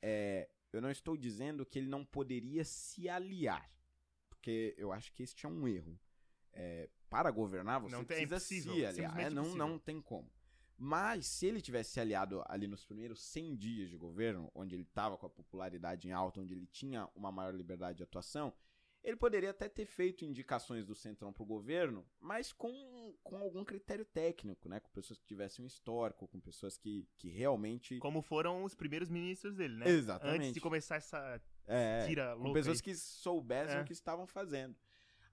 [0.00, 3.68] é, eu não estou dizendo que ele não poderia se aliar,
[4.28, 5.98] porque eu acho que este é um erro.
[6.52, 9.18] É, para governar, você Não é precisa impossível, se aliar.
[9.18, 10.30] É, não, não tem como.
[10.76, 14.82] Mas se ele tivesse se aliado ali nos primeiros 100 dias de governo, onde ele
[14.82, 18.52] estava com a popularidade em alta, onde ele tinha uma maior liberdade de atuação,
[19.02, 23.62] ele poderia até ter feito indicações do Centrão para o governo, mas com, com algum
[23.62, 24.80] critério técnico, né?
[24.80, 27.98] Com pessoas que tivessem um histórico, com pessoas que, que realmente.
[27.98, 29.88] Como foram os primeiros ministros dele, né?
[29.90, 30.36] Exatamente.
[30.38, 32.82] Antes de começar essa É, tira com louca pessoas aí.
[32.82, 33.82] que soubessem É.
[33.82, 34.74] o que estavam fazendo.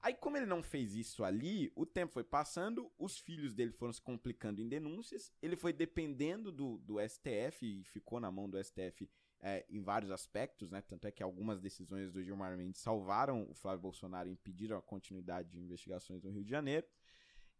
[0.03, 3.93] Aí, como ele não fez isso ali, o tempo foi passando, os filhos dele foram
[3.93, 8.61] se complicando em denúncias, ele foi dependendo do, do STF e ficou na mão do
[8.63, 9.07] STF
[9.39, 10.81] é, em vários aspectos, né?
[10.81, 14.81] Tanto é que algumas decisões do Gilmar Mendes salvaram o Flávio Bolsonaro e impediram a
[14.81, 16.87] continuidade de investigações no Rio de Janeiro.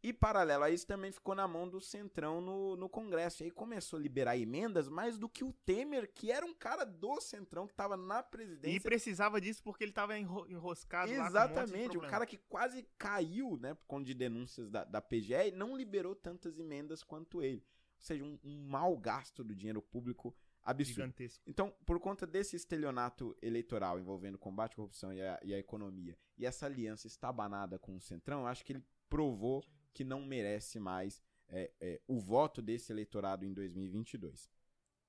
[0.04, 3.44] E, paralelo a isso, também ficou na mão do Centrão no, no Congresso.
[3.44, 6.84] E aí começou a liberar emendas mais do que o Temer, que era um cara
[6.84, 8.76] do Centrão, que estava na presidência.
[8.76, 12.84] E precisava disso porque ele tava enro- enroscado com um Exatamente, o cara que quase
[12.98, 17.64] caiu, né, por conta de denúncias da, da PGE, não liberou tantas emendas quanto ele.
[17.98, 20.96] Ou seja, um, um mau gasto do dinheiro público absurdo.
[20.96, 21.44] gigantesco.
[21.46, 26.18] Então, por conta desse estelionato eleitoral envolvendo combate à corrupção e a, e a economia,
[26.38, 30.80] e essa aliança estabanada com o Centrão, eu acho que ele provou que não merece
[30.80, 31.22] mais
[31.54, 34.50] é, é, o voto desse eleitorado em 2022.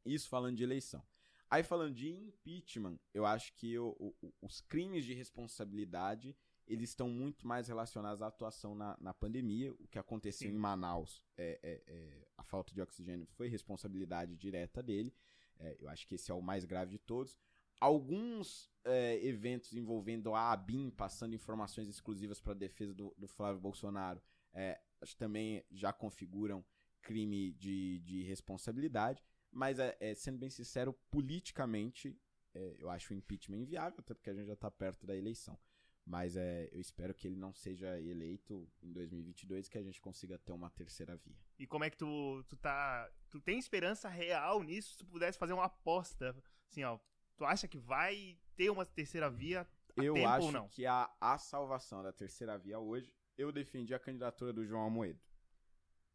[0.04, 1.02] Isso falando de eleição.
[1.48, 6.36] Aí falando de impeachment, eu acho que o- o- os crimes de responsabilidade
[6.66, 9.72] eles estão muito mais relacionados à atuação na, na pandemia.
[9.74, 10.54] O que aconteceu Sim.
[10.54, 15.12] em Manaus, é, é- é, a falta de oxigênio foi responsabilidade direta dele.
[15.59, 17.36] É, eu acho que esse é o mais grave de todos.
[17.80, 23.60] Alguns é, eventos envolvendo a ABIN passando informações exclusivas para a defesa do, do Flávio
[23.60, 24.20] Bolsonaro
[24.52, 26.64] é, acho que também já configuram
[27.02, 29.22] crime de, de responsabilidade.
[29.50, 32.16] Mas, é, é, sendo bem sincero, politicamente,
[32.54, 35.58] é, eu acho o impeachment inviável, até porque a gente já está perto da eleição.
[36.04, 40.36] Mas é, eu espero que ele não seja eleito em 2022 que a gente consiga
[40.38, 41.36] ter uma terceira via.
[41.58, 43.08] E como é que tu, tu tá.
[43.30, 44.92] Tu tem esperança real nisso?
[44.92, 46.34] Se tu pudesse fazer uma aposta,
[46.68, 46.98] assim, ó.
[47.36, 49.66] Tu acha que vai ter uma terceira via
[49.96, 50.68] Eu tempo acho ou não?
[50.68, 55.20] que a, a salvação da terceira via hoje, eu defendi a candidatura do João Amoedo.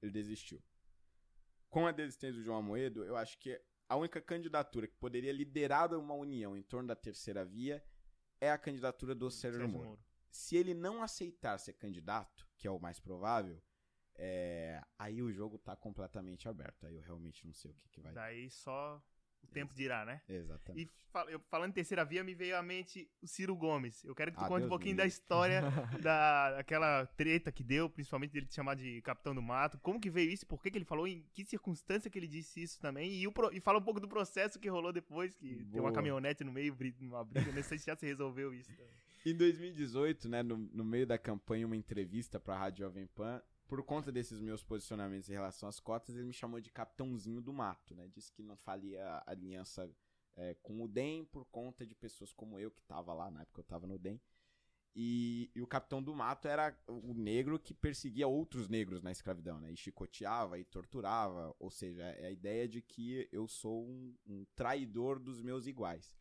[0.02, 0.62] Ele desistiu.
[1.70, 5.94] Com a desistência do João Amoedo, eu acho que a única candidatura que poderia liderar
[5.94, 7.84] uma união em torno da terceira via
[8.40, 9.90] é a candidatura do Sérgio, Sérgio Moro.
[9.90, 10.06] Moro.
[10.30, 13.62] Se ele não aceitar ser candidato, que é o mais provável,
[14.16, 16.86] é, aí o jogo tá completamente aberto.
[16.86, 18.14] Aí eu realmente não sei o que, que vai.
[18.14, 19.02] Daí só
[19.50, 20.22] o tempo dirá, né?
[20.28, 20.90] Exatamente.
[20.90, 24.04] E fal- eu- falando em terceira via, me veio à mente o Ciro Gomes.
[24.04, 25.62] Eu quero que tu Ah, conte um Deus pouquinho me da história
[26.02, 29.78] da daquela treta que deu, principalmente dele te chamar de Capitão do Mato.
[29.80, 30.46] Como que veio isso?
[30.46, 31.08] Por que, que ele falou?
[31.08, 33.14] Em que circunstância que ele disse isso também?
[33.14, 35.90] E, o pro- e fala um pouco do processo que rolou depois, que tem uma
[35.90, 35.94] Boa.
[35.94, 37.52] caminhonete no meio, uma briga.
[37.52, 38.70] Não sei se já se resolveu isso.
[38.72, 38.88] também.
[39.26, 43.84] Em 2018, né, no, no meio da campanha, uma entrevista pra Rádio Jovem Pan, por
[43.84, 47.94] conta desses meus posicionamentos em relação às cotas, ele me chamou de capitãozinho do mato,
[47.96, 48.08] né?
[48.08, 49.90] Disse que não faria aliança
[50.36, 53.60] é, com o DEM por conta de pessoas como eu, que tava lá, na época
[53.60, 54.20] eu tava no DEM.
[54.96, 59.60] E, e o capitão do mato era o negro que perseguia outros negros na escravidão,
[59.60, 59.72] né?
[59.72, 61.56] E chicoteava e torturava.
[61.60, 66.18] Ou seja, é a ideia de que eu sou um, um traidor dos meus iguais.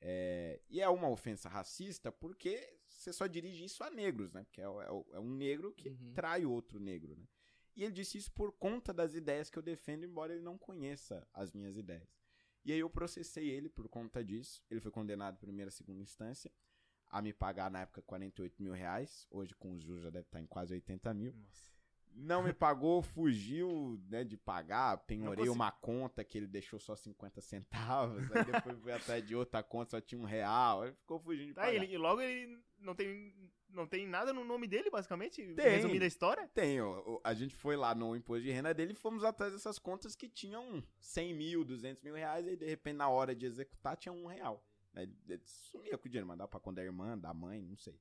[0.00, 4.44] É, e é uma ofensa racista porque você só dirige isso a negros, né?
[4.44, 6.12] Porque é, é é um negro que Uhum.
[6.14, 7.26] trai outro negro, né?
[7.74, 11.26] E ele disse isso por conta das ideias que eu defendo, embora ele não conheça
[11.32, 12.08] as minhas ideias.
[12.64, 14.62] E aí eu processei ele por conta disso.
[14.70, 16.50] Ele foi condenado em primeira e segunda instância
[17.06, 19.26] a me pagar na época 48 mil reais.
[19.30, 21.32] Hoje com os juros já deve estar em quase 80 mil.
[21.32, 21.77] Nossa.
[22.20, 27.40] Não me pagou, fugiu né, de pagar, penhorei uma conta que ele deixou só 50
[27.40, 31.48] centavos, aí depois fui atrás de outra conta, só tinha um real, aí ficou fugindo
[31.48, 31.74] de Tá, pagar.
[31.74, 33.32] ele, e logo ele não tem,
[33.70, 35.42] não tem nada no nome dele, basicamente?
[35.54, 35.70] Tem.
[35.70, 36.48] Resumindo a história?
[36.48, 39.78] Tem, ó, a gente foi lá no imposto de renda dele e fomos atrás dessas
[39.78, 43.96] contas que tinham 100 mil, 200 mil reais, e de repente na hora de executar
[43.96, 44.64] tinha um real.
[44.96, 48.00] Ele, ele sumia com o dinheiro, mandava pra conta da irmã, da mãe, não sei.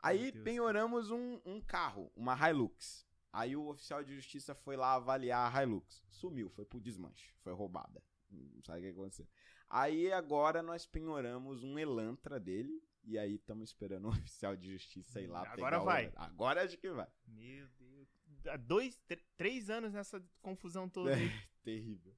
[0.00, 3.04] Aí penhoramos um, um carro, uma Hilux.
[3.36, 6.04] Aí o oficial de justiça foi lá avaliar a Hilux.
[6.08, 8.00] Sumiu, foi pro desmanche, foi roubada.
[8.30, 9.26] Não sabe o que aconteceu.
[9.68, 12.80] Aí agora nós penhoramos um Elantra dele.
[13.06, 16.02] E aí estamos esperando o oficial de justiça ir lá Agora pegar o vai.
[16.04, 16.22] Elantra.
[16.22, 17.08] Agora acho que vai.
[17.26, 18.08] Meu Deus.
[18.46, 21.14] Há dois, tr- três anos nessa confusão toda.
[21.14, 21.28] aí.
[21.64, 22.14] Terrível.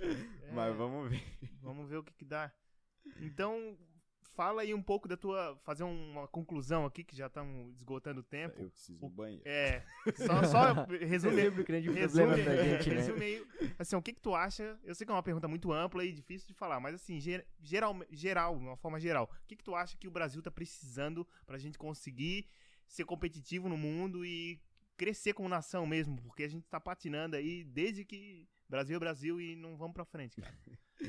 [0.00, 1.22] É, Mas vamos ver.
[1.62, 2.52] Vamos ver o que, que dá.
[3.20, 3.78] Então,
[4.34, 5.56] fala aí um pouco da tua.
[5.64, 8.60] Fazer uma conclusão aqui, que já estamos esgotando o tempo.
[8.60, 9.42] Eu preciso do banheiro.
[9.46, 9.82] É.
[10.16, 11.48] Só, só resume.
[11.48, 12.96] O grande Resume, problema da gente, né?
[12.96, 13.46] resume aí,
[13.78, 14.78] assim, o que que tu acha?
[14.84, 17.46] Eu sei que é uma pergunta muito ampla e difícil de falar, mas assim, ger-
[17.60, 20.50] geral, geral, de uma forma geral, o que que tu acha que o Brasil tá
[20.50, 22.46] precisando pra gente conseguir
[22.86, 24.60] ser competitivo no mundo e
[24.96, 26.20] crescer como nação mesmo?
[26.22, 30.04] Porque a gente tá patinando aí desde que Brasil é Brasil e não vamos pra
[30.04, 30.56] frente, cara.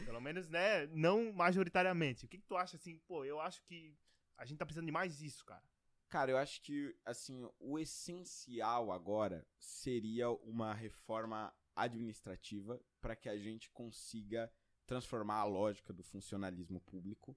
[0.06, 2.26] Pelo menos, né, não majoritariamente.
[2.26, 3.96] O que que tu acha assim, pô, eu acho que
[4.38, 5.64] a gente tá precisando de mais isso, cara.
[6.10, 13.38] Cara, eu acho que, assim, o essencial agora seria uma reforma administrativa para que a
[13.38, 14.52] gente consiga
[14.86, 17.36] transformar a lógica do funcionalismo público,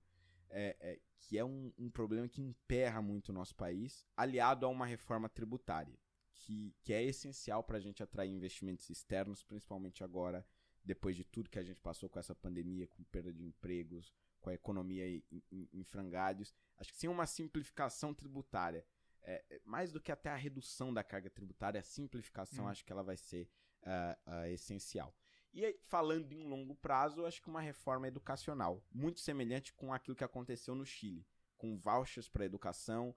[0.50, 4.68] é, é, que é um, um problema que emperra muito o nosso país, aliado a
[4.68, 5.98] uma reforma tributária,
[6.38, 10.46] que, que é essencial para a gente atrair investimentos externos, principalmente agora,
[10.84, 14.50] depois de tudo que a gente passou com essa pandemia, com perda de empregos, com
[14.50, 16.54] a economia em, em, em frangalhos.
[16.78, 18.86] Acho que sem uma simplificação tributária,
[19.22, 22.68] é, é, mais do que até a redução da carga tributária, a simplificação Hum.
[22.68, 23.48] acho que ela vai ser
[23.82, 25.14] ah, ah, essencial.
[25.52, 30.16] E aí, falando em longo prazo, acho que uma reforma educacional, muito semelhante com aquilo
[30.16, 33.14] que aconteceu no Chile, com vouchers para educação,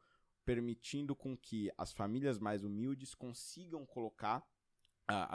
[0.51, 4.45] permitindo com que as famílias mais humildes consigam colocar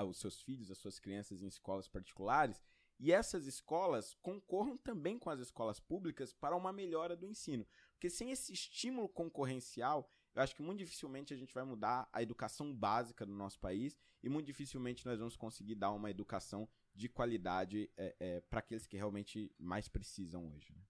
[0.07, 2.63] os seus filhos, as suas crianças em escolas particulares
[3.01, 7.67] e essas escolas concorram também com as escolas públicas para uma melhora do ensino.
[7.93, 12.21] Porque sem esse estímulo concorrencial, eu acho que muito dificilmente a gente vai mudar a
[12.23, 17.09] educação básica do nosso país e muito dificilmente nós vamos conseguir dar uma educação de
[17.09, 17.91] qualidade
[18.51, 20.75] para aqueles que realmente mais precisam hoje.
[20.75, 20.86] né?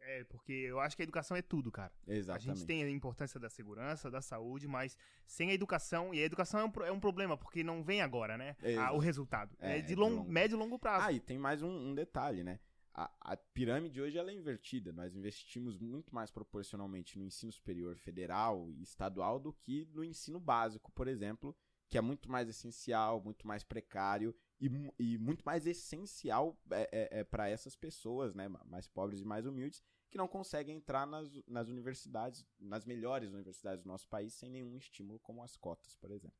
[0.00, 1.92] É, porque eu acho que a educação é tudo, cara.
[2.06, 2.50] Exatamente.
[2.50, 4.96] A gente tem a importância da segurança, da saúde, mas
[5.26, 8.36] sem a educação, e a educação é um, é um problema, porque não vem agora,
[8.38, 8.56] né?
[8.62, 9.54] É, Ah, o resultado.
[9.60, 10.30] É, é, de, de long, longo.
[10.30, 11.06] médio e longo prazo.
[11.06, 12.58] Ah, e tem mais um, um detalhe, né?
[12.94, 14.92] A, a pirâmide hoje ela é invertida.
[14.92, 20.40] Nós investimos muito mais proporcionalmente no ensino superior federal e estadual do que no ensino
[20.40, 21.56] básico, por exemplo,
[21.88, 24.68] que é muito mais essencial, muito mais precário e,
[24.98, 29.82] e muito mais essencial é, para essas pessoas, né, ma- mais pobres e mais humildes,
[30.10, 34.76] que não conseguem entrar nas, nas universidades, nas melhores universidades do nosso país, sem nenhum
[34.76, 36.38] estímulo, como as cotas, por exemplo.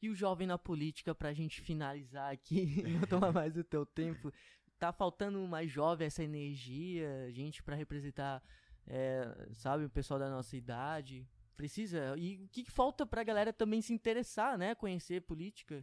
[0.00, 4.32] E o jovem na política, pra gente finalizar aqui, não tomar mais o teu tempo,
[4.78, 8.42] tá faltando mais jovem essa energia, gente pra representar,
[8.86, 11.26] é, sabe, o pessoal da nossa idade.
[11.56, 12.14] Precisa.
[12.18, 14.74] E o que, que falta pra galera também se interessar, né?
[14.74, 15.82] Conhecer política?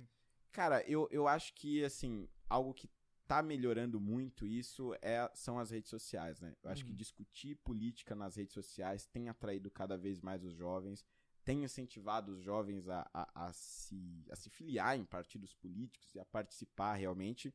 [0.53, 2.89] Cara, eu, eu acho que, assim, algo que
[3.27, 6.55] tá melhorando muito isso é, são as redes sociais, né?
[6.63, 6.97] Eu acho que Uhum.
[6.97, 11.03] discutir política nas redes sociais tem atraído cada vez mais os jovens,
[11.43, 16.19] tem incentivado os jovens a, a, a se, a se filiar em partidos políticos e
[16.19, 17.53] a participar realmente.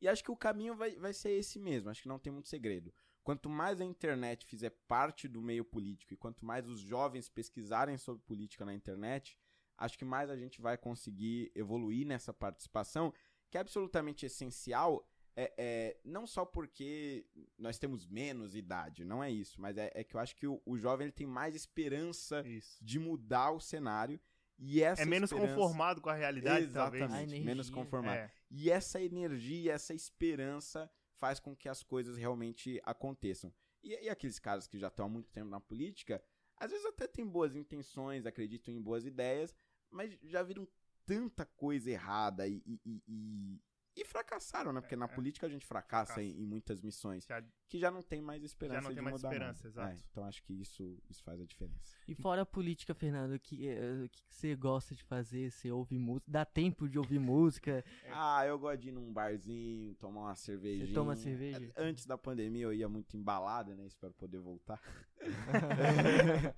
[0.00, 2.48] E acho que o caminho vai, vai ser esse mesmo, acho que não tem muito
[2.48, 2.92] segredo.
[3.24, 7.98] Quanto mais a internet fizer parte do meio político e quanto mais os jovens pesquisarem
[7.98, 9.36] sobre política na internet,
[9.78, 13.12] acho que mais a gente vai conseguir evoluir nessa participação,
[13.50, 17.26] que é absolutamente essencial, é, é não só porque
[17.58, 20.60] nós temos menos idade, não é isso, mas é, é que eu acho que o,
[20.64, 22.82] o jovem ele tem mais esperança Isso.
[22.82, 24.18] de mudar o cenário.
[24.58, 27.02] E essa É menos esperança- conformado com a realidade, talvez.
[27.02, 27.44] Exatamente, energia.
[27.44, 28.16] menos conformado.
[28.16, 28.32] É.
[28.50, 33.52] E essa energia, essa esperança faz com que as coisas realmente aconteçam.
[33.82, 36.22] E, e aqueles caras que já estão há muito tempo na política,
[36.56, 39.54] às vezes até têm boas intenções, acreditam em boas ideias,
[39.96, 40.68] mas já viram
[41.04, 43.60] tanta coisa errada e, e, e-
[43.96, 44.80] e- fracassaram, né?
[44.80, 45.08] Porque na É.
[45.08, 47.24] política a gente fracassa em, em muitas missões,
[47.68, 49.68] que já não tem mais esperança não tem de mais mudar esperança, nada.
[49.68, 49.96] exato.
[49.96, 51.96] É, então acho que isso, isso faz a diferença.
[52.06, 55.50] E fora a política, Fernando, o que, eh, o que você gosta de fazer?
[55.50, 56.30] Você ouve música?
[56.30, 57.84] Dá tempo de ouvir música?
[58.10, 60.94] Ah, eu gosto de ir num barzinho, tomar uma cervejinha.
[60.94, 61.72] toma cerveja?
[61.76, 63.86] Antes da pandemia eu ia muito embalada, né?
[63.86, 64.80] Espero poder voltar.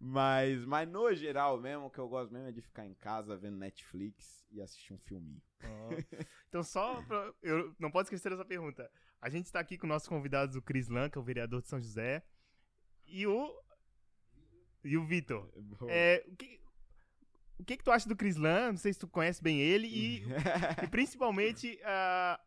[0.00, 3.36] mas, mas no geral mesmo, o que eu gosto mesmo é de ficar em casa
[3.36, 5.42] vendo Netflix e assistir um filminho.
[5.64, 5.90] Ó.
[6.48, 8.90] Então, só pra, Eu não posso esquecer essa pergunta.
[9.22, 11.68] A gente está aqui com nossos convidados, o Cris Lan, que é o vereador de
[11.68, 12.24] São José,
[13.06, 13.56] e o.
[14.82, 15.48] E o Vitor.
[15.88, 16.60] É, o que,
[17.56, 18.72] o que, que tu acha do Cris Lan?
[18.72, 19.86] Não sei se tu conhece bem ele.
[19.86, 20.24] E,
[20.82, 22.40] e principalmente ah,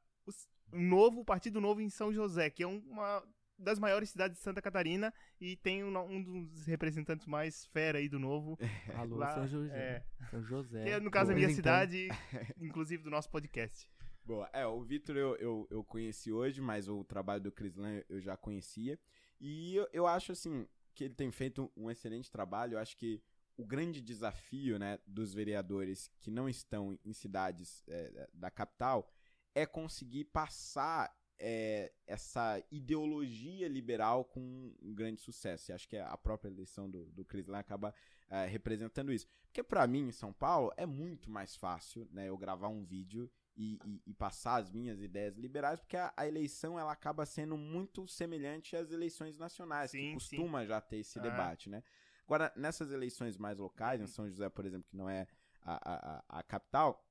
[0.70, 3.24] o novo, o Partido Novo em São José, que é uma
[3.58, 8.10] das maiores cidades de Santa Catarina e tem um, um dos representantes mais fera aí
[8.10, 8.60] do Novo.
[9.00, 9.74] Alô, lá, São José.
[9.74, 10.84] é, São José.
[10.84, 11.90] que é, no caso, a minha Representando.
[11.90, 12.10] cidade,
[12.60, 13.90] inclusive do nosso podcast.
[14.26, 14.50] Boa.
[14.52, 18.36] É, o Vitor eu, eu, eu conheci hoje, mas o trabalho do Crislan eu já
[18.36, 19.00] conhecia.
[19.40, 22.74] E eu, eu acho, assim, que ele tem feito um excelente trabalho.
[22.74, 23.22] Eu acho que
[23.56, 29.08] o grande desafio, né, dos vereadores que não estão em cidades é, da capital
[29.54, 35.70] é conseguir passar é, essa ideologia liberal com um grande sucesso.
[35.70, 37.94] E acho que a própria eleição do, do Crislan acaba
[38.28, 39.28] é, representando isso.
[39.44, 43.32] Porque para mim, em São Paulo, é muito mais fácil né, eu gravar um vídeo
[43.56, 47.58] e, e- e passar as minhas ideias liberais, porque a, a eleição ela acaba sendo
[47.58, 50.14] muito semelhante às eleições nacionais, Sim, que sim.
[50.38, 51.22] costuma já ter esse Ah.
[51.22, 51.84] debate, né?
[52.26, 55.28] Agora, nessas eleições mais locais, em São José, por exemplo, que não é
[55.62, 57.04] a, a- a capital,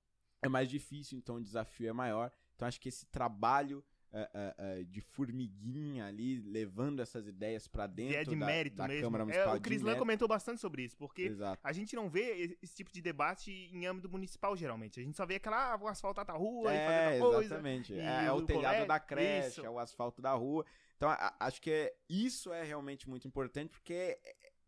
[0.42, 2.30] é mais difícil, então o desafio é maior.
[2.54, 3.84] Então acho que esse trabalho
[4.16, 8.76] eh, eh, de formiguinha ali, levando essas ideias para E dentro é de da, mérito
[8.76, 9.02] da mesmo.
[9.02, 9.98] Câmara É, Municipal o de Cris Lan mérito.
[10.00, 11.60] comentou bastante sobre isso, porque Exato.
[11.62, 15.00] a gente não vê esse- tipo de debate em âmbito municipal, geralmente.
[15.00, 17.44] A gente só vê aquela, ah, vou asfaltar a rua e fazer É, coisa.
[17.44, 17.94] exatamente.
[17.98, 19.66] É, é o o telhado colégio, da creche, isso.
[19.66, 20.64] é o asfalto da rua.
[20.96, 24.16] Então, a- acho que é- isso é realmente muito importante, porque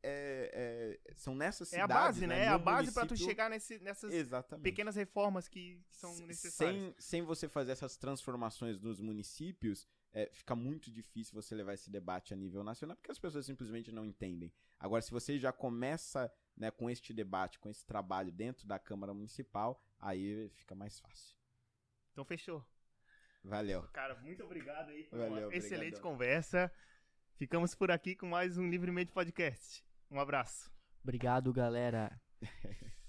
[0.07, 2.45] é- é- são nessas É a cidades, base, né?
[2.45, 4.63] É no a base pra tu chegar nesse- nessas Exatamente.
[4.63, 6.77] pequenas reformas que são necessárias.
[6.83, 11.91] Sem, sem você fazer essas transformações nos municípios, é, fica muito difícil você levar esse
[11.91, 14.53] debate a nível nacional, porque as pessoas simplesmente não entendem.
[14.79, 19.13] Agora, se você já começa né, com este debate, com esse trabalho dentro da Câmara
[19.13, 21.37] Municipal, aí fica mais fácil.
[22.13, 22.65] Então, fechou.
[23.45, 23.83] Valeu.
[23.93, 26.73] Cara, muito obrigado aí por Valeu, uma excelente conversa.
[27.37, 29.85] Ficamos por aqui com mais um Livremente Podcast.
[30.11, 30.71] Um abraço.
[31.03, 32.21] Obrigado, galera.